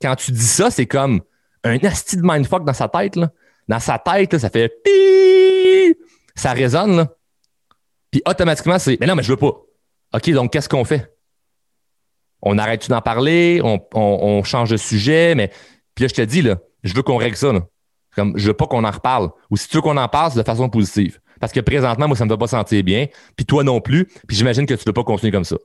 quand 0.00 0.16
tu 0.16 0.32
dis 0.32 0.46
ça, 0.46 0.70
c'est 0.70 0.86
comme 0.86 1.20
un 1.64 1.76
asti 1.84 2.16
de 2.16 2.22
mindfuck 2.24 2.64
dans 2.64 2.72
sa 2.72 2.88
tête. 2.88 3.16
Là. 3.16 3.30
Dans 3.68 3.78
sa 3.78 3.98
tête, 3.98 4.38
ça 4.38 4.48
fait 4.48 4.72
ça 6.34 6.54
résonne. 6.54 6.96
Là. 6.96 7.08
Puis 8.10 8.22
automatiquement, 8.24 8.78
c'est 8.78 8.96
Mais 9.00 9.06
non, 9.06 9.16
mais 9.16 9.22
je 9.22 9.32
veux 9.32 9.36
pas. 9.36 9.52
OK, 10.14 10.30
donc 10.30 10.50
qu'est-ce 10.50 10.66
qu'on 10.66 10.86
fait? 10.86 11.14
On 12.40 12.56
arrête 12.56 12.88
d'en 12.88 13.02
parler, 13.02 13.60
on, 13.62 14.42
change 14.44 14.70
de 14.70 14.78
sujet, 14.78 15.34
mais 15.34 15.48
puis 15.94 16.04
là, 16.04 16.08
je 16.08 16.14
te 16.14 16.22
dis, 16.22 16.40
là, 16.40 16.56
je 16.84 16.94
veux 16.94 17.02
qu'on 17.02 17.18
règle 17.18 17.36
ça. 17.36 17.52
Là. 17.52 17.60
Comme 18.16 18.32
je 18.38 18.46
veux 18.46 18.54
pas 18.54 18.66
qu'on 18.66 18.84
en 18.84 18.90
reparle. 18.90 19.28
Ou 19.50 19.58
si 19.58 19.68
tu 19.68 19.76
veux 19.76 19.82
qu'on 19.82 19.98
en 19.98 20.08
parle, 20.08 20.32
c'est 20.32 20.38
de 20.38 20.44
façon 20.44 20.70
positive. 20.70 21.20
Parce 21.38 21.52
que 21.52 21.60
présentement, 21.60 22.08
moi, 22.08 22.16
ça 22.16 22.24
me 22.24 22.30
fait 22.30 22.38
pas 22.38 22.46
sentir 22.46 22.82
bien. 22.82 23.08
Puis 23.36 23.44
toi 23.44 23.62
non 23.62 23.82
plus. 23.82 24.06
Puis 24.26 24.38
j'imagine 24.38 24.64
que 24.64 24.72
tu 24.72 24.80
ne 24.80 24.86
veux 24.86 24.94
pas 24.94 25.04
continuer 25.04 25.30
comme 25.30 25.44
ça. 25.44 25.56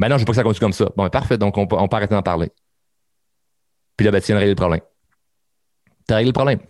Ben 0.00 0.08
non, 0.08 0.16
je 0.16 0.22
veux 0.22 0.24
pas 0.24 0.32
que 0.32 0.36
ça 0.36 0.42
continue 0.42 0.60
comme 0.60 0.72
ça. 0.72 0.86
Bon, 0.96 1.02
ben, 1.02 1.10
parfait, 1.10 1.36
donc 1.36 1.58
on, 1.58 1.66
peut 1.66 1.76
arrêter 1.76 2.14
d'en 2.14 2.22
parler. 2.22 2.50
Puis 3.96 4.06
là, 4.06 4.10
ben, 4.10 4.20
tu 4.20 4.28
viens 4.28 4.36
de 4.36 4.40
régler 4.40 4.52
le 4.52 4.56
problème. 4.56 4.80
Tu 6.08 6.14
as 6.14 6.16
réglé 6.16 6.30
le 6.30 6.32
problème. 6.32 6.60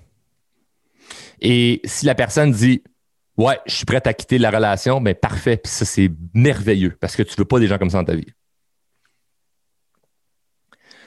Et 1.41 1.81
si 1.85 2.07
la 2.07 2.17
personne 2.17 2.51
dit 2.51 2.83
Ouais, 3.37 3.59
je 3.67 3.75
suis 3.75 3.87
prête 3.87 4.07
à 4.09 4.13
quitter 4.13 4.37
la 4.37 4.51
relation, 4.51 5.01
ben 5.01 5.15
parfait. 5.15 5.57
Puis 5.57 5.73
ça, 5.73 5.85
c'est 5.85 6.11
merveilleux 6.35 6.97
parce 7.01 7.15
que 7.15 7.23
tu 7.23 7.37
veux 7.37 7.45
pas 7.45 7.61
des 7.61 7.69
gens 7.69 7.79
comme 7.79 7.89
ça 7.89 7.99
dans 7.99 8.05
ta 8.05 8.17
vie. 8.17 8.27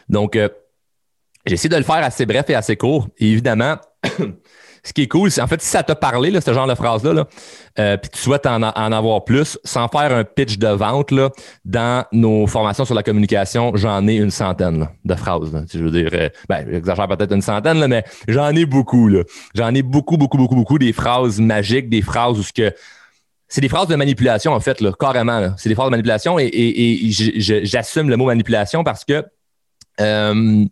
Donc, 0.08 0.38
euh, 0.38 0.48
j'ai 1.46 1.56
essayé 1.56 1.70
de 1.70 1.76
le 1.76 1.84
faire 1.84 1.98
assez 1.98 2.26
bref 2.26 2.50
et 2.50 2.56
assez 2.56 2.78
court. 2.78 3.10
Et 3.18 3.30
évidemment, 3.30 3.78
ce 4.84 4.92
qui 4.92 5.04
est 5.04 5.08
cool, 5.08 5.32
c'est 5.32 5.42
en 5.42 5.48
fait, 5.48 5.62
si 5.62 5.70
ça 5.70 5.82
t'a 5.82 5.96
parlé, 5.96 6.30
là, 6.30 6.42
ce 6.42 6.54
genre 6.54 6.68
de 6.68 6.76
phrase-là, 6.76 7.14
là, 7.14 7.28
euh, 7.80 7.98
puis 7.98 8.10
tu 8.12 8.20
souhaites 8.20 8.46
en, 8.46 8.62
avoir 8.62 9.24
plus, 9.24 9.58
sans 9.64 9.88
faire 9.88 10.14
un 10.14 10.26
pitch 10.26 10.58
de 10.58 10.68
vente, 10.68 11.12
là, 11.12 11.30
dans 11.64 12.06
nos 12.12 12.48
formations 12.48 12.84
sur 12.84 12.94
la 12.94 13.02
communication, 13.02 13.72
j'en 13.76 14.06
ai 14.08 14.16
une 14.16 14.32
centaine 14.32 14.90
de 15.06 15.16
phrases. 15.16 15.66
je 15.74 15.80
veux 15.80 15.92
dire, 15.92 16.10
euh, 16.14 16.30
ben, 16.50 16.66
j'exagère 16.70 17.08
peut-être 17.08 17.34
une 17.34 17.42
centaine, 17.42 17.80
là, 17.80 17.88
mais 17.88 18.04
j'en 18.28 18.50
ai 18.50 18.66
beaucoup. 18.66 19.10
J'en 19.56 19.74
ai 19.74 19.82
beaucoup, 19.82 20.18
beaucoup, 20.18 20.38
beaucoup, 20.38 20.56
beaucoup 20.56 20.78
des 20.78 20.92
phrases 20.92 21.40
magiques, 21.40 21.90
des 21.90 22.02
phrases 22.02 22.38
où 22.38 22.44
ce 22.44 22.52
que 22.52 22.74
c'est 23.48 23.62
des 23.62 23.70
phrases 23.70 23.88
de 23.88 23.96
manipulation, 23.96 24.52
en 24.52 24.60
fait, 24.60 24.82
là, 24.82 24.92
carrément. 25.00 25.54
C'est 25.58 25.70
des 25.70 25.76
phrases 25.76 25.88
de 25.88 25.92
manipulation 25.92 26.40
et, 26.40 27.10
j'assume 27.38 28.10
le 28.10 28.18
mot 28.18 28.26
manipulation 28.26 28.84
parce 28.84 29.06
que 29.06 29.24
euh, 30.02 30.66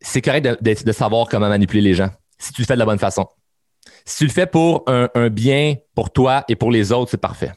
c'est 0.00 0.20
correct 0.20 0.46
de, 0.62 0.92
savoir 0.92 1.28
comment 1.28 1.48
manipuler 1.48 1.80
les 1.80 1.94
gens 1.94 2.10
si 2.38 2.52
tu 2.52 2.62
le 2.62 2.66
fais 2.66 2.74
de 2.74 2.78
la 2.78 2.84
bonne 2.84 2.98
façon. 2.98 3.26
Si 4.04 4.18
tu 4.18 4.24
le 4.24 4.30
fais 4.30 4.46
pour 4.46 4.84
un, 4.86 5.28
bien 5.28 5.76
pour 5.94 6.12
toi 6.12 6.44
et 6.48 6.56
pour 6.56 6.70
les 6.70 6.92
autres, 6.92 7.10
c'est 7.10 7.16
parfait. 7.16 7.52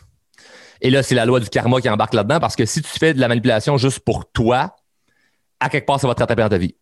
Et 0.81 0.89
là, 0.89 1.03
c'est 1.03 1.15
la 1.15 1.25
loi 1.25 1.39
du 1.39 1.49
karma 1.49 1.81
qui 1.81 1.89
embarque 1.89 2.13
là-dedans 2.13 2.39
parce 2.39 2.55
que 2.55 2.65
si 2.65 2.81
tu 2.81 2.89
fais 2.89 3.13
de 3.13 3.19
la 3.19 3.27
manipulation 3.27 3.77
juste 3.77 3.99
pour 3.99 4.31
toi, 4.31 4.75
à 5.59 5.69
quelque 5.69 5.85
part, 5.85 5.99
ça 5.99 6.07
va 6.07 6.15
te 6.15 6.19
rattraper 6.19 6.43
dans 6.43 6.49
ta 6.49 6.57
vie. 6.57 6.75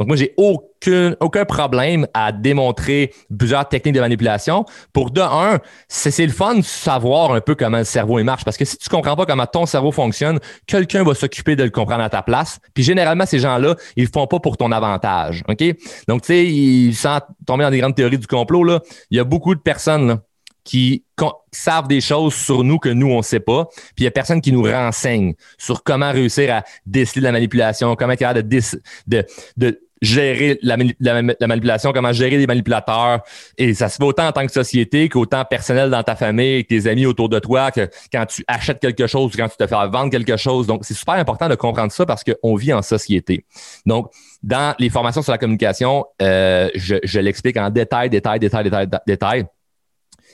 Donc, 0.00 0.08
moi, 0.08 0.16
j'ai 0.16 0.32
aucun, 0.38 1.14
aucun 1.20 1.44
problème 1.44 2.06
à 2.14 2.32
démontrer 2.32 3.12
plusieurs 3.38 3.68
techniques 3.68 3.94
de 3.94 4.00
manipulation. 4.00 4.64
Pour 4.94 5.10
de 5.10 5.20
un, 5.20 5.58
c'est 5.88 6.24
le 6.24 6.32
fun 6.32 6.54
de 6.54 6.62
savoir 6.62 7.34
un 7.34 7.42
peu 7.42 7.54
comment 7.54 7.78
le 7.78 7.84
cerveau 7.84 8.22
marche. 8.24 8.42
Parce 8.42 8.56
que 8.56 8.64
si 8.64 8.78
tu 8.78 8.88
comprends 8.88 9.14
pas 9.14 9.26
comment 9.26 9.44
ton 9.44 9.66
cerveau 9.66 9.92
fonctionne, 9.92 10.40
quelqu'un 10.66 11.04
va 11.04 11.14
s'occuper 11.14 11.54
de 11.54 11.64
le 11.64 11.70
comprendre 11.70 12.02
à 12.02 12.08
ta 12.08 12.22
place. 12.22 12.60
Puis 12.72 12.82
généralement, 12.82 13.26
ces 13.26 13.40
gens-là, 13.40 13.76
ils 13.94 14.04
le 14.04 14.10
font 14.10 14.26
pas 14.26 14.40
pour 14.40 14.56
ton 14.56 14.72
avantage. 14.72 15.44
OK? 15.46 15.62
Donc, 16.08 16.22
tu 16.22 16.92
sais, 16.92 16.98
sans 16.98 17.18
tomber 17.46 17.64
dans 17.64 17.70
des 17.70 17.78
grandes 17.78 17.94
théories 17.94 18.18
du 18.18 18.26
complot, 18.26 18.64
là, 18.64 18.80
il 19.10 19.18
y 19.18 19.20
a 19.20 19.24
beaucoup 19.24 19.54
de 19.54 19.60
personnes 19.60 20.18
qui 20.64 21.04
savent 21.52 21.88
des 21.88 22.00
choses 22.00 22.34
sur 22.34 22.64
nous 22.64 22.78
que 22.78 22.88
nous, 22.88 23.08
on 23.08 23.18
ne 23.18 23.22
sait 23.22 23.40
pas. 23.40 23.66
Puis 23.96 23.98
il 23.98 24.04
y 24.04 24.06
a 24.06 24.10
personne 24.10 24.40
qui 24.40 24.52
nous 24.52 24.62
renseigne 24.62 25.34
sur 25.58 25.82
comment 25.82 26.12
réussir 26.12 26.54
à 26.54 26.64
déceler 26.86 27.20
de 27.20 27.26
la 27.26 27.32
manipulation, 27.32 27.96
comment 27.96 28.12
être 28.12 28.34
de, 28.34 28.60
de, 29.06 29.26
de 29.56 29.80
gérer 30.00 30.58
la, 30.62 30.76
manipulation, 30.76 31.92
comment 31.92 32.12
gérer 32.12 32.38
les 32.38 32.46
manipulateurs. 32.46 33.20
Et 33.58 33.74
ça 33.74 33.88
se 33.88 33.96
fait 33.96 34.04
autant 34.04 34.28
en 34.28 34.32
tant 34.32 34.46
que 34.46 34.52
société 34.52 35.08
qu'autant 35.08 35.44
personnel 35.44 35.90
dans 35.90 36.02
ta 36.02 36.16
famille, 36.16 36.54
avec 36.54 36.68
tes 36.68 36.86
amis 36.86 37.06
autour 37.06 37.28
de 37.28 37.38
toi, 37.38 37.70
que 37.70 37.88
quand 38.12 38.26
tu 38.26 38.44
achètes 38.48 38.80
quelque 38.80 39.06
chose, 39.06 39.32
quand 39.36 39.48
tu 39.48 39.56
te 39.56 39.66
fais 39.66 39.74
vendre 39.74 40.10
quelque 40.10 40.36
chose. 40.36 40.66
Donc, 40.66 40.84
c'est 40.84 40.94
super 40.94 41.14
important 41.14 41.48
de 41.48 41.54
comprendre 41.54 41.92
ça 41.92 42.06
parce 42.06 42.24
qu'on 42.24 42.54
vit 42.54 42.72
en 42.72 42.82
société. 42.82 43.44
Donc, 43.84 44.10
dans 44.42 44.74
les 44.78 44.88
formations 44.88 45.22
sur 45.22 45.32
la 45.32 45.38
communication, 45.38 46.06
euh, 46.22 46.70
je, 46.74 46.96
je 47.02 47.20
l'explique 47.20 47.56
en 47.58 47.70
détail, 47.70 48.08
détail, 48.08 48.38
détail, 48.38 48.64
détail, 48.64 48.88
détail. 49.06 49.44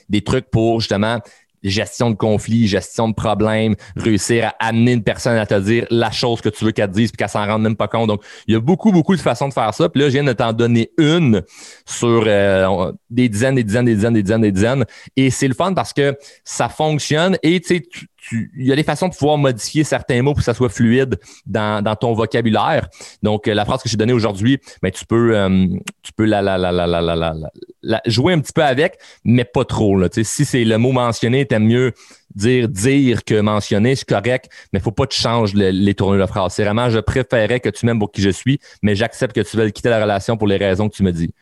Des 0.09 0.21
trucs 0.21 0.49
pour 0.49 0.79
justement 0.79 1.19
gestion 1.63 2.09
de 2.09 2.15
conflits, 2.15 2.67
gestion 2.67 3.09
de 3.09 3.13
problèmes, 3.13 3.75
réussir 3.95 4.47
à 4.59 4.67
amener 4.67 4.93
une 4.93 5.03
personne 5.03 5.37
à 5.37 5.45
te 5.45 5.59
dire 5.59 5.85
la 5.89 6.11
chose 6.11 6.41
que 6.41 6.49
tu 6.49 6.65
veux 6.65 6.71
qu'elle 6.71 6.91
dise 6.91 7.11
puis 7.11 7.17
qu'elle 7.17 7.29
s'en 7.29 7.45
rende 7.45 7.61
même 7.61 7.75
pas 7.75 7.87
compte. 7.87 8.07
Donc, 8.07 8.23
il 8.47 8.53
y 8.53 8.57
a 8.57 8.59
beaucoup, 8.59 8.91
beaucoup 8.91 9.15
de 9.15 9.21
façons 9.21 9.47
de 9.47 9.53
faire 9.53 9.73
ça. 9.73 9.89
Puis 9.89 10.01
là, 10.01 10.07
je 10.07 10.13
viens 10.13 10.23
de 10.23 10.33
t'en 10.33 10.53
donner 10.53 10.91
une 10.97 11.43
sur 11.85 12.23
euh, 12.25 12.91
des 13.09 13.29
dizaines, 13.29 13.55
des 13.55 13.63
dizaines, 13.63 13.85
des 13.85 13.95
dizaines, 13.95 14.13
des 14.13 14.23
dizaines, 14.23 14.41
des 14.41 14.51
dizaines. 14.51 14.85
Et 15.15 15.29
c'est 15.29 15.47
le 15.47 15.53
fun 15.53 15.73
parce 15.73 15.93
que 15.93 16.17
ça 16.43 16.69
fonctionne 16.69 17.37
et 17.43 17.59
tu 17.59 17.77
sais, 17.77 17.83
il 18.31 18.65
y 18.65 18.71
a 18.71 18.75
des 18.75 18.83
façons 18.83 19.07
de 19.07 19.15
pouvoir 19.15 19.37
modifier 19.37 19.83
certains 19.83 20.21
mots 20.21 20.33
pour 20.33 20.39
que 20.39 20.45
ça 20.45 20.53
soit 20.53 20.69
fluide 20.69 21.19
dans, 21.45 21.95
ton 21.99 22.13
vocabulaire. 22.13 22.87
Donc, 23.23 23.47
euh, 23.47 23.53
la 23.53 23.65
phrase 23.65 23.81
que 23.81 23.89
j'ai 23.89 23.97
donnée 23.97 24.13
aujourd'hui, 24.13 24.59
ben, 24.81 24.91
tu 24.91 25.05
peux, 25.05 25.35
euh, 25.35 25.67
tu 26.03 26.13
peux 26.13 26.25
la, 26.25 26.41
la, 26.41 26.57
la, 26.57 26.71
la, 26.71 28.01
jouer 28.05 28.33
un 28.33 28.39
petit 28.39 28.53
peu 28.53 28.63
avec, 28.63 28.97
mais 29.23 29.45
pas 29.45 29.65
trop. 29.65 29.97
Si 30.11 30.45
c'est 30.45 30.63
le 30.63 30.77
mot 30.77 30.91
mentionné, 30.91 31.45
t'aimes 31.45 31.65
mieux 31.65 31.93
dire 32.35 32.67
dire 32.67 33.23
que 33.23 33.39
mentionner, 33.39 33.95
c'est 33.95 34.07
correct, 34.07 34.49
mais 34.73 34.79
faut 34.79 34.91
pas 34.91 35.05
que 35.05 35.13
tu 35.13 35.21
changes 35.21 35.53
les 35.53 35.95
tournures 35.95 36.25
de 36.25 36.29
phrase. 36.29 36.53
C'est 36.53 36.63
vraiment, 36.63 36.89
je 36.89 36.99
préférais 36.99 37.59
que 37.59 37.69
tu 37.69 37.85
m'aimes 37.85 37.99
pour 37.99 38.11
qui 38.11 38.21
je 38.21 38.29
suis, 38.29 38.59
mais 38.81 38.95
j'accepte 38.95 39.35
que 39.35 39.41
tu 39.41 39.57
veuilles 39.57 39.71
quitter 39.73 39.89
la 39.89 40.01
relation 40.01 40.37
pour 40.37 40.47
les 40.47 40.57
raisons 40.57 40.89
que 40.89 40.95
tu 40.95 41.03
me 41.03 41.11
dis. 41.11 41.33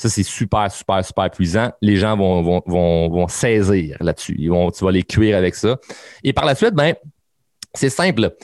Ça, 0.00 0.08
c'est 0.08 0.22
super, 0.22 0.72
super, 0.72 1.04
super 1.04 1.30
puissant. 1.30 1.72
Les 1.82 1.96
gens 1.96 2.16
vont, 2.16 2.40
vont, 2.40 3.10
vont, 3.10 3.28
saisir 3.28 3.98
là-dessus. 4.00 4.34
Ils 4.38 4.48
vont, 4.48 4.70
tu 4.70 4.82
vas 4.82 4.92
les 4.92 5.02
cuire 5.02 5.36
avec 5.36 5.54
ça. 5.54 5.76
Et 6.24 6.32
par 6.32 6.46
la 6.46 6.54
suite, 6.54 6.72
ben, 6.72 6.94
c'est 7.74 7.90
simple. 7.90 8.34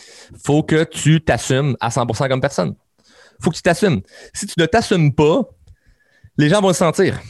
faut 0.44 0.62
que 0.62 0.84
tu 0.84 1.24
t'assumes 1.24 1.74
à 1.80 1.88
100% 1.88 2.28
comme 2.28 2.42
personne. 2.42 2.74
faut 3.40 3.48
que 3.48 3.56
tu 3.56 3.62
t'assumes. 3.62 4.02
Si 4.34 4.46
tu 4.46 4.52
ne 4.58 4.66
t'assumes 4.66 5.14
pas, 5.14 5.48
les 6.36 6.50
gens 6.50 6.60
vont 6.60 6.68
le 6.68 6.74
sentir. 6.74 7.22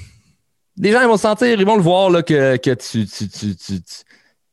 Les 0.77 0.91
gens 0.91 1.05
vont 1.05 1.13
le 1.13 1.19
sentir, 1.19 1.61
ils 1.61 1.65
vont 1.65 1.77
le 1.77 1.83
voir 1.83 2.11
là, 2.11 2.25
que, 2.25 2.57
que 2.57 2.75
tu 2.75 3.07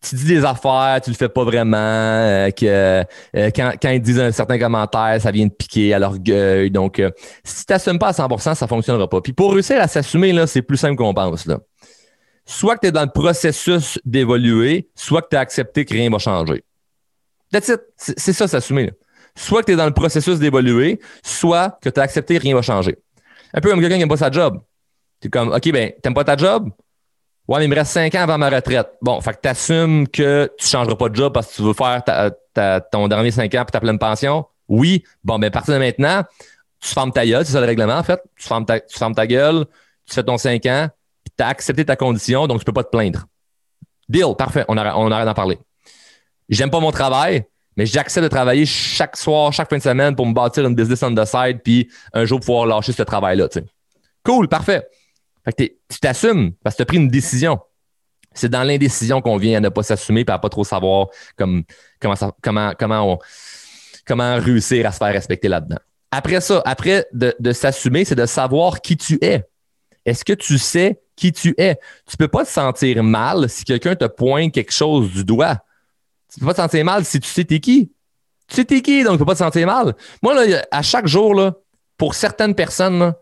tu 0.03 0.15
dis 0.15 0.25
des 0.25 0.45
affaires, 0.45 0.99
tu 1.03 1.09
le 1.09 1.15
fais 1.15 1.29
pas 1.29 1.43
vraiment, 1.43 1.77
euh, 1.77 2.51
que 2.51 2.65
euh, 2.65 3.49
quand, 3.55 3.89
ils 3.89 4.01
disent 4.01 4.19
un 4.19 4.31
certain 4.31 4.59
commentaire, 4.59 5.17
ça 5.19 5.31
vient 5.31 5.47
de 5.47 5.51
piquer 5.51 5.93
à 5.93 5.99
l'orgueil. 5.99 6.69
Donc, 6.69 6.99
euh, 6.99 7.09
si 7.43 7.61
tu 7.61 7.65
t'assumes 7.65 7.99
pas 7.99 8.09
à 8.09 8.11
100%, 8.11 8.55
ça 8.55 8.67
fonctionnera 8.67 9.09
pas. 9.09 9.21
Puis 9.21 9.33
pour 9.33 9.53
réussir 9.53 9.81
à 9.81 9.87
s'assumer, 9.87 10.45
c'est 10.47 10.61
plus 10.61 10.77
simple 10.77 10.95
qu'on 10.95 11.13
pense. 11.13 11.45
Là. 11.45 11.59
Soit 12.45 12.75
que 12.75 12.81
tu 12.81 12.87
es 12.87 12.91
dans 12.91 13.03
le 13.03 13.11
processus 13.11 13.97
d'évoluer, 14.03 14.89
soit 14.95 15.21
que 15.21 15.29
tu 15.31 15.35
as 15.37 15.39
accepté 15.39 15.85
que 15.85 15.93
rien 15.93 16.09
va 16.09 16.17
changer. 16.17 16.63
C'est 17.97 18.33
ça, 18.33 18.47
s'assumer. 18.47 18.91
Soit 19.35 19.61
que 19.61 19.67
tu 19.67 19.71
es 19.73 19.75
dans 19.75 19.85
le 19.85 19.93
processus 19.93 20.39
d'évoluer, 20.39 20.99
soit 21.23 21.77
que 21.81 21.89
tu 21.89 21.99
as 21.99 22.03
accepté 22.03 22.37
que 22.37 22.41
rien 22.41 22.55
va 22.55 22.61
changer. 22.61 22.97
Un 23.53 23.61
peu 23.61 23.69
comme 23.69 23.79
quelqu'un 23.79 23.95
qui 23.95 23.99
n'aime 23.99 24.09
pas 24.09 24.17
sa 24.17 24.31
job. 24.31 24.59
Tu 25.21 25.27
es 25.27 25.29
comme, 25.31 25.53
OK, 25.53 25.71
ben, 25.71 25.93
t'aimes 26.01 26.13
pas 26.13 26.23
ta 26.23 26.35
job? 26.35 26.69
Ouais, 27.47 27.59
mais 27.59 27.65
il 27.65 27.69
me 27.69 27.75
reste 27.75 27.91
cinq 27.91 28.15
ans 28.15 28.21
avant 28.21 28.37
ma 28.37 28.49
retraite. 28.49 28.91
Bon, 29.01 29.19
fait 29.19 29.33
que 29.33 29.39
tu 29.43 29.49
assumes 29.49 30.07
que 30.07 30.49
tu 30.57 30.67
changeras 30.67 30.95
pas 30.95 31.09
de 31.09 31.15
job 31.15 31.33
parce 31.33 31.47
que 31.51 31.55
tu 31.57 31.61
veux 31.61 31.73
faire 31.73 32.01
ton 32.91 33.07
dernier 33.07 33.31
cinq 33.31 33.53
ans 33.55 33.63
pour 33.63 33.71
ta 33.71 33.81
pleine 33.81 33.99
pension? 33.99 34.45
Oui. 34.69 35.03
Bon, 35.23 35.39
ben, 35.39 35.47
à 35.47 35.51
partir 35.51 35.73
de 35.73 35.79
maintenant, 35.79 36.23
tu 36.79 36.89
fermes 36.89 37.11
ta 37.11 37.25
gueule, 37.25 37.45
c'est 37.45 37.51
ça 37.51 37.59
le 37.59 37.65
règlement, 37.65 37.95
en 37.95 38.03
fait. 38.03 38.21
Tu 38.37 38.47
fermes 38.47 38.65
ta, 38.65 39.27
gueule, 39.27 39.65
tu 40.05 40.15
fais 40.15 40.23
ton 40.23 40.37
cinq 40.37 40.65
ans, 40.67 40.87
puis 41.23 41.33
tu 41.37 41.43
as 41.43 41.47
accepté 41.47 41.83
ta 41.83 41.95
condition, 41.95 42.47
donc 42.47 42.59
tu 42.59 42.65
peux 42.65 42.73
pas 42.73 42.83
te 42.83 42.89
plaindre. 42.89 43.25
Deal, 44.07 44.35
parfait, 44.37 44.63
on 44.67 44.77
arrête, 44.77 44.93
on 44.95 45.11
arrête 45.11 45.25
d'en 45.25 45.33
parler. 45.33 45.59
J'aime 46.49 46.69
pas 46.69 46.79
mon 46.79 46.91
travail, 46.91 47.45
mais 47.75 47.85
j'accepte 47.85 48.23
de 48.23 48.29
travailler 48.29 48.65
chaque 48.65 49.17
soir, 49.17 49.51
chaque 49.51 49.69
fin 49.69 49.77
de 49.77 49.81
semaine 49.81 50.15
pour 50.15 50.25
me 50.25 50.33
bâtir 50.33 50.65
une 50.65 50.75
business 50.75 51.03
on 51.03 51.13
the 51.13 51.25
side, 51.25 51.61
puis 51.63 51.89
un 52.13 52.25
jour 52.25 52.39
pouvoir 52.39 52.65
lâcher 52.65 52.91
ce 52.91 53.03
travail-là. 53.03 53.47
Cool, 54.23 54.47
parfait. 54.47 54.87
Fait 55.45 55.53
que 55.53 55.73
tu 55.89 55.99
t'assumes 55.99 56.53
parce 56.63 56.75
que 56.75 56.77
tu 56.77 56.81
as 56.83 56.85
pris 56.85 56.97
une 56.97 57.09
décision. 57.09 57.59
C'est 58.33 58.49
dans 58.49 58.63
l'indécision 58.63 59.21
qu'on 59.21 59.37
vient 59.37 59.57
à 59.57 59.59
ne 59.59 59.69
pas 59.69 59.83
s'assumer 59.83 60.25
et 60.27 60.31
à 60.31 60.39
pas 60.39 60.49
trop 60.49 60.63
savoir 60.63 61.07
comme, 61.35 61.63
comment, 61.99 62.15
ça, 62.15 62.31
comment, 62.41 62.73
comment, 62.77 63.19
comment 64.07 64.35
réussir 64.39 64.85
à 64.87 64.91
se 64.91 64.97
faire 64.97 65.13
respecter 65.13 65.47
là-dedans. 65.47 65.77
Après 66.11 66.41
ça, 66.41 66.61
après 66.65 67.05
de, 67.13 67.35
de 67.39 67.51
s'assumer, 67.51 68.05
c'est 68.05 68.15
de 68.15 68.25
savoir 68.25 68.81
qui 68.81 68.97
tu 68.97 69.17
es. 69.21 69.43
Est-ce 70.05 70.25
que 70.25 70.33
tu 70.33 70.57
sais 70.57 71.01
qui 71.15 71.31
tu 71.31 71.53
es? 71.57 71.79
Tu 72.09 72.17
peux 72.17 72.27
pas 72.27 72.43
te 72.43 72.49
sentir 72.49 73.03
mal 73.03 73.49
si 73.49 73.63
quelqu'un 73.63 73.95
te 73.95 74.05
pointe 74.05 74.51
quelque 74.51 74.73
chose 74.73 75.11
du 75.11 75.23
doigt. 75.23 75.59
Tu 76.33 76.39
peux 76.39 76.47
pas 76.47 76.53
te 76.53 76.61
sentir 76.61 76.85
mal 76.85 77.05
si 77.05 77.19
tu 77.19 77.29
sais 77.29 77.45
t'es 77.45 77.59
qui. 77.59 77.91
Tu 78.47 78.55
sais 78.55 78.65
t'es 78.65 78.81
qui, 78.81 79.03
donc 79.03 79.13
tu 79.13 79.19
peux 79.19 79.25
pas 79.25 79.33
te 79.33 79.39
sentir 79.39 79.67
mal. 79.67 79.95
Moi, 80.21 80.33
là, 80.33 80.65
à 80.71 80.81
chaque 80.81 81.07
jour, 81.07 81.35
là, 81.35 81.53
pour 81.97 82.15
certaines 82.15 82.55
personnes, 82.55 83.13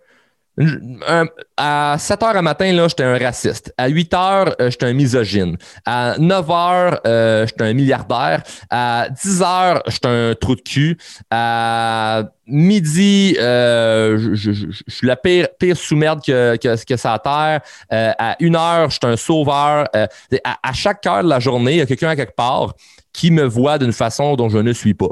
à 1.58 1.96
7 1.98 2.24
heures 2.24 2.36
à 2.36 2.42
matin, 2.42 2.72
là, 2.74 2.88
j'étais 2.88 3.04
un 3.04 3.18
raciste. 3.18 3.74
À 3.78 3.88
8 3.88 4.14
heures, 4.14 4.56
euh, 4.60 4.70
j'étais 4.70 4.86
un 4.86 4.94
misogyne. 4.94 5.58
À 5.86 6.16
9 6.18 6.52
heures, 6.52 7.02
euh, 7.08 7.48
j'étais 7.48 7.64
un 7.64 7.74
milliardaire. 7.74 8.44
À 8.70 9.08
10 9.10 9.42
heures, 9.42 9.84
j'étais 9.88 10.08
un 10.08 10.36
trou 10.36 10.56
de 10.56 10.62
cul. 10.62 10.98
À 11.30 12.24
midi, 12.46 13.38
euh, 13.40 14.18
je, 14.34 14.52
suis 14.88 15.08
la 15.08 15.16
pire, 15.16 15.48
pire 15.58 15.78
sous-merde 15.78 16.22
que, 16.24 16.58
que, 16.58 16.86
que 16.86 16.98
ça 16.98 17.18
terre. 17.20 17.62
à 17.90 18.36
1 18.42 18.56
heure, 18.56 18.90
j'étais 18.90 19.08
un 19.08 19.18
sauveur. 19.18 19.88
À, 19.94 20.08
à, 20.44 20.74
chaque 20.74 21.06
heure 21.06 21.24
de 21.24 21.30
la 21.30 21.40
journée, 21.40 21.74
il 21.74 21.78
y 21.78 21.82
a 21.82 21.86
quelqu'un 21.86 22.10
à 22.10 22.16
quelque 22.16 22.36
part 22.36 22.74
qui 23.14 23.32
me 23.32 23.44
voit 23.44 23.78
d'une 23.78 23.94
façon 23.94 24.36
dont 24.36 24.50
je 24.50 24.58
ne 24.58 24.74
suis 24.74 24.94
pas. 24.94 25.12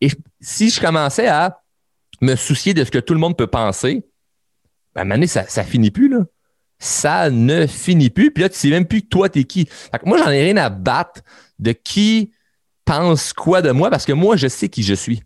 Et 0.00 0.08
si 0.40 0.70
je 0.70 0.80
commençais 0.80 1.28
à 1.28 1.60
me 2.22 2.36
soucier 2.36 2.74
de 2.74 2.84
ce 2.84 2.90
que 2.90 2.98
tout 2.98 3.14
le 3.14 3.20
monde 3.20 3.36
peut 3.36 3.46
penser, 3.46 4.02
à 4.94 5.02
un 5.02 5.26
ça, 5.26 5.44
ça 5.46 5.64
finit 5.64 5.90
plus, 5.90 6.08
là. 6.08 6.20
Ça 6.78 7.30
ne 7.30 7.66
finit 7.66 8.10
plus. 8.10 8.30
Puis 8.30 8.42
là, 8.42 8.48
tu 8.48 8.56
sais 8.56 8.70
même 8.70 8.86
plus 8.86 9.02
que 9.02 9.08
toi, 9.08 9.28
t'es 9.28 9.44
qui. 9.44 9.68
moi, 10.04 10.18
j'en 10.18 10.30
ai 10.30 10.42
rien 10.42 10.56
à 10.56 10.70
battre 10.70 11.20
de 11.58 11.72
qui 11.72 12.32
pense 12.84 13.32
quoi 13.32 13.60
de 13.62 13.70
moi 13.70 13.90
parce 13.90 14.06
que 14.06 14.12
moi, 14.12 14.36
je 14.36 14.48
sais 14.48 14.68
qui 14.68 14.82
je 14.82 14.94
suis. 14.94 15.22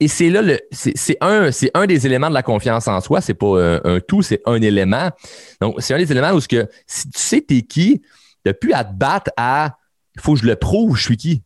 Et 0.00 0.08
c'est 0.08 0.30
là 0.30 0.42
le, 0.42 0.60
c'est 0.70 1.16
un, 1.20 1.50
c'est 1.50 1.70
un 1.74 1.86
des 1.86 2.06
éléments 2.06 2.28
de 2.28 2.34
la 2.34 2.42
confiance 2.42 2.88
en 2.88 3.00
soi. 3.00 3.20
C'est 3.20 3.34
pas 3.34 3.80
un, 3.84 4.00
tout, 4.00 4.22
c'est 4.22 4.40
un 4.46 4.60
élément. 4.60 5.10
Donc, 5.60 5.76
c'est 5.78 5.94
un 5.94 5.98
des 5.98 6.10
éléments 6.10 6.32
où 6.32 6.40
ce 6.40 6.48
que 6.48 6.68
si 6.86 7.10
tu 7.10 7.18
sais 7.18 7.40
t'es 7.40 7.62
qui, 7.62 8.02
t'as 8.44 8.52
plus 8.52 8.72
à 8.72 8.84
te 8.84 8.92
battre 8.94 9.30
à, 9.36 9.78
il 10.14 10.20
faut 10.20 10.34
que 10.34 10.40
je 10.40 10.46
le 10.46 10.56
prouve, 10.56 10.96
je 10.96 11.02
suis 11.02 11.16
qui. 11.16 11.42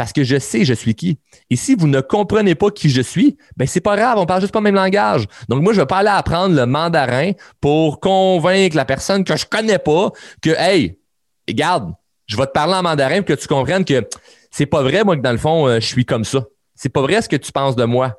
Parce 0.00 0.14
que 0.14 0.24
je 0.24 0.38
sais 0.38 0.64
je 0.64 0.72
suis 0.72 0.94
qui. 0.94 1.18
Et 1.50 1.56
si 1.56 1.74
vous 1.74 1.86
ne 1.86 2.00
comprenez 2.00 2.54
pas 2.54 2.70
qui 2.70 2.88
je 2.88 3.02
suis, 3.02 3.36
ben 3.58 3.68
c'est 3.68 3.82
pas 3.82 3.96
grave, 3.96 4.16
on 4.16 4.24
parle 4.24 4.40
juste 4.40 4.50
pas 4.54 4.60
le 4.60 4.62
même 4.62 4.74
langage. 4.74 5.26
Donc 5.50 5.62
moi, 5.62 5.74
je 5.74 5.80
vais 5.82 5.86
pas 5.86 5.98
aller 5.98 6.08
apprendre 6.08 6.56
le 6.56 6.64
mandarin 6.64 7.32
pour 7.60 8.00
convaincre 8.00 8.76
la 8.76 8.86
personne 8.86 9.24
que 9.24 9.36
je 9.36 9.44
connais 9.44 9.78
pas 9.78 10.10
que, 10.40 10.56
hey, 10.56 10.98
regarde, 11.46 11.92
je 12.24 12.34
vais 12.38 12.46
te 12.46 12.52
parler 12.52 12.72
en 12.72 12.82
mandarin 12.82 13.18
pour 13.18 13.26
que 13.26 13.38
tu 13.42 13.46
comprennes 13.46 13.84
que 13.84 14.08
c'est 14.50 14.64
pas 14.64 14.80
vrai, 14.80 15.04
moi, 15.04 15.18
que 15.18 15.20
dans 15.20 15.32
le 15.32 15.36
fond, 15.36 15.68
euh, 15.68 15.80
je 15.80 15.86
suis 15.86 16.06
comme 16.06 16.24
ça. 16.24 16.46
C'est 16.74 16.88
pas 16.88 17.02
vrai 17.02 17.20
ce 17.20 17.28
que 17.28 17.36
tu 17.36 17.52
penses 17.52 17.76
de 17.76 17.84
moi. 17.84 18.16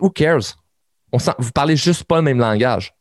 Who 0.00 0.10
cares? 0.10 0.54
On 1.10 1.18
vous 1.18 1.50
parlez 1.52 1.74
juste 1.74 2.04
pas 2.04 2.18
le 2.18 2.22
même 2.22 2.38
langage. 2.38 2.94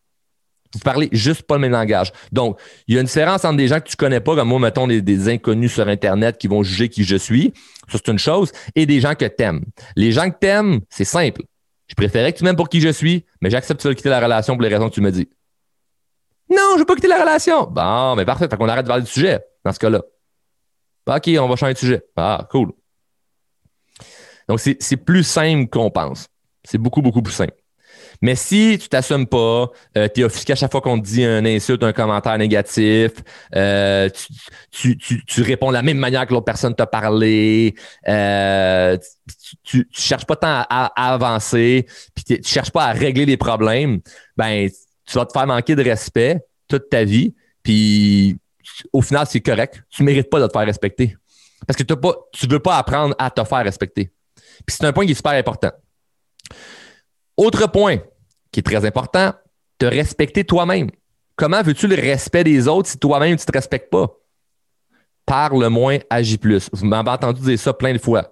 Vous 0.73 0.79
parlez 0.79 1.09
juste 1.11 1.43
pas 1.43 1.55
le 1.55 1.61
même 1.61 1.71
langage. 1.71 2.11
Donc, 2.31 2.59
il 2.87 2.95
y 2.95 2.97
a 2.97 3.01
une 3.01 3.07
différence 3.07 3.45
entre 3.45 3.57
des 3.57 3.67
gens 3.67 3.79
que 3.79 3.87
tu 3.87 3.95
connais 3.95 4.19
pas, 4.19 4.35
comme 4.35 4.47
moi, 4.47 4.59
mettons, 4.59 4.87
des, 4.87 5.29
inconnus 5.29 5.73
sur 5.73 5.87
Internet 5.87 6.37
qui 6.37 6.47
vont 6.47 6.63
juger 6.63 6.89
qui 6.89 7.03
je 7.03 7.15
suis. 7.15 7.53
Ça, 7.91 7.99
c'est 8.03 8.11
une 8.11 8.19
chose. 8.19 8.51
Et 8.75 8.85
des 8.85 8.99
gens 8.99 9.13
que 9.13 9.25
t'aimes. 9.25 9.63
Les 9.95 10.11
gens 10.11 10.29
que 10.29 10.37
t'aimes, 10.39 10.81
c'est 10.89 11.05
simple. 11.05 11.43
Je 11.87 11.95
préférais 11.95 12.33
que 12.33 12.39
tu 12.39 12.43
m'aimes 12.43 12.55
pour 12.55 12.69
qui 12.69 12.81
je 12.81 12.89
suis, 12.89 13.25
mais 13.41 13.49
j'accepte 13.49 13.79
que 13.79 13.81
tu 13.83 13.87
veux 13.89 13.93
quitter 13.93 14.09
la 14.09 14.19
relation 14.19 14.55
pour 14.55 14.63
les 14.63 14.69
raisons 14.69 14.89
que 14.89 14.95
tu 14.95 15.01
me 15.01 15.11
dis. 15.11 15.29
Non, 16.49 16.73
je 16.73 16.79
veux 16.79 16.85
pas 16.85 16.95
quitter 16.95 17.07
la 17.07 17.21
relation. 17.21 17.67
Bon, 17.67 18.15
mais 18.15 18.25
parfait. 18.25 18.47
Fait 18.49 18.57
qu'on 18.57 18.67
arrête 18.67 18.85
de 18.85 18.89
parler 18.89 19.03
du 19.03 19.11
sujet 19.11 19.41
dans 19.63 19.73
ce 19.73 19.79
cas-là. 19.79 20.01
OK, 21.07 21.29
on 21.39 21.47
va 21.47 21.55
changer 21.55 21.73
de 21.73 21.79
sujet. 21.79 22.01
Ah, 22.15 22.47
cool. 22.49 22.71
Donc, 24.47 24.59
c'est 24.59 24.97
plus 24.97 25.23
simple 25.23 25.69
qu'on 25.69 25.91
pense. 25.91 26.27
C'est 26.63 26.77
beaucoup, 26.77 27.01
beaucoup 27.01 27.21
plus 27.21 27.33
simple. 27.33 27.53
Mais 28.23 28.35
si 28.35 28.77
tu 28.81 28.87
t'assumes 28.87 29.27
pas, 29.27 29.69
euh, 29.97 30.07
tu 30.07 30.21
es 30.21 30.23
offusqué 30.23 30.53
à 30.53 30.55
chaque 30.55 30.71
fois 30.71 30.79
qu'on 30.79 30.97
te 30.97 31.05
dit 31.05 31.25
un 31.25 31.43
insulte, 31.43 31.83
un 31.83 31.91
commentaire 31.91 32.37
négatif, 32.37 33.11
euh, 33.53 34.09
tu, 34.71 34.97
tu, 34.97 35.25
tu, 35.25 35.41
réponds 35.41 35.67
de 35.67 35.73
la 35.73 35.81
même 35.81 35.97
manière 35.97 36.25
que 36.25 36.31
l'autre 36.31 36.45
personne 36.45 36.73
t'a 36.73 36.87
parlé, 36.87 37.75
euh, 38.07 38.97
tu, 39.61 39.85
tu, 39.85 40.01
cherches 40.01 40.25
pas 40.25 40.37
tant 40.37 40.63
à, 40.69 41.13
avancer, 41.13 41.85
puis 42.15 42.23
tu 42.23 42.39
cherches 42.45 42.71
pas 42.71 42.85
à 42.85 42.93
régler 42.93 43.25
les 43.25 43.35
problèmes, 43.35 43.99
ben 44.37 44.69
tu 45.05 45.17
vas 45.17 45.25
te 45.25 45.33
faire 45.33 45.45
manquer 45.45 45.75
de 45.75 45.83
respect 45.83 46.39
toute 46.69 46.89
ta 46.89 47.03
vie, 47.03 47.35
puis 47.61 48.37
au 48.93 49.01
final, 49.01 49.27
c'est 49.29 49.41
correct. 49.41 49.83
Tu 49.89 50.01
mérites 50.01 50.29
pas 50.29 50.39
de 50.39 50.47
te 50.47 50.53
faire 50.53 50.65
respecter. 50.65 51.17
Parce 51.67 51.75
que 51.77 51.93
pas, 51.93 52.15
tu 52.31 52.47
veux 52.47 52.59
pas 52.59 52.77
apprendre 52.77 53.15
à 53.19 53.29
te 53.29 53.43
faire 53.43 53.65
respecter. 53.65 54.13
Puis 54.65 54.77
c'est 54.79 54.85
un 54.85 54.93
point 54.93 55.05
qui 55.05 55.11
est 55.11 55.15
super 55.15 55.33
important. 55.33 55.71
Autre 57.35 57.69
point 57.69 57.97
qui 58.53 58.59
est 58.59 58.63
très 58.63 58.85
important, 58.85 59.33
te 59.79 59.85
respecter 59.85 60.45
toi-même. 60.45 60.89
Comment 61.35 61.61
veux-tu 61.63 61.87
le 61.87 61.95
respect 61.95 62.45
des 62.45 62.67
autres 62.69 62.87
si 62.87 62.97
toi-même 62.97 63.35
tu 63.35 63.41
ne 63.41 63.51
te 63.51 63.57
respectes 63.57 63.89
pas? 63.91 64.07
Parle 65.25 65.67
moins, 65.67 65.97
agis 66.09 66.37
plus. 66.37 66.69
Vous 66.71 66.85
m'avez 66.85 67.09
entendu 67.09 67.41
dire 67.41 67.59
ça 67.59 67.73
plein 67.73 67.93
de 67.93 67.97
fois. 67.97 68.31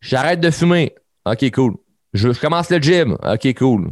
J'arrête 0.00 0.40
de 0.40 0.50
fumer. 0.50 0.94
OK, 1.26 1.50
cool. 1.52 1.76
Je, 2.14 2.30
commence 2.40 2.70
le 2.70 2.78
gym. 2.78 3.18
OK, 3.22 3.54
cool. 3.54 3.90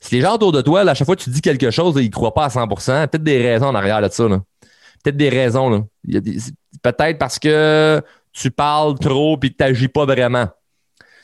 Si 0.00 0.16
les 0.16 0.20
gens 0.20 0.34
autour 0.34 0.52
de 0.52 0.60
toi, 0.60 0.80
à 0.80 0.94
chaque 0.94 1.06
fois 1.06 1.16
que 1.16 1.22
tu 1.22 1.30
dis 1.30 1.40
quelque 1.40 1.70
chose, 1.70 1.94
ils 1.98 2.06
ne 2.06 2.10
croient 2.10 2.34
pas 2.34 2.44
à 2.44 2.48
100% 2.48 3.08
peut-être 3.08 3.22
des 3.22 3.40
raisons 3.40 3.66
en 3.66 3.74
arrière 3.74 4.02
de 4.02 4.08
ça. 4.08 4.26
Peut-être 5.02 5.16
des 5.16 5.28
raisons. 5.28 5.88
Peut-être 6.82 7.18
parce 7.18 7.38
que 7.38 8.02
tu 8.32 8.50
parles 8.50 8.98
trop 8.98 9.38
et 9.42 9.50
que 9.50 9.56
tu 9.56 9.62
n'agis 9.62 9.88
pas 9.88 10.04
vraiment. 10.04 10.48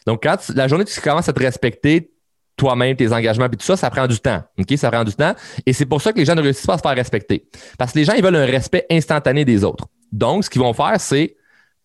Donc, 0.06 0.24
la 0.54 0.68
journée 0.68 0.84
tu 0.84 1.00
commences 1.00 1.28
à 1.28 1.32
te 1.32 1.42
respecter, 1.42 2.12
toi-même, 2.56 2.96
tes 2.96 3.12
engagements, 3.12 3.48
puis 3.48 3.58
tout 3.58 3.64
ça, 3.64 3.76
ça 3.76 3.90
prend 3.90 4.06
du 4.06 4.18
temps. 4.18 4.42
OK? 4.58 4.76
Ça 4.76 4.90
prend 4.90 5.04
du 5.04 5.12
temps. 5.12 5.34
Et 5.66 5.72
c'est 5.72 5.86
pour 5.86 6.00
ça 6.00 6.12
que 6.12 6.18
les 6.18 6.24
gens 6.24 6.34
ne 6.34 6.42
réussissent 6.42 6.66
pas 6.66 6.74
à 6.74 6.78
se 6.78 6.82
faire 6.82 6.94
respecter. 6.94 7.48
Parce 7.78 7.92
que 7.92 7.98
les 7.98 8.04
gens, 8.04 8.14
ils 8.14 8.22
veulent 8.22 8.36
un 8.36 8.46
respect 8.46 8.86
instantané 8.90 9.44
des 9.44 9.62
autres. 9.64 9.86
Donc, 10.12 10.44
ce 10.44 10.50
qu'ils 10.50 10.62
vont 10.62 10.72
faire, 10.72 10.98
c'est 10.98 11.36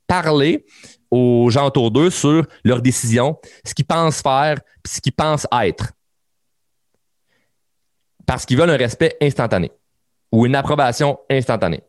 parler 0.08 0.66
aux 1.10 1.50
gens 1.50 1.68
autour 1.68 1.92
d'eux 1.92 2.10
sur 2.10 2.46
leurs 2.64 2.82
décisions, 2.82 3.38
ce 3.66 3.74
qu'ils 3.74 3.86
pensent 3.86 4.22
faire, 4.22 4.60
puis 4.82 4.94
ce 4.94 5.02
qu'ils 5.02 5.14
pensent 5.14 5.48
être. 5.62 5.92
Parce 8.26 8.46
qu'ils 8.46 8.58
veulent 8.58 8.70
un 8.70 8.78
respect 8.78 9.18
instantané 9.22 9.72
ou 10.32 10.46
une 10.46 10.56
approbation 10.56 11.20
instantanée. 11.30 11.82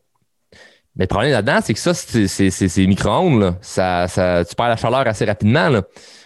Mais 0.95 1.05
le 1.05 1.07
problème 1.07 1.31
là-dedans, 1.31 1.59
c'est 1.63 1.73
que 1.73 1.79
ça, 1.79 1.93
c'est 1.93 2.85
micro-ondes. 2.85 3.55
Ça, 3.61 4.07
ça, 4.07 4.45
tu 4.45 4.53
perds 4.55 4.67
la 4.67 4.77
chaleur 4.77 5.07
assez 5.07 5.25
rapidement. 5.25 5.69
Là. 5.69 5.83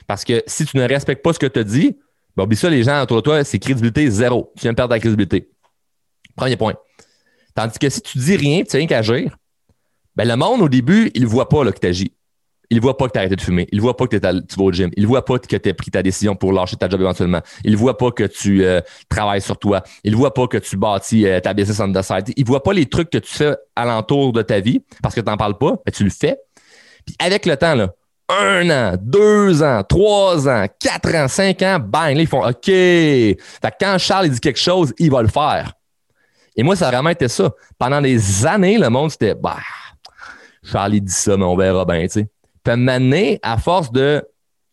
Parce 0.08 0.24
que 0.26 0.44
si 0.46 0.66
tu 0.66 0.78
ne 0.78 0.88
respectes 0.88 1.24
pas 1.24 1.34
ce 1.34 1.40
que 1.40 1.46
tu 1.46 1.64
dit, 1.64 1.98
ben, 2.38 2.44
oublie 2.44 2.56
ça, 2.56 2.70
les 2.70 2.84
gens 2.84 3.02
autour 3.02 3.18
de 3.18 3.22
toi, 3.22 3.44
c'est 3.44 3.58
crédibilité 3.58 4.10
zéro. 4.12 4.54
Tu 4.56 4.62
viens 4.62 4.72
de 4.72 4.76
perdre 4.76 4.94
ta 4.94 5.00
crédibilité. 5.00 5.50
Premier 6.36 6.56
point. 6.56 6.76
Tandis 7.56 7.80
que 7.80 7.90
si 7.90 8.00
tu 8.00 8.20
dis 8.20 8.36
rien, 8.36 8.62
tu 8.64 8.76
n'as 8.76 8.78
rien 8.78 8.88
qu'à 8.88 9.00
agir, 9.00 9.36
ben, 10.16 10.28
le 10.28 10.36
monde, 10.36 10.62
au 10.62 10.70
début, 10.70 11.10
il 11.16 11.24
ne 11.24 11.28
voit 11.28 11.50
pas 11.50 11.66
que 11.72 11.80
tu 11.80 11.88
agis. 11.88 12.14
Il 12.70 12.78
ne 12.78 12.82
voit 12.82 12.96
pas 12.96 13.08
que 13.08 13.14
tu 13.14 13.18
as 13.18 13.22
arrêté 13.22 13.36
de 13.36 13.42
fumer. 13.42 13.68
Il 13.72 13.78
ne 13.78 13.82
voit 13.82 13.98
pas 13.98 14.06
que 14.06 14.18
tu 14.18 14.56
vas 14.56 14.64
au 14.64 14.72
gym. 14.72 14.92
Il 14.98 15.04
ne 15.04 15.08
voit 15.08 15.26
pas 15.26 15.40
que 15.40 15.48
tu 15.48 15.70
as 15.70 15.74
pris 15.74 15.90
ta 15.90 16.04
décision 16.04 16.36
pour 16.36 16.54
lâcher 16.54 16.76
ta 16.76 16.88
job 16.88 17.02
éventuellement. 17.02 17.42
Il 17.64 17.72
ne 17.72 17.78
voit 17.78 17.98
pas 17.98 18.12
que 18.12 18.26
tu 18.26 18.64
euh, 18.64 18.82
travailles 19.10 19.42
sur 19.42 19.58
toi. 19.58 19.82
Il 20.04 20.12
ne 20.12 20.18
voit 20.18 20.34
pas 20.34 20.48
que 20.48 20.58
tu 20.58 20.78
bâtis 20.78 21.26
euh, 21.26 21.40
ta 21.40 21.54
business 21.54 21.80
on 21.80 21.92
the 21.92 22.02
side. 22.04 22.34
Il 22.36 22.44
ne 22.44 22.48
voit 22.48 22.62
pas 22.62 22.74
les 22.74 22.86
trucs 22.86 23.10
que 23.10 23.18
tu 23.18 23.34
fais 23.34 23.56
alentour 23.76 24.34
de 24.34 24.42
ta 24.44 24.60
vie 24.60 24.84
parce 25.02 25.16
que 25.16 25.22
tu 25.22 25.28
n'en 25.28 25.38
parles 25.38 25.58
pas, 25.58 25.78
mais 25.86 25.92
tu 25.92 26.04
le 26.04 26.10
fais. 26.10 26.38
Puis 27.06 27.16
avec 27.20 27.46
le 27.46 27.56
temps, 27.56 27.74
là, 27.74 27.94
un 28.30 28.70
an, 28.70 28.98
deux 29.00 29.64
ans, 29.64 29.84
trois 29.84 30.48
ans, 30.48 30.66
quatre 30.80 31.14
ans, 31.16 31.28
cinq 31.28 31.62
ans, 31.62 31.80
bang, 31.80 32.16
là, 32.16 32.22
ils 32.22 32.28
font 32.28 32.46
OK. 32.46 32.66
Fait 32.66 33.38
que 33.64 33.76
quand 33.80 33.98
Charles 33.98 34.30
dit 34.30 34.40
quelque 34.40 34.60
chose, 34.60 34.94
il 34.98 35.12
va 35.12 35.22
le 35.22 35.30
faire. 35.30 35.74
Et 36.56 36.64
moi, 36.64 36.76
ça 36.76 36.88
a 36.88 36.92
vraiment 36.92 37.12
été 37.12 37.28
ça. 37.28 37.52
Pendant 37.78 38.02
des 38.02 38.46
années, 38.46 38.78
le 38.78 38.90
monde, 38.90 39.12
c'était 39.12 39.36
bah, 39.36 39.58
Charlie 40.64 41.02
dit 41.02 41.14
ça, 41.14 41.38
mais 41.38 41.46
on 41.46 41.56
verra 41.56 41.86
bien, 41.86 42.02
tu 42.04 42.10
sais. 42.10 42.28
Puis 42.64 42.76
m'amener 42.76 43.40
à 43.44 43.58
force 43.58 43.92
de 43.92 44.28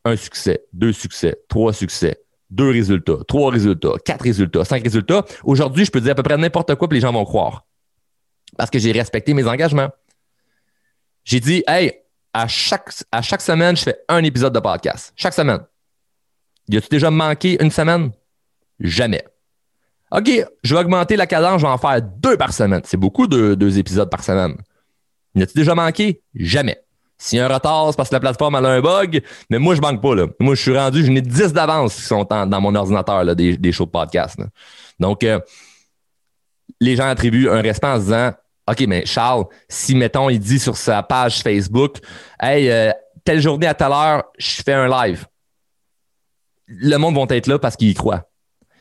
un 0.04 0.16
succès, 0.16 0.64
deux 0.72 0.92
succès, 0.92 1.36
trois 1.48 1.72
succès, 1.72 2.18
deux 2.50 2.70
résultats, 2.70 3.18
trois 3.28 3.50
résultats, 3.50 3.92
quatre 4.04 4.22
résultats, 4.22 4.64
cinq 4.64 4.82
résultats. 4.82 5.24
Aujourd'hui, 5.44 5.84
je 5.84 5.90
peux 5.90 6.00
dire 6.00 6.12
à 6.12 6.14
peu 6.14 6.22
près 6.22 6.36
n'importe 6.36 6.74
quoi, 6.74 6.88
puis 6.88 6.98
les 6.98 7.02
gens 7.02 7.12
vont 7.12 7.24
croire. 7.24 7.64
Parce 8.56 8.70
que 8.70 8.78
j'ai 8.78 8.92
respecté 8.92 9.32
mes 9.34 9.46
engagements. 9.46 9.88
J'ai 11.24 11.40
dit, 11.40 11.62
hey, 11.66 11.92
à 12.34 12.48
chaque, 12.48 12.90
semaine, 13.40 13.76
je 13.76 13.84
fais 13.84 13.98
un 14.08 14.22
épisode 14.24 14.52
de 14.52 14.58
podcast. 14.58 15.12
Chaque 15.16 15.34
semaine. 15.34 15.60
Y 16.68 16.78
a-tu 16.78 16.88
déjà 16.90 17.10
manqué 17.10 17.62
une 17.62 17.70
semaine? 17.70 18.10
Jamais. 18.80 19.24
OK, 20.10 20.30
je 20.62 20.74
vais 20.74 20.80
augmenter 20.80 21.16
la 21.16 21.26
cadence, 21.26 21.60
je 21.60 21.66
vais 21.66 21.72
en 21.72 21.78
faire 21.78 22.02
deux 22.02 22.36
par 22.36 22.52
semaine. 22.52 22.82
C'est 22.84 22.96
beaucoup 22.96 23.26
de 23.26 23.54
deux 23.54 23.78
épisodes 23.78 24.10
par 24.10 24.24
semaine. 24.24 24.56
Y 25.34 25.42
a-tu 25.42 25.54
déjà 25.54 25.74
manqué? 25.74 26.22
Jamais. 26.34 26.80
S'il 27.16 27.38
y 27.38 27.40
a 27.40 27.46
un 27.46 27.54
retard, 27.54 27.86
c'est 27.90 27.96
parce 27.96 28.08
que 28.08 28.14
la 28.14 28.20
plateforme 28.20 28.56
a 28.56 28.58
un 28.58 28.80
bug, 28.80 29.22
mais 29.48 29.58
moi, 29.58 29.74
je 29.74 29.80
manque 29.80 30.02
pas. 30.02 30.14
Là. 30.14 30.26
Moi, 30.40 30.56
je 30.56 30.62
suis 30.62 30.76
rendu, 30.76 31.04
je 31.04 31.10
n'ai 31.10 31.22
10 31.22 31.52
d'avance 31.52 31.94
qui 31.94 32.02
sont 32.02 32.24
dans 32.24 32.60
mon 32.60 32.74
ordinateur, 32.74 33.24
là, 33.24 33.34
des, 33.34 33.56
des 33.56 33.72
shows 33.72 33.86
de 33.86 33.90
podcast. 33.90 34.38
Donc, 34.98 35.22
euh, 35.22 35.38
les 36.80 36.96
gens 36.96 37.06
attribuent 37.06 37.48
un 37.48 37.62
respect 37.62 37.86
en 37.86 37.96
se 37.96 38.02
disant 38.02 38.32
OK, 38.66 38.84
mais 38.88 39.04
Charles, 39.04 39.44
si, 39.68 39.94
mettons, 39.94 40.30
il 40.30 40.38
dit 40.38 40.58
sur 40.58 40.76
sa 40.76 41.02
page 41.02 41.42
Facebook, 41.42 41.98
Hey, 42.40 42.70
euh, 42.70 42.92
telle 43.24 43.40
journée 43.40 43.66
à 43.66 43.74
telle 43.74 43.92
heure, 43.92 44.24
je 44.38 44.62
fais 44.62 44.72
un 44.72 44.88
live. 44.88 45.26
Le 46.66 46.96
monde 46.96 47.16
va 47.16 47.36
être 47.36 47.46
là 47.46 47.58
parce 47.58 47.76
qu'il 47.76 47.88
y 47.88 47.94
croit. 47.94 48.30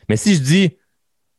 Mais 0.08 0.16
si 0.16 0.36
je 0.36 0.40
dis, 0.40 0.78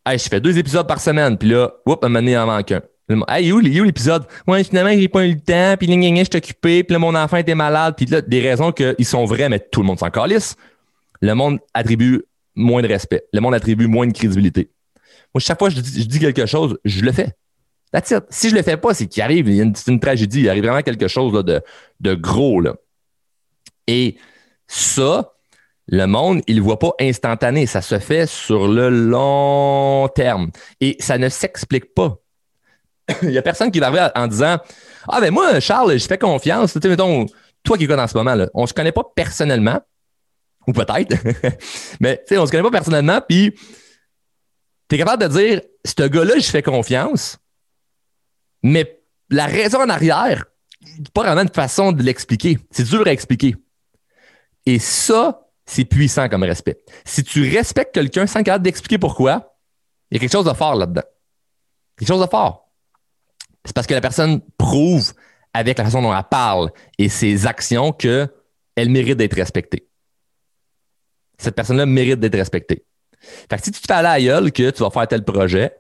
Hey, 0.07 0.18
je 0.18 0.28
fais 0.28 0.40
deux 0.40 0.59
épisodes 0.59 0.87
par 0.87 1.00
semaine, 1.00 1.38
puis 1.38 1.48
là, 1.48 1.72
oups, 1.87 1.98
un 2.02 2.09
moment 2.09 2.20
donné, 2.20 2.33
il 2.33 2.37
en 2.37 2.46
manque 2.46 2.72
un. 2.72 2.83
Hey, 3.28 3.52
où, 3.52 3.57
où 3.57 3.61
l'épisode? 3.61 4.26
Ouais, 4.46 4.64
finalement, 4.64 4.92
j'ai 4.92 5.09
pas 5.09 5.26
eu 5.26 5.35
le 5.35 5.40
temps, 5.40 5.76
puis 5.78 5.87
je 5.87 6.24
suis 6.24 6.37
occupé, 6.37 6.85
puis 6.85 6.92
là, 6.92 6.98
mon 6.98 7.14
enfant 7.14 7.37
était 7.37 7.54
malade, 7.54 7.94
puis 7.96 8.07
là, 8.07 8.20
des 8.20 8.40
raisons 8.40 8.72
qu'ils 8.72 9.04
sont 9.04 9.24
vraies, 9.24 9.48
mais 9.48 9.61
tout 9.61 9.80
le 9.80 9.87
monde 9.87 9.98
s'en 9.98 10.11
calisse. 10.11 10.57
Le 11.20 11.35
monde 11.35 11.59
attribue 11.72 12.22
moins 12.54 12.83
de 12.83 12.88
respect. 12.88 13.24
Le 13.33 13.40
monde 13.40 13.54
attribue 13.54 13.87
moins 13.87 14.07
de 14.07 14.12
crédibilité. 14.12 14.70
Moi, 15.35 15.40
chaque 15.40 15.59
fois 15.59 15.68
que 15.68 15.76
je 15.76 15.80
dis 15.80 16.18
quelque 16.18 16.46
chose, 16.46 16.78
je 16.85 17.02
le 17.02 17.12
fais. 17.12 17.35
Si 18.30 18.50
je 18.50 18.54
le 18.54 18.62
fais 18.62 18.76
pas, 18.76 18.94
c'est 18.94 19.07
qu'il 19.07 19.22
arrive, 19.22 19.48
a 19.48 19.90
une, 19.90 20.00
tragédie, 20.00 20.40
il 20.40 20.48
arrive 20.48 20.64
vraiment 20.64 20.83
quelque 20.83 21.09
chose 21.09 21.33
de, 21.44 21.62
de 22.00 22.14
gros. 22.14 22.61
Là. 22.61 22.74
Et 23.87 24.16
ça, 24.66 25.35
le 25.87 26.07
monde, 26.07 26.42
il 26.46 26.57
ne 26.57 26.61
voit 26.62 26.78
pas 26.78 26.92
instantané. 27.00 27.66
Ça 27.66 27.83
se 27.83 27.98
fait 27.98 28.26
sur 28.26 28.66
le 28.66 28.88
long 28.88 30.09
terme. 30.14 30.50
Et 30.80 30.96
ça 30.98 31.18
ne 31.18 31.28
s'explique 31.28 31.94
pas. 31.94 32.18
il 33.22 33.28
n'y 33.28 33.38
a 33.38 33.42
personne 33.42 33.70
qui 33.70 33.80
va 33.80 33.88
arriver 33.88 34.09
en 34.14 34.26
disant 34.26 34.59
Ah, 35.09 35.20
ben 35.20 35.33
moi, 35.33 35.61
Charles, 35.61 35.98
je 35.98 36.07
fais 36.07 36.18
confiance. 36.18 36.72
Tu 36.72 36.80
sais, 36.80 36.88
mettons, 36.88 37.26
toi 37.62 37.76
qui 37.78 37.85
es 37.85 37.88
dans 37.88 38.07
ce 38.07 38.16
moment, 38.16 38.35
là, 38.35 38.48
on 38.54 38.62
ne 38.62 38.66
se 38.66 38.74
connaît 38.74 38.92
pas 38.92 39.04
personnellement, 39.14 39.80
ou 40.66 40.72
peut-être, 40.72 41.16
mais 42.00 42.22
on 42.33 42.42
ne 42.42 42.46
se 42.46 42.50
connaît 42.50 42.62
pas 42.62 42.70
personnellement, 42.70 43.20
puis 43.26 43.54
tu 44.88 44.94
es 44.94 44.98
capable 44.98 45.22
de 45.22 45.28
dire 45.28 45.61
Ce 45.85 46.02
gars-là, 46.02 46.38
je 46.38 46.50
fais 46.50 46.62
confiance. 46.62 47.38
Mais 48.64 49.03
la 49.29 49.46
raison 49.46 49.83
en 49.83 49.90
arrière, 49.90 50.46
pas 51.12 51.22
vraiment 51.22 51.42
une 51.42 51.55
façon 51.55 51.92
de 51.92 52.03
l'expliquer. 52.03 52.59
C'est 52.70 52.85
dur 52.85 53.07
à 53.07 53.12
expliquer. 53.12 53.57
Et 54.64 54.79
ça, 54.79 55.50
c'est 55.66 55.85
puissant 55.85 56.31
comme 56.31 56.42
respect. 56.44 56.79
Si 57.05 57.22
tu 57.22 57.48
respectes 57.48 57.94
quelqu'un 57.94 58.27
sans 58.27 58.42
capable 58.42 58.64
d'expliquer 58.64 58.96
pourquoi, 58.96 59.59
il 60.11 60.14
y 60.14 60.16
a 60.16 60.20
quelque 60.20 60.33
chose 60.33 60.46
de 60.46 60.53
fort 60.55 60.77
là-dedans. 60.77 61.03
Quelque 61.98 62.09
chose 62.09 62.22
de 62.22 62.27
fort. 62.27 62.70
C'est 63.66 63.74
parce 63.74 63.86
que 63.86 63.95
la 63.95 64.01
personne 64.01 64.41
prouve 64.57 65.12
avec 65.53 65.76
la 65.76 65.84
façon 65.84 66.01
dont 66.01 66.16
elle 66.16 66.24
parle 66.30 66.70
et 66.99 67.11
ses 67.11 67.47
actions 67.47 67.93
qu'elle 67.93 68.30
mérite 68.76 69.18
d'être 69.18 69.36
respectée. 69.36 69.89
Cette 71.36 71.55
personne-là 71.55 71.84
mérite 71.84 72.18
d'être 72.18 72.36
respectée. 72.36 72.86
Fait 73.20 73.59
que 73.59 73.64
si 73.64 73.72
tu 73.72 73.80
te 73.80 73.86
fais 73.86 73.93
à 73.93 74.03
la 74.03 74.18
que 74.51 74.70
tu 74.70 74.82
vas 74.82 74.91
faire 74.91 75.09
tel 75.09 75.22
projet, 75.22 75.74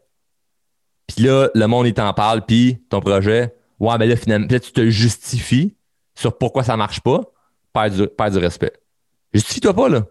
puis 1.06 1.24
là, 1.24 1.48
le 1.54 1.66
monde, 1.66 1.86
il 1.86 1.94
t'en 1.94 2.12
parle, 2.12 2.44
puis 2.44 2.82
ton 2.88 3.00
projet, 3.00 3.54
ouais, 3.80 3.98
mais 3.98 4.06
là, 4.06 4.16
finalement, 4.16 4.48
tu 4.48 4.60
te 4.60 4.88
justifies 4.88 5.76
sur 6.14 6.38
pourquoi 6.38 6.62
ça 6.62 6.76
marche 6.76 7.00
pas, 7.00 7.20
perds 7.72 7.90
du, 7.90 8.06
du 8.06 8.38
respect. 8.38 8.72
Justifie-toi 9.32 9.74
pas, 9.74 9.88
là. 9.88 10.02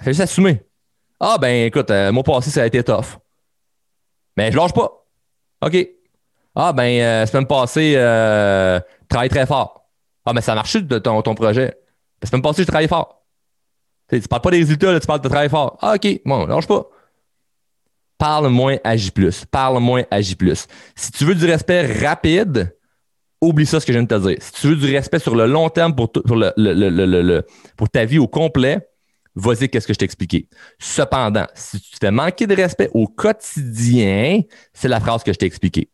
Fais 0.00 0.10
juste 0.10 0.20
assumer. 0.20 0.62
Ah, 1.20 1.38
ben, 1.40 1.66
écoute, 1.66 1.90
euh, 1.90 2.12
mon 2.12 2.22
passé, 2.22 2.50
ça 2.50 2.62
a 2.62 2.66
été 2.66 2.82
tough. 2.82 3.18
Mais 4.36 4.50
je 4.50 4.56
lâche 4.56 4.72
pas. 4.72 4.90
OK. 5.62 5.88
Ah, 6.54 6.72
ben, 6.72 7.00
euh, 7.00 7.26
semaine 7.26 7.46
passée, 7.46 7.94
euh, 7.96 8.80
travaille 9.08 9.28
très 9.28 9.46
fort. 9.46 9.88
Ah, 10.24 10.32
mais 10.32 10.40
ça 10.40 10.54
marche 10.54 10.76
de 10.76 10.98
ton, 10.98 11.20
ton 11.22 11.34
projet. 11.34 11.76
La 12.22 12.28
semaine 12.28 12.42
passée, 12.42 12.62
je 12.62 12.68
travaille 12.68 12.88
fort. 12.88 13.24
Tu, 14.08 14.16
ne 14.16 14.20
parles 14.20 14.42
pas 14.42 14.50
des 14.50 14.58
résultats, 14.58 14.92
là, 14.92 15.00
tu 15.00 15.06
parles 15.06 15.20
de 15.20 15.28
travail 15.28 15.48
fort. 15.48 15.78
Ah, 15.80 15.94
OK, 15.94 16.20
bon, 16.24 16.46
lâche 16.46 16.66
pas. 16.66 16.86
Parle 18.24 18.48
moins, 18.48 18.78
agis 18.84 19.10
plus. 19.10 19.44
Parle 19.44 19.80
moins, 19.80 20.04
agis 20.10 20.34
plus. 20.34 20.66
Si 20.96 21.12
tu 21.12 21.26
veux 21.26 21.34
du 21.34 21.44
respect 21.44 22.00
rapide, 22.02 22.74
oublie 23.38 23.66
ça 23.66 23.80
ce 23.80 23.84
que 23.84 23.92
je 23.92 23.98
viens 23.98 24.06
de 24.06 24.08
te 24.08 24.26
dire. 24.26 24.38
Si 24.40 24.52
tu 24.52 24.68
veux 24.68 24.76
du 24.76 24.90
respect 24.96 25.18
sur 25.18 25.36
le 25.36 25.44
long 25.44 25.68
terme 25.68 25.94
pour, 25.94 26.10
ta 27.92 28.04
vie 28.06 28.18
au 28.18 28.26
complet, 28.26 28.78
vas-y, 29.34 29.68
qu'est-ce 29.68 29.86
que 29.86 29.92
je 29.92 29.98
t'ai 29.98 30.06
expliqué? 30.06 30.48
Cependant, 30.78 31.44
si 31.52 31.78
tu 31.78 31.98
t'es 31.98 32.10
manqué 32.10 32.46
de 32.46 32.54
respect 32.54 32.88
au 32.94 33.06
quotidien, 33.08 34.40
c'est 34.72 34.88
la 34.88 35.00
phrase 35.00 35.22
que 35.22 35.30
je 35.30 35.36
t'ai 35.36 35.44
expliquée. 35.44 35.90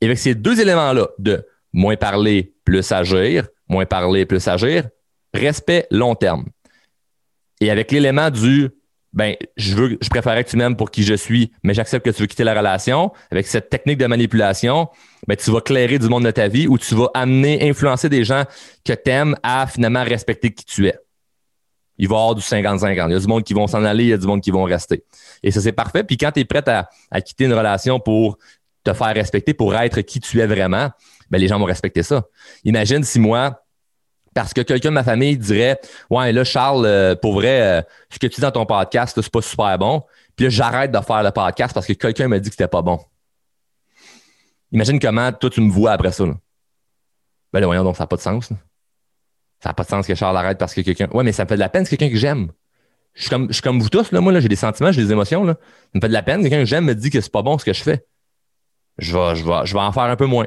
Et 0.00 0.06
avec 0.06 0.16
ces 0.16 0.34
deux 0.34 0.58
éléments-là, 0.58 1.06
de 1.18 1.46
moins 1.70 1.96
parler, 1.96 2.54
plus 2.64 2.90
agir, 2.92 3.46
moins 3.68 3.84
parler, 3.84 4.24
plus 4.24 4.48
agir, 4.48 4.88
respect 5.34 5.86
long 5.90 6.14
terme. 6.14 6.46
Et 7.60 7.70
avec 7.70 7.92
l'élément 7.92 8.30
du 8.30 8.70
ben, 9.16 9.34
je 9.56 9.74
veux, 9.74 9.98
je 10.00 10.08
préférerais 10.10 10.44
que 10.44 10.50
tu 10.50 10.58
m'aimes 10.58 10.76
pour 10.76 10.90
qui 10.90 11.02
je 11.02 11.14
suis, 11.14 11.50
mais 11.62 11.72
j'accepte 11.72 12.04
que 12.04 12.10
tu 12.10 12.20
veux 12.20 12.26
quitter 12.26 12.44
la 12.44 12.54
relation. 12.54 13.12
Avec 13.30 13.46
cette 13.46 13.70
technique 13.70 13.96
de 13.96 14.06
manipulation, 14.06 14.88
ben, 15.26 15.36
tu 15.36 15.50
vas 15.50 15.62
clairer 15.62 15.98
du 15.98 16.08
monde 16.08 16.24
de 16.24 16.30
ta 16.30 16.48
vie 16.48 16.68
ou 16.68 16.76
tu 16.76 16.94
vas 16.94 17.08
amener, 17.14 17.66
influencer 17.68 18.10
des 18.10 18.24
gens 18.24 18.44
que 18.84 18.92
tu 18.92 19.10
aimes 19.10 19.34
à 19.42 19.66
finalement 19.66 20.04
respecter 20.04 20.52
qui 20.52 20.66
tu 20.66 20.86
es. 20.86 20.94
Il 21.96 22.08
va 22.08 22.14
y 22.14 22.18
avoir 22.18 22.34
du 22.34 22.42
50-50. 22.42 23.08
Il 23.08 23.12
y 23.12 23.14
a 23.14 23.18
du 23.18 23.26
monde 23.26 23.42
qui 23.42 23.54
vont 23.54 23.66
s'en 23.66 23.82
aller, 23.84 24.04
il 24.04 24.10
y 24.10 24.12
a 24.12 24.18
du 24.18 24.26
monde 24.26 24.42
qui 24.42 24.50
vont 24.50 24.64
rester. 24.64 25.02
Et 25.42 25.50
ça, 25.50 25.62
c'est 25.62 25.72
parfait. 25.72 26.04
Puis 26.04 26.18
quand 26.18 26.30
tu 26.30 26.40
es 26.40 26.44
prêt 26.44 26.62
à, 26.68 26.90
à, 27.10 27.22
quitter 27.22 27.46
une 27.46 27.54
relation 27.54 27.98
pour 27.98 28.36
te 28.84 28.92
faire 28.92 29.14
respecter, 29.14 29.54
pour 29.54 29.74
être 29.74 30.02
qui 30.02 30.20
tu 30.20 30.40
es 30.40 30.46
vraiment, 30.46 30.90
ben, 31.30 31.38
les 31.38 31.48
gens 31.48 31.58
vont 31.58 31.64
respecter 31.64 32.02
ça. 32.02 32.26
Imagine 32.64 33.02
si 33.02 33.18
moi, 33.18 33.62
parce 34.36 34.52
que 34.52 34.60
quelqu'un 34.60 34.90
de 34.90 34.94
ma 34.94 35.02
famille 35.02 35.38
dirait 35.38 35.80
Ouais, 36.10 36.30
là, 36.30 36.44
Charles, 36.44 36.84
euh, 36.84 37.16
pour 37.16 37.32
vrai, 37.32 37.62
euh, 37.62 37.82
ce 38.10 38.18
que 38.18 38.26
tu 38.26 38.34
dis 38.34 38.40
dans 38.42 38.50
ton 38.50 38.66
podcast, 38.66 39.18
c'est 39.18 39.32
pas 39.32 39.40
super 39.40 39.78
bon. 39.78 40.02
Puis 40.36 40.44
là, 40.44 40.50
j'arrête 40.50 40.92
de 40.92 41.00
faire 41.00 41.22
le 41.22 41.30
podcast 41.30 41.72
parce 41.72 41.86
que 41.86 41.94
quelqu'un 41.94 42.28
m'a 42.28 42.38
dit 42.38 42.50
que 42.50 42.54
c'était 42.54 42.68
pas 42.68 42.82
bon. 42.82 43.00
Imagine 44.72 45.00
comment 45.00 45.32
toi, 45.32 45.48
tu 45.48 45.62
me 45.62 45.70
vois 45.70 45.92
après 45.92 46.12
ça. 46.12 46.24
Ben 46.24 47.60
là, 47.60 47.66
voyons 47.66 47.82
donc, 47.82 47.96
ça 47.96 48.02
n'a 48.02 48.08
pas 48.08 48.16
de 48.16 48.20
sens. 48.20 48.48
Ça 49.60 49.70
n'a 49.70 49.72
pas 49.72 49.84
de 49.84 49.88
sens 49.88 50.06
que 50.06 50.14
Charles 50.14 50.36
arrête 50.36 50.58
parce 50.58 50.74
que 50.74 50.82
quelqu'un. 50.82 51.08
Ouais, 51.12 51.24
mais 51.24 51.32
ça 51.32 51.44
me 51.44 51.48
fait 51.48 51.54
de 51.54 51.60
la 51.60 51.70
peine, 51.70 51.86
c'est 51.86 51.96
quelqu'un 51.96 52.12
que 52.12 52.20
j'aime. 52.20 52.52
Je 53.14 53.22
suis 53.22 53.30
comme, 53.30 53.50
je 53.50 53.62
comme 53.62 53.80
vous 53.80 53.88
tous, 53.88 54.12
là, 54.12 54.20
moi, 54.20 54.32
là, 54.32 54.40
j'ai 54.40 54.48
des 54.48 54.56
sentiments, 54.56 54.92
j'ai 54.92 55.02
des 55.02 55.12
émotions. 55.12 55.44
Là. 55.44 55.54
Ça 55.54 55.90
me 55.94 56.00
fait 56.02 56.08
de 56.08 56.12
la 56.12 56.22
peine. 56.22 56.42
Quelqu'un 56.42 56.58
que 56.58 56.66
j'aime 56.66 56.84
me 56.84 56.94
dit 56.94 57.08
que 57.08 57.22
c'est 57.22 57.32
pas 57.32 57.40
bon 57.40 57.56
ce 57.56 57.64
que 57.64 57.72
je 57.72 57.82
fais. 57.82 58.04
Je 58.98 59.16
vais, 59.16 59.34
je, 59.34 59.46
vais, 59.46 59.64
je 59.64 59.72
vais 59.72 59.80
en 59.80 59.92
faire 59.92 60.02
un 60.02 60.16
peu 60.16 60.26
moins. 60.26 60.46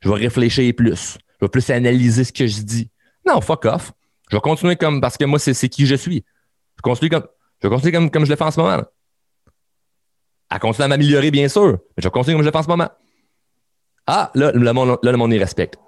Je 0.00 0.08
vais 0.08 0.14
réfléchir 0.14 0.72
plus. 0.74 1.18
Je 1.38 1.44
vais 1.44 1.50
plus 1.50 1.68
analyser 1.68 2.24
ce 2.24 2.32
que 2.32 2.46
je 2.46 2.62
dis. 2.62 2.90
Non, 3.28 3.40
fuck 3.42 3.66
off. 3.66 3.92
Je 4.30 4.36
vais 4.36 4.40
continuer 4.40 4.76
comme 4.76 5.00
parce 5.00 5.16
que 5.16 5.24
moi, 5.24 5.38
c'est 5.38 5.68
qui 5.68 5.86
je 5.86 5.94
suis. 5.94 6.24
Je 6.76 6.82
continue 6.82 7.10
comme, 7.10 7.26
je 7.62 7.68
vais 7.68 7.74
continuer 7.74 8.10
comme, 8.10 8.24
je 8.24 8.30
le 8.30 8.36
fais 8.36 8.44
en 8.44 8.50
ce 8.50 8.60
moment. 8.60 8.82
À 10.50 10.58
continuer 10.58 10.86
à 10.86 10.88
m'améliorer, 10.88 11.30
bien 11.30 11.48
sûr, 11.48 11.72
mais 11.72 12.02
je 12.02 12.08
vais 12.08 12.10
continuer 12.10 12.34
comme 12.34 12.42
je 12.42 12.48
le 12.48 12.52
fais 12.52 12.58
en 12.58 12.62
ce 12.62 12.68
moment. 12.68 12.88
Ah, 14.06 14.30
là, 14.34 14.50
le 14.52 14.72
monde, 14.72 14.98
là, 15.02 15.12
le 15.12 15.18
monde 15.18 15.32
y 15.34 15.38
respecte. 15.38 15.78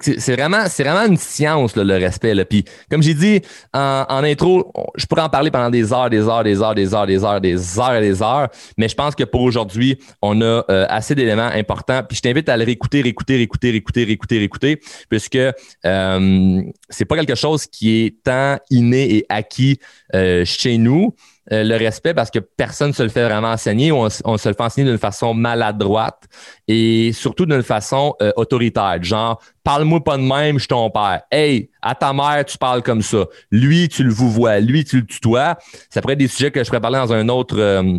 C'est 0.00 0.34
vraiment, 0.34 0.64
c'est 0.68 0.82
vraiment 0.82 1.06
une 1.06 1.16
science, 1.16 1.76
le 1.76 1.94
respect. 1.94 2.34
Là. 2.34 2.44
Puis, 2.44 2.64
comme 2.90 3.02
j'ai 3.02 3.14
dit 3.14 3.40
en, 3.72 4.04
intro, 4.24 4.72
je 4.96 5.06
pourrais 5.06 5.22
en 5.22 5.28
parler 5.28 5.52
pendant 5.52 5.70
des 5.70 5.92
heures, 5.92 6.10
des 6.10 6.28
heures, 6.28 6.42
des 6.42 6.60
heures, 6.60 6.74
des 6.74 6.92
heures, 6.94 7.06
des 7.06 7.24
heures, 7.24 7.40
des 7.40 7.78
heures 7.78 8.00
des 8.00 8.22
heures. 8.22 8.48
Mais 8.76 8.88
je 8.88 8.94
pense 8.94 9.14
que 9.14 9.22
pour 9.22 9.42
aujourd'hui, 9.42 9.98
on 10.20 10.40
a 10.40 10.64
euh, 10.68 10.86
assez 10.88 11.14
d'éléments 11.14 11.50
importants. 11.54 12.02
Puis, 12.08 12.16
je 12.16 12.22
t'invite 12.22 12.48
à 12.48 12.56
le 12.56 12.64
réécouter, 12.64 13.02
réécouter, 13.02 13.36
réécouter, 13.36 13.70
réécouter, 13.70 14.04
réécouter, 14.04 14.38
réécouter, 14.38 14.80
puisque 15.08 15.36
euh, 15.36 16.62
c'est 16.90 17.04
pas 17.04 17.16
quelque 17.16 17.36
chose 17.36 17.66
qui 17.66 18.04
est 18.04 18.22
tant 18.24 18.58
inné 18.70 19.16
et 19.16 19.26
acquis 19.28 19.78
euh, 20.14 20.44
chez 20.44 20.76
nous. 20.76 21.14
Euh, 21.52 21.62
le 21.62 21.76
respect 21.76 22.14
parce 22.14 22.30
que 22.30 22.38
personne 22.38 22.88
ne 22.88 22.92
se 22.94 23.02
le 23.02 23.10
fait 23.10 23.22
vraiment 23.22 23.50
enseigner 23.50 23.92
ou 23.92 23.96
on, 23.96 24.08
se 24.08 24.48
le 24.48 24.54
fait 24.54 24.62
enseigner 24.62 24.88
d'une 24.88 24.98
façon 24.98 25.34
maladroite 25.34 26.22
et 26.68 27.12
surtout 27.12 27.44
d'une 27.44 27.62
façon 27.62 28.14
euh, 28.22 28.32
autoritaire. 28.36 29.02
Genre, 29.02 29.38
parle-moi 29.62 30.02
pas 30.02 30.16
de 30.16 30.22
même, 30.22 30.54
je 30.54 30.60
suis 30.60 30.68
ton 30.68 30.88
père. 30.88 31.20
Hey, 31.30 31.68
à 31.82 31.94
ta 31.94 32.14
mère, 32.14 32.46
tu 32.46 32.56
parles 32.56 32.82
comme 32.82 33.02
ça. 33.02 33.26
Lui, 33.50 33.90
tu 33.90 34.04
le 34.04 34.10
vous 34.10 34.30
vois. 34.30 34.58
Lui, 34.60 34.84
tu 34.84 35.00
le 35.00 35.06
tutoies. 35.06 35.58
Ça 35.90 36.00
pourrait 36.00 36.14
être 36.14 36.20
des 36.20 36.28
sujets 36.28 36.50
que 36.50 36.64
je 36.64 36.68
pourrais 36.68 36.80
parler 36.80 36.98
dans 36.98 37.12
un 37.12 37.28
autre. 37.28 37.56
Euh, 37.58 37.98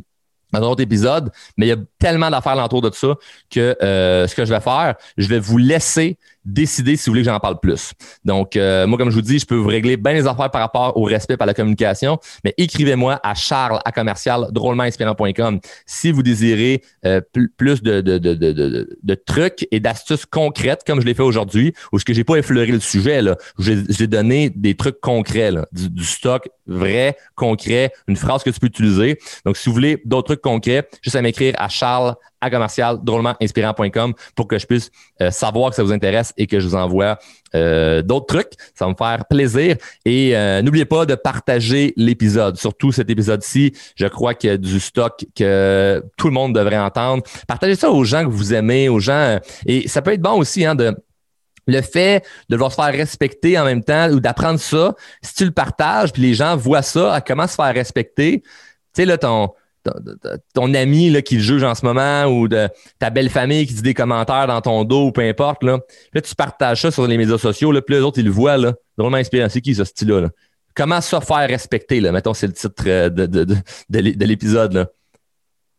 un 0.54 0.62
autre 0.62 0.82
épisode, 0.82 1.32
mais 1.58 1.66
il 1.66 1.70
y 1.70 1.74
a 1.74 1.78
tellement 2.00 2.30
d'affaires 2.30 2.58
autour 2.64 2.82
de 2.82 2.90
ça 2.94 3.16
que 3.50 3.76
ce 3.82 4.34
que 4.34 4.46
je 4.46 4.54
vais 4.54 4.62
faire, 4.62 4.96
je 5.18 5.28
vais 5.28 5.40
vous 5.40 5.58
laisser 5.58 6.18
décider 6.46 6.96
si 6.96 7.06
vous 7.06 7.14
voulez 7.14 7.24
que 7.24 7.30
j'en 7.30 7.40
parle 7.40 7.60
plus. 7.60 7.94
Donc, 8.24 8.56
euh, 8.56 8.88
moi, 8.88 8.98
comme 8.98 9.10
je 9.10 9.16
vous 9.16 9.22
dis, 9.22 9.40
je 9.40 9.46
peux 9.46 9.56
vous 9.56 9.68
régler 9.68 9.98
bien 9.98 10.14
les 10.14 10.28
affaires 10.28 10.52
par 10.52 10.62
rapport 10.62 10.96
au 10.98 11.04
respect 11.04 11.38
par 11.38 11.48
la 11.48 11.54
communication, 11.54 12.20
mais 12.44 12.54
écrivez-moi 12.58 13.20
à 13.24 13.34
charles 13.34 13.80
à 13.84 13.92
commercial 13.92 14.48
drôlementinspirant.com 14.52 15.60
si 15.86 16.12
vous 16.12 16.24
désirez 16.24 16.84
euh, 17.06 17.22
plus 17.58 17.82
de, 17.82 19.16
trucs 19.26 19.68
et 19.72 19.80
d'astuces 19.80 20.26
concrètes 20.26 20.84
comme 20.86 21.02
je 21.02 21.06
l'ai 21.06 21.14
fait 21.14 21.24
aujourd'hui, 21.24 21.74
ou 21.92 22.00
ce 22.00 22.06
que 22.06 22.14
j'ai 22.14 22.24
pas 22.24 22.36
effleuré 22.36 22.72
le 22.72 22.80
sujet, 22.80 23.22
là. 23.22 23.36
J'ai 23.58 24.08
donné 24.08 24.50
des 24.50 24.76
trucs 24.76 25.00
concrets, 25.02 25.52
là, 25.52 25.66
du, 25.72 25.90
du, 25.90 26.04
stock 26.04 26.48
vrai, 26.68 27.18
concret, 27.36 27.92
une 28.08 28.16
phrase 28.16 28.44
que 28.44 28.50
tu 28.50 28.60
peux 28.60 28.68
utiliser. 28.68 29.18
Donc, 29.46 29.58
si 29.58 29.70
vous 29.70 29.74
voulez 29.74 30.02
d'autres 30.06 30.28
trucs 30.28 30.42
concrets, 30.42 30.88
juste 31.02 31.16
à 31.16 31.22
m'écrire 31.22 31.54
à 31.58 31.70
charles 31.70 32.16
à 32.42 32.50
commercial 32.50 33.00
pour 34.36 34.48
que 34.48 34.60
je 34.60 34.66
puisse 34.66 34.92
euh, 35.22 35.32
savoir 35.32 35.70
que 35.70 35.76
ça 35.76 35.84
vous 35.84 35.92
intéresse 35.92 36.34
et 36.38 36.48
que 36.48 36.60
je 36.60 36.68
vous 36.68 36.76
envoie 36.76 37.18
euh, 37.56 38.02
d'autres 38.02 38.28
trucs. 38.28 38.52
Ça 38.74 38.86
va 38.86 38.92
me 38.92 38.96
faire 38.96 39.26
plaisir. 39.26 39.78
Et 40.06 40.36
euh, 40.36 40.62
n'oubliez 40.62 40.86
pas 40.86 41.06
de 41.06 41.16
partager 41.16 41.94
l'épisode, 41.98 42.58
surtout 42.58 42.92
cet 42.92 43.10
épisode-ci. 43.10 43.74
Je 43.96 44.08
crois 44.08 44.34
qu'il 44.34 44.50
y 44.50 44.54
a 44.54 44.58
du 44.58 44.80
stock 44.80 45.26
que 45.36 46.04
tout 46.18 46.28
le 46.28 46.34
monde 46.34 46.54
devrait 46.54 46.78
entendre. 46.78 47.24
Partagez 47.48 47.76
ça 47.76 47.90
aux 47.90 48.04
gens 48.04 48.24
que 48.24 48.30
vous 48.30 48.54
aimez, 48.54 48.90
aux 48.90 49.00
gens. 49.00 49.40
Et 49.66 49.88
ça 49.88 50.02
peut 50.02 50.14
être 50.14 50.22
bon 50.22 50.38
aussi 50.40 50.66
hein, 50.66 50.76
de 50.76 50.96
le 51.68 51.82
fait 51.82 52.24
de 52.50 52.56
devoir 52.56 52.72
se 52.72 52.76
faire 52.76 52.94
respecter 52.94 53.58
en 53.58 53.66
même 53.66 53.84
temps 53.84 54.10
ou 54.12 54.20
d'apprendre 54.20 54.60
ça, 54.60 54.94
si 55.24 55.34
tu 55.34 55.46
le 55.46 55.52
partages, 55.52 56.14
puis 56.14 56.22
les 56.22 56.34
gens 56.36 56.56
voient 56.56 56.84
ça, 56.84 57.14
à 57.14 57.22
comment 57.22 57.48
se 57.48 57.56
faire 57.56 57.74
respecter, 57.74 58.42
tu 58.42 58.50
sais, 58.94 59.06
là, 59.06 59.18
ton, 59.18 59.50
ton 60.54 60.74
ami 60.74 61.22
qui 61.24 61.36
le 61.36 61.42
juge 61.42 61.64
en 61.64 61.76
ce 61.76 61.86
moment 61.86 62.26
ou 62.26 62.48
de 62.48 62.70
ta 63.00 63.10
belle 63.10 63.30
famille 63.30 63.66
qui 63.68 63.74
dit 63.74 63.82
des 63.82 63.94
commentaires 63.94 64.48
dans 64.48 64.62
ton 64.62 64.84
dos 64.84 65.08
ou 65.08 65.12
peu 65.12 65.22
importe. 65.22 65.64
Là, 65.64 65.80
là 66.14 66.22
tu 66.22 66.36
partages 66.36 66.82
ça 66.82 66.92
sur 66.92 67.08
les 67.08 67.18
médias 67.18 67.38
sociaux, 67.38 67.72
là, 67.72 67.82
puis 67.82 67.96
les 67.96 68.02
autres, 68.02 68.20
ils 68.20 68.26
le 68.26 68.32
voient. 68.32 68.58
Là, 68.58 68.74
drôlement 68.98 69.18
inspirant. 69.18 69.50
C'est 69.50 69.62
qui 69.62 69.76
ce 69.76 69.84
style-là? 69.84 70.30
Comment 70.76 71.02
ça 71.02 71.22
faire 71.22 71.48
respecter? 71.48 72.02
Là? 72.02 72.12
Mettons, 72.12 72.34
c'est 72.34 72.48
le 72.48 72.54
titre 72.54 72.84
euh, 72.88 73.10
de 73.10 74.26
l'épisode. 74.26 74.88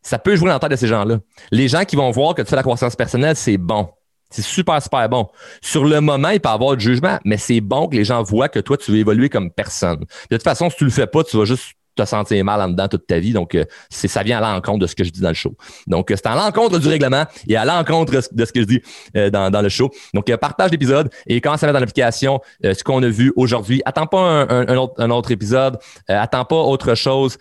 Ça 0.03 0.19
peut 0.19 0.37
jouer 0.37 0.49
dans 0.49 0.55
la 0.55 0.61
tête 0.61 0.71
de 0.71 0.77
ces 0.77 0.87
gens-là. 0.87 1.19
Les 1.51 1.69
gens 1.69 1.85
qui 1.85 1.97
vont 1.97 2.11
voir 2.13 2.35
que 2.35 2.43
tu 2.43 2.49
fais 2.49 2.57
la 2.57 2.63
croissance 2.63 2.95
personnelle, 2.97 3.37
c'est 3.37 3.59
bon. 3.59 3.89
C'est 4.31 4.43
super, 4.43 4.83
super 4.83 5.09
bon. 5.09 5.29
Sur 5.63 5.85
le 5.85 6.01
moment, 6.01 6.31
il 6.31 6.41
peut 6.41 6.49
y 6.49 6.53
avoir 6.53 6.77
du 6.77 6.85
jugement, 6.85 7.19
mais 7.25 7.37
c'est 7.37 7.61
bon 7.61 7.89
que 7.89 7.97
les 7.97 8.05
gens 8.05 8.23
voient 8.23 8.49
que 8.49 8.59
toi, 8.59 8.77
tu 8.77 8.91
veux 8.91 8.99
évoluer 8.99 9.29
comme 9.29 9.51
personne. 9.51 10.01
De 10.31 10.37
toute 10.37 10.43
façon, 10.43 10.69
si 10.69 10.77
tu 10.77 10.85
le 10.85 10.91
fais 10.91 11.07
pas, 11.07 11.23
tu 11.23 11.37
vas 11.37 11.45
juste 11.45 11.76
te 11.97 12.05
sentir 12.05 12.45
mal 12.45 12.61
en 12.61 12.69
dedans 12.69 12.89
toute 12.89 13.07
ta 13.07 13.19
vie. 13.19 13.33
Donc, 13.33 13.55
euh, 13.55 13.65
ça 13.91 14.23
vient 14.23 14.39
à 14.39 14.55
l'encontre 14.55 14.79
de 14.81 14.87
ce 14.87 14.95
que 14.95 15.05
je 15.05 15.11
dis 15.11 15.21
dans 15.21 15.29
le 15.29 15.35
show. 15.35 15.55
Donc, 15.87 16.11
euh, 16.11 16.15
c'est 16.17 16.27
à 16.27 16.35
l'encontre 16.35 16.79
du 16.79 16.89
règlement 16.89 17.25
et 17.49 17.57
à 17.57 17.65
l'encontre 17.65 18.13
de 18.13 18.45
ce 18.45 18.53
que 18.53 18.61
je 18.61 18.67
dis 18.67 18.83
euh, 19.17 19.31
dans, 19.31 19.63
le 19.63 19.69
show. 19.69 19.91
Donc, 20.15 20.35
partage 20.37 20.71
l'épisode 20.71 21.11
et 21.27 21.41
commence 21.41 21.63
à 21.63 21.67
mettre 21.67 21.75
dans 21.75 21.81
l'application 21.81 22.41
ce 22.63 22.83
qu'on 22.85 23.03
a 23.03 23.09
vu 23.09 23.33
aujourd'hui. 23.37 23.83
Attends 23.85 24.07
pas 24.07 24.47
un, 24.49 24.77
autre, 24.77 24.95
un 24.99 25.11
autre 25.11 25.31
épisode. 25.31 25.79
attends 26.09 26.45
pas 26.45 26.57
autre 26.57 26.95
chose 26.95 27.39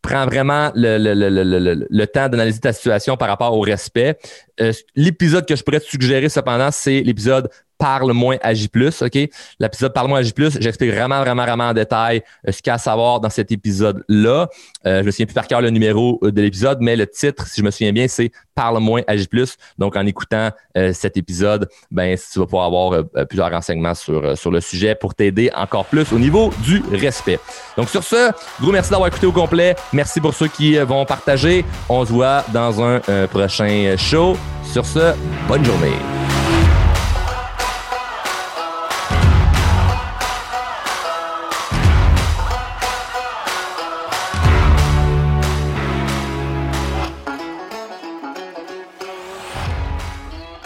prends 0.00 0.26
vraiment 0.26 0.70
le 0.76 2.04
temps 2.04 2.28
d'analyser 2.28 2.60
ta 2.60 2.72
situation 2.72 3.16
par 3.16 3.28
rapport 3.28 3.56
au 3.56 3.60
respect. 3.60 4.16
L'épisode 4.94 5.44
que 5.44 5.56
je 5.56 5.62
pourrais 5.64 5.80
te 5.80 5.86
suggérer 5.86 6.28
cependant, 6.28 6.70
c'est 6.70 7.00
l'épisode 7.00 7.50
Parle 7.82 8.12
moins, 8.12 8.36
agis 8.42 8.68
plus, 8.68 9.02
OK? 9.02 9.28
L'épisode 9.58 9.92
Parle 9.92 10.06
moins, 10.06 10.20
agis 10.20 10.32
plus, 10.32 10.56
j'explique 10.60 10.92
vraiment, 10.92 11.18
vraiment, 11.18 11.42
vraiment 11.42 11.64
en 11.70 11.74
détail 11.74 12.22
euh, 12.46 12.52
ce 12.52 12.62
qu'il 12.62 12.68
y 12.68 12.70
a 12.70 12.74
à 12.74 12.78
savoir 12.78 13.18
dans 13.18 13.28
cet 13.28 13.50
épisode-là. 13.50 14.48
Euh, 14.86 15.00
je 15.00 15.06
me 15.06 15.10
souviens 15.10 15.26
plus 15.26 15.34
par 15.34 15.48
cœur 15.48 15.60
le 15.60 15.70
numéro 15.70 16.20
euh, 16.22 16.30
de 16.30 16.42
l'épisode, 16.42 16.78
mais 16.80 16.94
le 16.94 17.08
titre, 17.08 17.44
si 17.48 17.60
je 17.60 17.64
me 17.64 17.72
souviens 17.72 17.92
bien, 17.92 18.06
c'est 18.06 18.30
Parle 18.54 18.78
moins, 18.78 19.00
agis 19.08 19.26
plus. 19.26 19.56
Donc, 19.78 19.96
en 19.96 20.06
écoutant 20.06 20.50
cet 20.92 21.16
épisode, 21.16 21.68
ben, 21.90 22.16
tu 22.16 22.38
vas 22.38 22.44
pouvoir 22.44 22.66
avoir 22.66 23.04
plusieurs 23.26 23.50
renseignements 23.50 23.94
sur, 23.94 24.36
sur 24.36 24.50
le 24.50 24.60
sujet 24.60 24.94
pour 24.94 25.14
t'aider 25.14 25.50
encore 25.54 25.86
plus 25.86 26.12
au 26.12 26.18
niveau 26.18 26.52
du 26.62 26.82
respect. 26.92 27.40
Donc, 27.78 27.88
sur 27.88 28.04
ce, 28.04 28.30
gros 28.60 28.70
merci 28.70 28.90
d'avoir 28.90 29.08
écouté 29.08 29.26
au 29.26 29.32
complet. 29.32 29.74
Merci 29.94 30.20
pour 30.20 30.34
ceux 30.34 30.48
qui 30.48 30.76
vont 30.76 31.06
partager. 31.06 31.64
On 31.88 32.04
se 32.04 32.12
voit 32.12 32.44
dans 32.52 32.82
un 32.82 33.00
prochain 33.28 33.96
show. 33.96 34.36
Sur 34.70 34.84
ce, 34.84 35.14
bonne 35.48 35.64
journée. 35.64 35.96